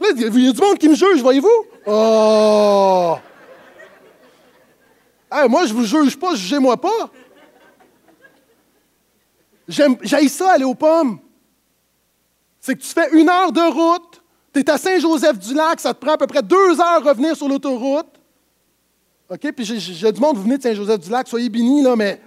Là, 0.00 0.08
il 0.14 0.22
y 0.22 0.48
a 0.48 0.52
du 0.52 0.60
monde 0.60 0.78
qui 0.78 0.88
me 0.88 0.94
juge, 0.94 1.20
voyez-vous? 1.20 1.64
Oh! 1.86 3.16
moi, 5.48 5.66
je 5.66 5.72
vous 5.72 5.84
juge 5.84 6.18
pas, 6.18 6.34
jugez-moi 6.34 6.76
pas. 6.76 7.10
J'aille 9.66 10.28
ça 10.28 10.52
aller 10.52 10.64
aux 10.64 10.74
pommes. 10.74 11.18
C'est 12.60 12.74
que 12.74 12.82
tu 12.82 12.88
fais 12.88 13.10
une 13.12 13.28
heure 13.28 13.52
de 13.52 13.60
route, 13.60 14.22
tu 14.52 14.60
es 14.60 14.70
à 14.70 14.78
Saint-Joseph-du-Lac, 14.78 15.80
ça 15.80 15.94
te 15.94 16.00
prend 16.00 16.14
à 16.14 16.18
peu 16.18 16.26
près 16.26 16.42
deux 16.42 16.80
heures 16.80 16.86
à 16.86 16.98
revenir 16.98 17.36
sur 17.36 17.48
l'autoroute. 17.48 18.06
OK? 19.30 19.52
Puis 19.52 19.64
j'ai 19.64 20.12
du 20.12 20.20
monde, 20.20 20.36
vous 20.36 20.42
venez 20.42 20.56
de 20.56 20.62
Saint-Joseph-du-Lac, 20.62 21.28
soyez 21.28 21.48
bénis, 21.48 21.82
là, 21.82 21.94
mais. 21.96 22.20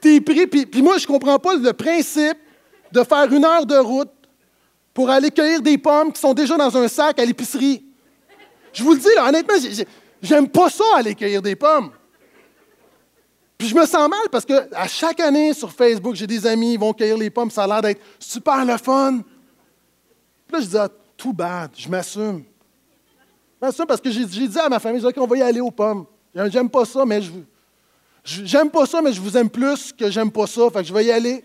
T'es 0.00 0.20
pris, 0.20 0.46
puis, 0.48 0.66
puis 0.66 0.82
moi, 0.82 0.98
je 0.98 1.06
comprends 1.06 1.38
pas 1.38 1.54
le 1.54 1.72
principe 1.72 2.38
de 2.90 3.04
faire 3.04 3.32
une 3.32 3.44
heure 3.44 3.64
de 3.64 3.76
route 3.76 4.10
pour 4.92 5.10
aller 5.10 5.30
cueillir 5.30 5.62
des 5.62 5.78
pommes 5.78 6.12
qui 6.12 6.20
sont 6.20 6.34
déjà 6.34 6.56
dans 6.56 6.76
un 6.76 6.88
sac 6.88 7.18
à 7.18 7.24
l'épicerie. 7.24 7.84
Je 8.72 8.82
vous 8.82 8.92
le 8.92 8.98
dis, 8.98 9.14
là, 9.14 9.28
honnêtement, 9.28 9.54
J'aime 10.22 10.48
pas 10.48 10.70
ça, 10.70 10.84
aller 10.94 11.16
cueillir 11.16 11.42
des 11.42 11.56
pommes. 11.56 11.90
Puis 13.58 13.68
je 13.68 13.74
me 13.74 13.84
sens 13.84 14.08
mal 14.08 14.28
parce 14.30 14.44
que 14.44 14.72
à 14.74 14.86
chaque 14.86 15.18
année 15.18 15.52
sur 15.52 15.72
Facebook, 15.72 16.14
j'ai 16.14 16.28
des 16.28 16.46
amis, 16.46 16.74
ils 16.74 16.78
vont 16.78 16.92
cueillir 16.92 17.18
les 17.18 17.28
pommes, 17.28 17.50
ça 17.50 17.64
a 17.64 17.66
l'air 17.66 17.82
d'être 17.82 18.00
super 18.20 18.64
le 18.64 18.76
fun. 18.76 19.20
Puis 20.46 20.56
là, 20.56 20.60
je 20.60 20.66
dis, 20.66 20.78
ah, 20.78 20.88
too 21.16 21.32
bad, 21.32 21.72
je 21.76 21.88
m'assume. 21.88 22.44
Je 23.60 23.66
m'assume 23.66 23.86
parce 23.86 24.00
que 24.00 24.10
j'ai 24.10 24.24
dit 24.24 24.58
à 24.58 24.68
ma 24.68 24.78
famille, 24.78 25.00
je 25.00 25.06
dis, 25.06 25.12
OK, 25.12 25.24
on 25.24 25.26
va 25.26 25.36
y 25.36 25.42
aller 25.42 25.60
aux 25.60 25.70
pommes. 25.70 26.06
J'aime 26.34 26.70
pas 26.70 26.84
ça, 26.84 27.04
mais 27.04 27.20
je 27.20 27.32
j'aime 28.24 28.70
pas 28.70 28.86
ça, 28.86 29.02
mais 29.02 29.12
je 29.12 29.20
vous 29.20 29.36
aime 29.36 29.50
plus 29.50 29.92
que 29.92 30.08
j'aime 30.08 30.30
pas 30.30 30.46
ça, 30.46 30.70
fait 30.70 30.82
que 30.82 30.84
je 30.84 30.94
vais 30.94 31.04
y 31.04 31.10
aller. 31.10 31.44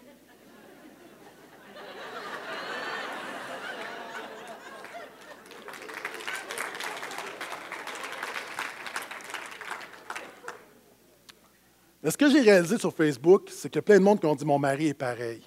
Mais 12.07 12.11
ce 12.11 12.17
que 12.17 12.29
j'ai 12.29 12.39
réalisé 12.39 12.77
sur 12.77 12.93
Facebook, 12.93 13.49
c'est 13.49 13.67
qu'il 13.67 13.79
y 13.79 13.79
a 13.79 13.81
plein 13.81 13.99
de 13.99 14.03
monde 14.05 14.21
qui 14.21 14.25
ont 14.25 14.33
dit 14.33 14.45
Mon 14.45 14.57
mari 14.57 14.87
est 14.87 14.93
pareil. 14.93 15.41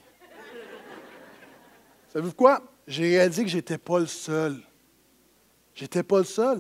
Savez-vous 2.13 2.35
quoi? 2.35 2.63
J'ai 2.87 3.05
réalisé 3.05 3.45
que 3.45 3.49
je 3.49 3.57
n'étais 3.57 3.79
pas 3.79 3.99
le 3.99 4.05
seul. 4.05 4.61
J'étais 5.75 6.03
pas 6.03 6.19
le 6.19 6.25
seul. 6.25 6.59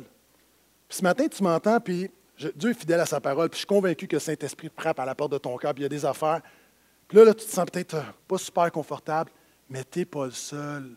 Puis 0.88 0.96
ce 0.96 1.02
matin, 1.02 1.28
tu 1.28 1.42
m'entends, 1.42 1.78
puis 1.80 2.10
Dieu 2.54 2.70
est 2.70 2.80
fidèle 2.80 3.00
à 3.00 3.04
sa 3.04 3.20
parole, 3.20 3.50
puis 3.50 3.56
je 3.56 3.58
suis 3.58 3.66
convaincu 3.66 4.06
que 4.06 4.16
le 4.16 4.20
Saint-Esprit 4.20 4.70
frappe 4.74 5.00
à 5.00 5.04
la 5.04 5.14
porte 5.14 5.32
de 5.32 5.36
ton 5.36 5.54
cœur, 5.58 5.74
puis 5.74 5.82
il 5.82 5.84
y 5.84 5.86
a 5.86 5.90
des 5.90 6.06
affaires. 6.06 6.40
Puis 7.06 7.18
là, 7.18 7.26
là 7.26 7.34
tu 7.34 7.44
te 7.44 7.50
sens 7.50 7.66
peut-être 7.70 7.96
euh, 7.96 8.02
pas 8.26 8.38
super 8.38 8.72
confortable, 8.72 9.30
mais 9.68 9.84
tu 9.84 9.98
n'es 9.98 10.04
pas 10.06 10.24
le 10.24 10.32
seul. 10.32 10.96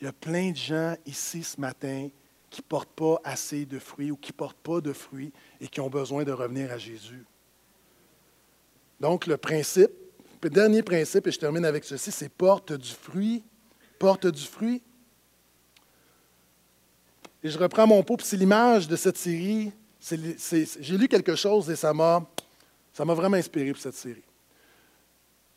Il 0.00 0.04
y 0.04 0.08
a 0.08 0.12
plein 0.14 0.52
de 0.52 0.56
gens 0.56 0.96
ici 1.04 1.44
ce 1.44 1.60
matin 1.60 2.08
qui 2.48 2.62
ne 2.62 2.66
portent 2.66 2.96
pas 2.96 3.20
assez 3.24 3.66
de 3.66 3.78
fruits 3.78 4.10
ou 4.10 4.16
qui 4.16 4.32
ne 4.32 4.36
portent 4.36 4.56
pas 4.56 4.80
de 4.80 4.94
fruits 4.94 5.34
et 5.60 5.68
qui 5.68 5.82
ont 5.82 5.90
besoin 5.90 6.24
de 6.24 6.32
revenir 6.32 6.72
à 6.72 6.78
Jésus. 6.78 7.26
Donc, 9.02 9.26
le 9.26 9.36
principe, 9.36 9.90
le 10.44 10.48
dernier 10.48 10.80
principe, 10.84 11.26
et 11.26 11.32
je 11.32 11.38
termine 11.40 11.64
avec 11.64 11.82
ceci, 11.82 12.12
c'est 12.12 12.28
porte 12.28 12.72
du 12.72 12.92
fruit. 12.92 13.42
Porte 13.98 14.28
du 14.28 14.44
fruit. 14.44 14.80
Et 17.42 17.50
je 17.50 17.58
reprends 17.58 17.88
mon 17.88 18.00
pot, 18.04 18.16
puis 18.16 18.24
c'est 18.24 18.36
l'image 18.36 18.86
de 18.86 18.94
cette 18.94 19.18
série. 19.18 19.72
J'ai 20.00 20.96
lu 20.96 21.08
quelque 21.08 21.34
chose 21.34 21.68
et 21.68 21.74
ça 21.74 21.92
m'a 21.92 22.24
vraiment 22.96 23.36
inspiré 23.36 23.72
pour 23.72 23.82
cette 23.82 23.96
série. 23.96 24.22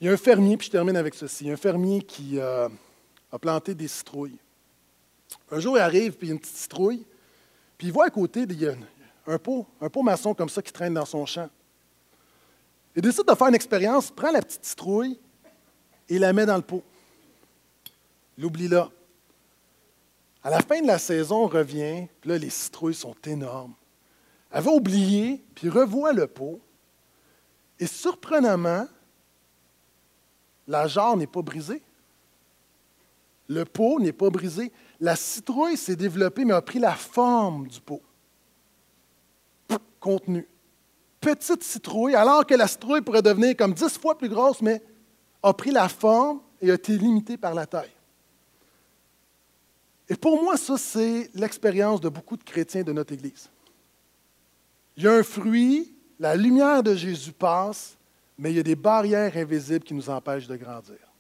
Il 0.02 0.08
y 0.08 0.10
a 0.10 0.14
un 0.14 0.18
fermier, 0.18 0.58
puis 0.58 0.66
je 0.66 0.72
termine 0.72 0.98
avec 0.98 1.14
ceci. 1.14 1.48
Un 1.52 1.56
fermier 1.56 2.02
qui, 2.02 2.40
euh, 2.40 2.68
a 3.32 3.38
planté 3.38 3.76
des 3.76 3.88
citrouilles. 3.88 4.40
Un 5.52 5.60
jour, 5.60 5.78
il 5.78 5.82
arrive, 5.82 6.14
puis 6.14 6.26
il 6.26 6.30
y 6.30 6.32
a 6.32 6.34
une 6.34 6.40
petite 6.40 6.58
citrouille, 6.58 7.06
puis 7.78 7.88
il 7.88 7.94
voit 7.94 8.06
à 8.06 8.10
côté, 8.10 8.42
il 8.50 8.60
y 8.60 8.68
a 8.68 8.74
un 9.28 9.38
pot, 9.38 9.68
un 9.80 9.90
pot 9.90 10.02
maçon 10.02 10.34
comme 10.34 10.50
ça 10.50 10.64
qui 10.64 10.74
traîne 10.74 10.96
dans 10.96 11.06
son 11.06 11.28
champ. 11.28 11.48
Il 12.96 13.02
décide 13.02 13.26
de 13.28 13.36
faire 13.36 13.48
une 13.48 13.56
expérience, 13.56 14.10
prend 14.10 14.32
la 14.32 14.42
petite 14.42 14.66
citrouille 14.66 15.20
et 16.08 16.18
la 16.18 16.32
met 16.34 16.46
dans 16.46 16.56
le 16.56 16.62
pot. 16.62 16.84
Il 18.38 18.46
oublie 18.46 18.68
là. 18.68 18.90
À 20.44 20.50
la 20.50 20.60
fin 20.62 20.82
de 20.82 20.88
la 20.88 21.00
saison, 21.00 21.46
on 21.46 21.48
revient, 21.48 22.08
puis 22.22 22.30
là, 22.30 22.38
les 22.38 22.50
citrouilles 22.50 22.94
sont 22.94 23.16
énormes. 23.26 23.74
Elle 24.52 24.64
va 24.64 24.72
oublier, 24.72 25.44
puis 25.56 25.70
revoit 25.70 26.14
le 26.14 26.28
pot. 26.28 26.62
Et 27.80 27.88
surprenamment, 27.88 28.88
la 30.68 30.88
jarre 30.88 31.18
n'est 31.18 31.28
pas 31.28 31.42
brisée. 31.42 31.82
Le 33.48 33.66
pot 33.66 34.00
n'est 34.00 34.14
pas 34.14 34.30
brisé. 34.30 34.72
La 35.00 35.16
citrouille 35.16 35.78
s'est 35.78 35.96
développée, 35.96 36.46
mais 36.46 36.54
a 36.54 36.62
pris 36.62 36.80
la 36.80 36.94
forme 36.94 37.68
du 37.68 37.82
pot. 37.82 38.02
Contenu. 40.00 40.48
Petite 41.26 41.64
citrouille, 41.64 42.14
alors 42.14 42.46
que 42.46 42.54
la 42.54 42.68
citrouille 42.68 43.02
pourrait 43.02 43.24
devenir 43.24 43.58
comme 43.58 43.74
dix 43.74 43.98
fois 43.98 44.16
plus 44.16 44.30
grosse, 44.30 44.62
mais 44.62 44.80
a 45.42 45.52
pris 45.54 45.72
la 45.72 45.90
forme 45.90 46.40
et 46.62 46.70
a 46.70 46.76
été 46.76 46.96
limitée 46.96 47.36
par 47.36 47.56
la 47.56 47.66
taille. 47.66 47.90
Et 50.08 50.16
pour 50.16 50.40
moi, 50.44 50.56
ça, 50.56 50.78
c'est 50.78 51.32
l'expérience 51.34 52.00
de 52.00 52.10
beaucoup 52.10 52.38
de 52.38 52.44
chrétiens 52.44 52.84
de 52.84 52.94
notre 52.94 53.12
Église. 53.12 53.50
Il 54.96 55.04
y 55.04 55.08
a 55.08 55.14
un 55.14 55.24
fruit, 55.24 55.96
la 56.20 56.36
lumière 56.36 56.84
de 56.84 56.94
Jésus 56.94 57.32
passe, 57.32 57.98
mais 58.38 58.52
il 58.52 58.58
y 58.58 58.60
a 58.60 58.64
des 58.64 58.76
barrières 58.76 59.36
invisibles 59.36 59.84
qui 59.84 59.96
nous 59.96 60.08
empêchent 60.08 60.48
de 60.48 60.58
grandir. 60.58 61.12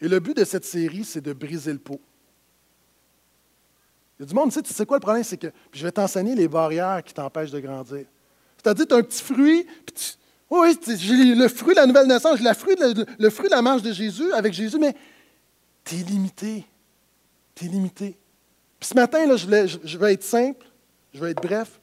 Et 0.00 0.08
le 0.08 0.18
but 0.20 0.38
de 0.38 0.44
cette 0.46 0.64
série, 0.64 1.04
c'est 1.04 1.20
de 1.20 1.34
briser 1.34 1.74
le 1.74 1.80
pot. 1.80 2.00
Il 4.18 4.22
y 4.22 4.24
a 4.24 4.26
du 4.26 4.34
monde, 4.34 4.48
tu 4.48 4.54
sais, 4.54 4.62
tu 4.62 4.72
sais 4.72 4.86
quoi 4.86 4.96
le 4.96 5.02
problème, 5.02 5.22
c'est 5.22 5.36
que 5.36 5.52
je 5.70 5.84
vais 5.84 5.92
t'enseigner 5.92 6.34
les 6.34 6.48
barrières 6.48 7.02
qui 7.04 7.12
t'empêchent 7.12 7.50
de 7.50 7.60
grandir. 7.60 8.06
C'est-à-dire, 8.62 8.86
tu 8.86 8.94
as 8.94 8.96
un 8.98 9.02
petit 9.02 9.22
fruit, 9.22 9.64
puis 9.64 9.94
tu, 9.94 10.04
oui, 10.50 10.78
j'ai 10.98 11.34
le 11.34 11.48
fruit 11.48 11.74
de 11.74 11.80
la 11.80 11.86
nouvelle 11.86 12.06
naissance, 12.06 12.38
j'ai 12.38 12.44
le 12.44 12.54
fruit, 12.54 12.76
de, 12.76 13.48
la 13.50 13.62
marche 13.62 13.82
de 13.82 13.92
Jésus, 13.92 14.32
avec 14.32 14.52
Jésus, 14.52 14.78
mais 14.78 14.94
tu 15.84 15.96
es 15.96 16.02
limité. 16.02 16.64
Tu 17.54 17.64
es 17.64 17.68
limité. 17.68 18.16
Puis 18.78 18.88
ce 18.88 18.94
matin, 18.94 19.26
là, 19.26 19.36
je, 19.36 19.78
je 19.82 19.98
vais 19.98 20.12
être 20.12 20.22
simple, 20.22 20.66
je 21.12 21.20
vais 21.20 21.30
être 21.30 21.42
bref, 21.42 21.80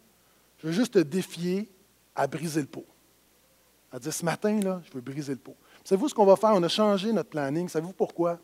je 0.62 0.68
veux 0.68 0.74
juste 0.74 0.94
te 0.94 1.00
défier 1.00 1.70
à 2.16 2.28
briser 2.28 2.62
le 2.62 2.68
pot. 2.68 2.86
À 3.92 4.00
dire, 4.00 4.14
ce 4.14 4.24
matin, 4.24 4.60
là, 4.60 4.82
je 4.86 4.94
veux 4.94 5.02
briser 5.02 5.34
le 5.34 5.40
pot. 5.40 5.56
Savez-vous 5.84 6.10
ce 6.10 6.14
qu'on 6.14 6.26
va 6.26 6.36
faire? 6.36 6.52
On 6.54 6.62
a 6.62 6.68
changé 6.68 7.12
notre 7.12 7.30
planning. 7.30 7.68
Savez-vous 7.68 7.94
pourquoi? 7.94 8.38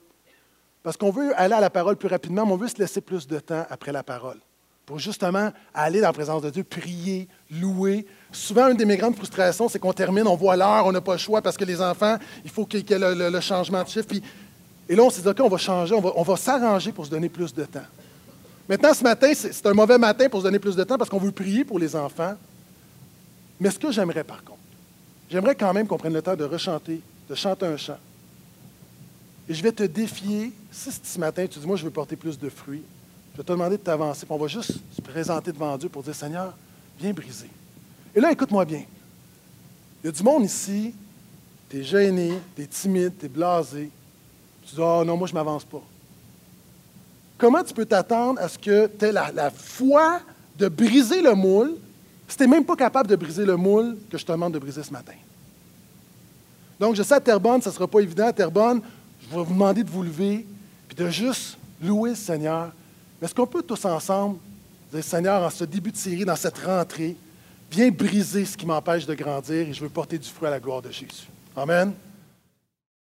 Parce 0.82 0.98
qu'on 0.98 1.12
veut 1.12 1.38
aller 1.40 1.54
à 1.54 1.60
la 1.60 1.70
parole 1.70 1.96
plus 1.96 2.08
rapidement, 2.08 2.46
mais 2.46 2.54
on 2.54 2.58
veut 2.58 2.68
se 2.68 2.78
laisser 2.78 3.02
plus 3.02 3.28
de 3.28 3.40
temps 3.40 3.66
après 3.70 3.92
la 3.92 4.04
parole. 4.04 4.40
Pour 4.86 5.00
justement 5.00 5.52
aller 5.74 6.00
dans 6.00 6.08
la 6.08 6.14
présence 6.14 6.42
de 6.42 6.50
Dieu, 6.50 6.64
prier, 6.64 7.28
louer. 7.50 8.06
Souvent, 8.36 8.70
une 8.70 8.78
de 8.78 8.86
mes 8.86 8.98
grandes 8.98 9.16
frustrations, 9.16 9.70
c'est 9.70 9.80
qu'on 9.80 9.94
termine, 9.94 10.28
on 10.28 10.36
voit 10.36 10.56
l'heure, 10.56 10.86
on 10.86 10.92
n'a 10.92 11.02
pas 11.02 11.14
le 11.14 11.18
choix 11.18 11.42
parce 11.42 11.56
que 11.56 11.64
les 11.64 11.82
enfants, 11.82 12.18
il 12.44 12.52
faut 12.52 12.66
qu'il 12.66 12.88
y 12.88 12.94
ait 12.94 13.00
le, 13.00 13.40
changement 13.40 13.84
de 13.84 13.88
chiffre. 13.88 14.08
et 14.90 14.96
là, 14.96 15.04
on 15.04 15.10
s'est 15.10 15.22
dit, 15.22 15.28
OK, 15.28 15.40
on 15.40 15.50
va 15.50 15.58
changer, 15.58 15.96
on 15.96 16.02
va, 16.02 16.12
on 16.16 16.24
va 16.24 16.36
s'arranger 16.36 16.92
pour 16.92 17.06
se 17.06 17.10
donner 17.10 17.30
plus 17.30 17.54
de 17.54 17.64
temps. 17.64 17.86
Maintenant, 18.68 18.94
ce 18.94 19.04
matin, 19.04 19.32
c'est 19.34 19.66
un 19.66 19.74
mauvais 19.74 19.98
matin 19.98 20.28
pour 20.28 20.42
se 20.42 20.46
donner 20.46 20.60
plus 20.60 20.76
de 20.76 20.84
temps 20.84 20.98
parce 20.98 21.10
qu'on 21.10 21.20
veut 21.20 21.32
prier 21.32 21.64
pour 21.64 21.80
les 21.80 21.96
enfants. 21.96 22.36
Mais 23.60 23.70
ce 23.70 23.80
que 23.80 23.92
j'aimerais, 23.92 24.24
par 24.24 24.44
contre, 24.44 24.60
j'aimerais 25.30 25.56
quand 25.56 25.74
même 25.74 25.88
qu'on 25.88 25.98
prenne 25.98 26.14
le 26.14 26.22
temps 26.22 26.36
de 26.36 26.44
rechanter 26.44 27.02
de 27.30 27.36
chanter 27.36 27.66
un 27.66 27.78
chant. 27.78 27.98
Et 29.48 29.54
je 29.54 29.62
vais 29.62 29.72
te 29.72 29.84
défier, 29.84 30.52
si 30.72 30.92
ce 30.92 31.20
matin 31.20 31.46
tu 31.48 31.60
dis, 31.60 31.68
moi 31.68 31.76
je 31.76 31.84
veux 31.84 31.92
porter 31.92 32.16
plus 32.16 32.38
de 32.38 32.50
fruits, 32.50 32.84
je 33.34 33.38
vais 33.38 33.44
te 33.44 33.52
demander 33.52 33.78
de 33.78 33.82
t'avancer, 33.82 34.26
on 34.30 34.38
va 34.38 34.48
juste 34.48 34.74
se 34.96 35.02
présenter 35.02 35.52
devant 35.52 35.78
Dieu 35.78 35.90
pour 35.90 36.04
dire, 36.04 36.16
Seigneur, 36.16 36.54
viens 37.00 37.14
briser. 37.14 37.50
Et 38.16 38.22
là, 38.22 38.32
écoute-moi 38.32 38.64
bien. 38.64 38.84
Il 40.02 40.08
y 40.08 40.10
a 40.10 40.12
du 40.12 40.24
monde 40.24 40.46
ici, 40.46 40.94
tu 41.70 41.80
es 41.80 41.84
gêné, 41.84 42.40
tu 42.56 42.62
es 42.62 42.68
timide, 42.68 43.14
tu 43.20 43.26
es 43.26 43.30
blasé. 43.30 43.92
Tu 44.66 44.76
dis, 44.76 44.82
oh 44.82 45.04
non, 45.06 45.18
moi 45.18 45.28
je 45.28 45.34
ne 45.34 45.40
m'avance 45.40 45.66
pas. 45.66 45.82
Comment 47.38 47.64
tu 47.64 47.74
peux 47.74 47.86
t'attendre 47.86 48.40
à 48.40 48.48
ce 48.48 48.58
que 48.58 48.88
tu 48.88 49.06
aies 49.06 49.12
la, 49.12 49.52
foi 49.52 50.22
de 50.58 50.70
briser 50.70 51.22
le 51.22 51.34
moule 51.34 51.74
si 52.28 52.38
tu 52.38 52.44
n'es 52.44 52.50
même 52.50 52.64
pas 52.64 52.78
capable 52.78 53.10
de 53.10 53.16
briser 53.18 53.46
le 53.46 53.58
moule 53.58 53.98
que 54.10 54.18
je 54.18 54.26
te 54.26 54.32
demande 54.32 54.54
de 54.54 54.60
briser 54.60 54.82
ce 54.82 54.92
matin? 54.92 55.14
Donc, 56.80 56.96
je 56.96 57.04
sais 57.04 57.16
à 57.16 57.20
Terrebonne, 57.20 57.62
ça 57.62 57.70
ne 57.70 57.76
sera 57.76 57.88
pas 57.88 58.00
évident. 58.00 58.28
À 58.28 58.34
Terrebonne, 58.34 58.82
je 59.22 59.36
vais 59.36 59.44
vous 59.44 59.54
demander 59.54 59.84
de 59.84 59.90
vous 59.90 60.04
lever 60.04 60.46
puis 60.88 60.96
de 60.96 61.10
juste 61.10 61.58
louer 61.82 62.12
le 62.12 62.16
Seigneur. 62.16 62.72
Mais 63.20 63.26
est-ce 63.26 63.36
qu'on 63.36 63.48
peut 63.48 63.62
tous 63.62 63.84
ensemble 63.86 64.38
dire, 64.92 65.04
Seigneur, 65.04 65.44
en 65.44 65.50
ce 65.50 65.66
début 65.66 65.92
de 65.92 65.98
série, 65.98 66.26
dans 66.26 66.36
cette 66.36 66.58
rentrée, 66.60 67.16
viens 67.72 67.90
briser 67.90 68.46
ce 68.46 68.58
qui 68.58 68.66
m'empêche 68.66 69.06
de 69.06 69.14
grandir 69.14 69.68
et 69.68 69.74
je 69.74 69.82
veux 69.82 69.90
porter 69.90 70.18
du 70.18 70.28
fruit 70.28 70.48
à 70.48 70.52
la 70.52 70.60
gloire 70.60 70.82
de 70.82 70.92
Jésus. 70.92 71.28
Amen. 71.56 71.94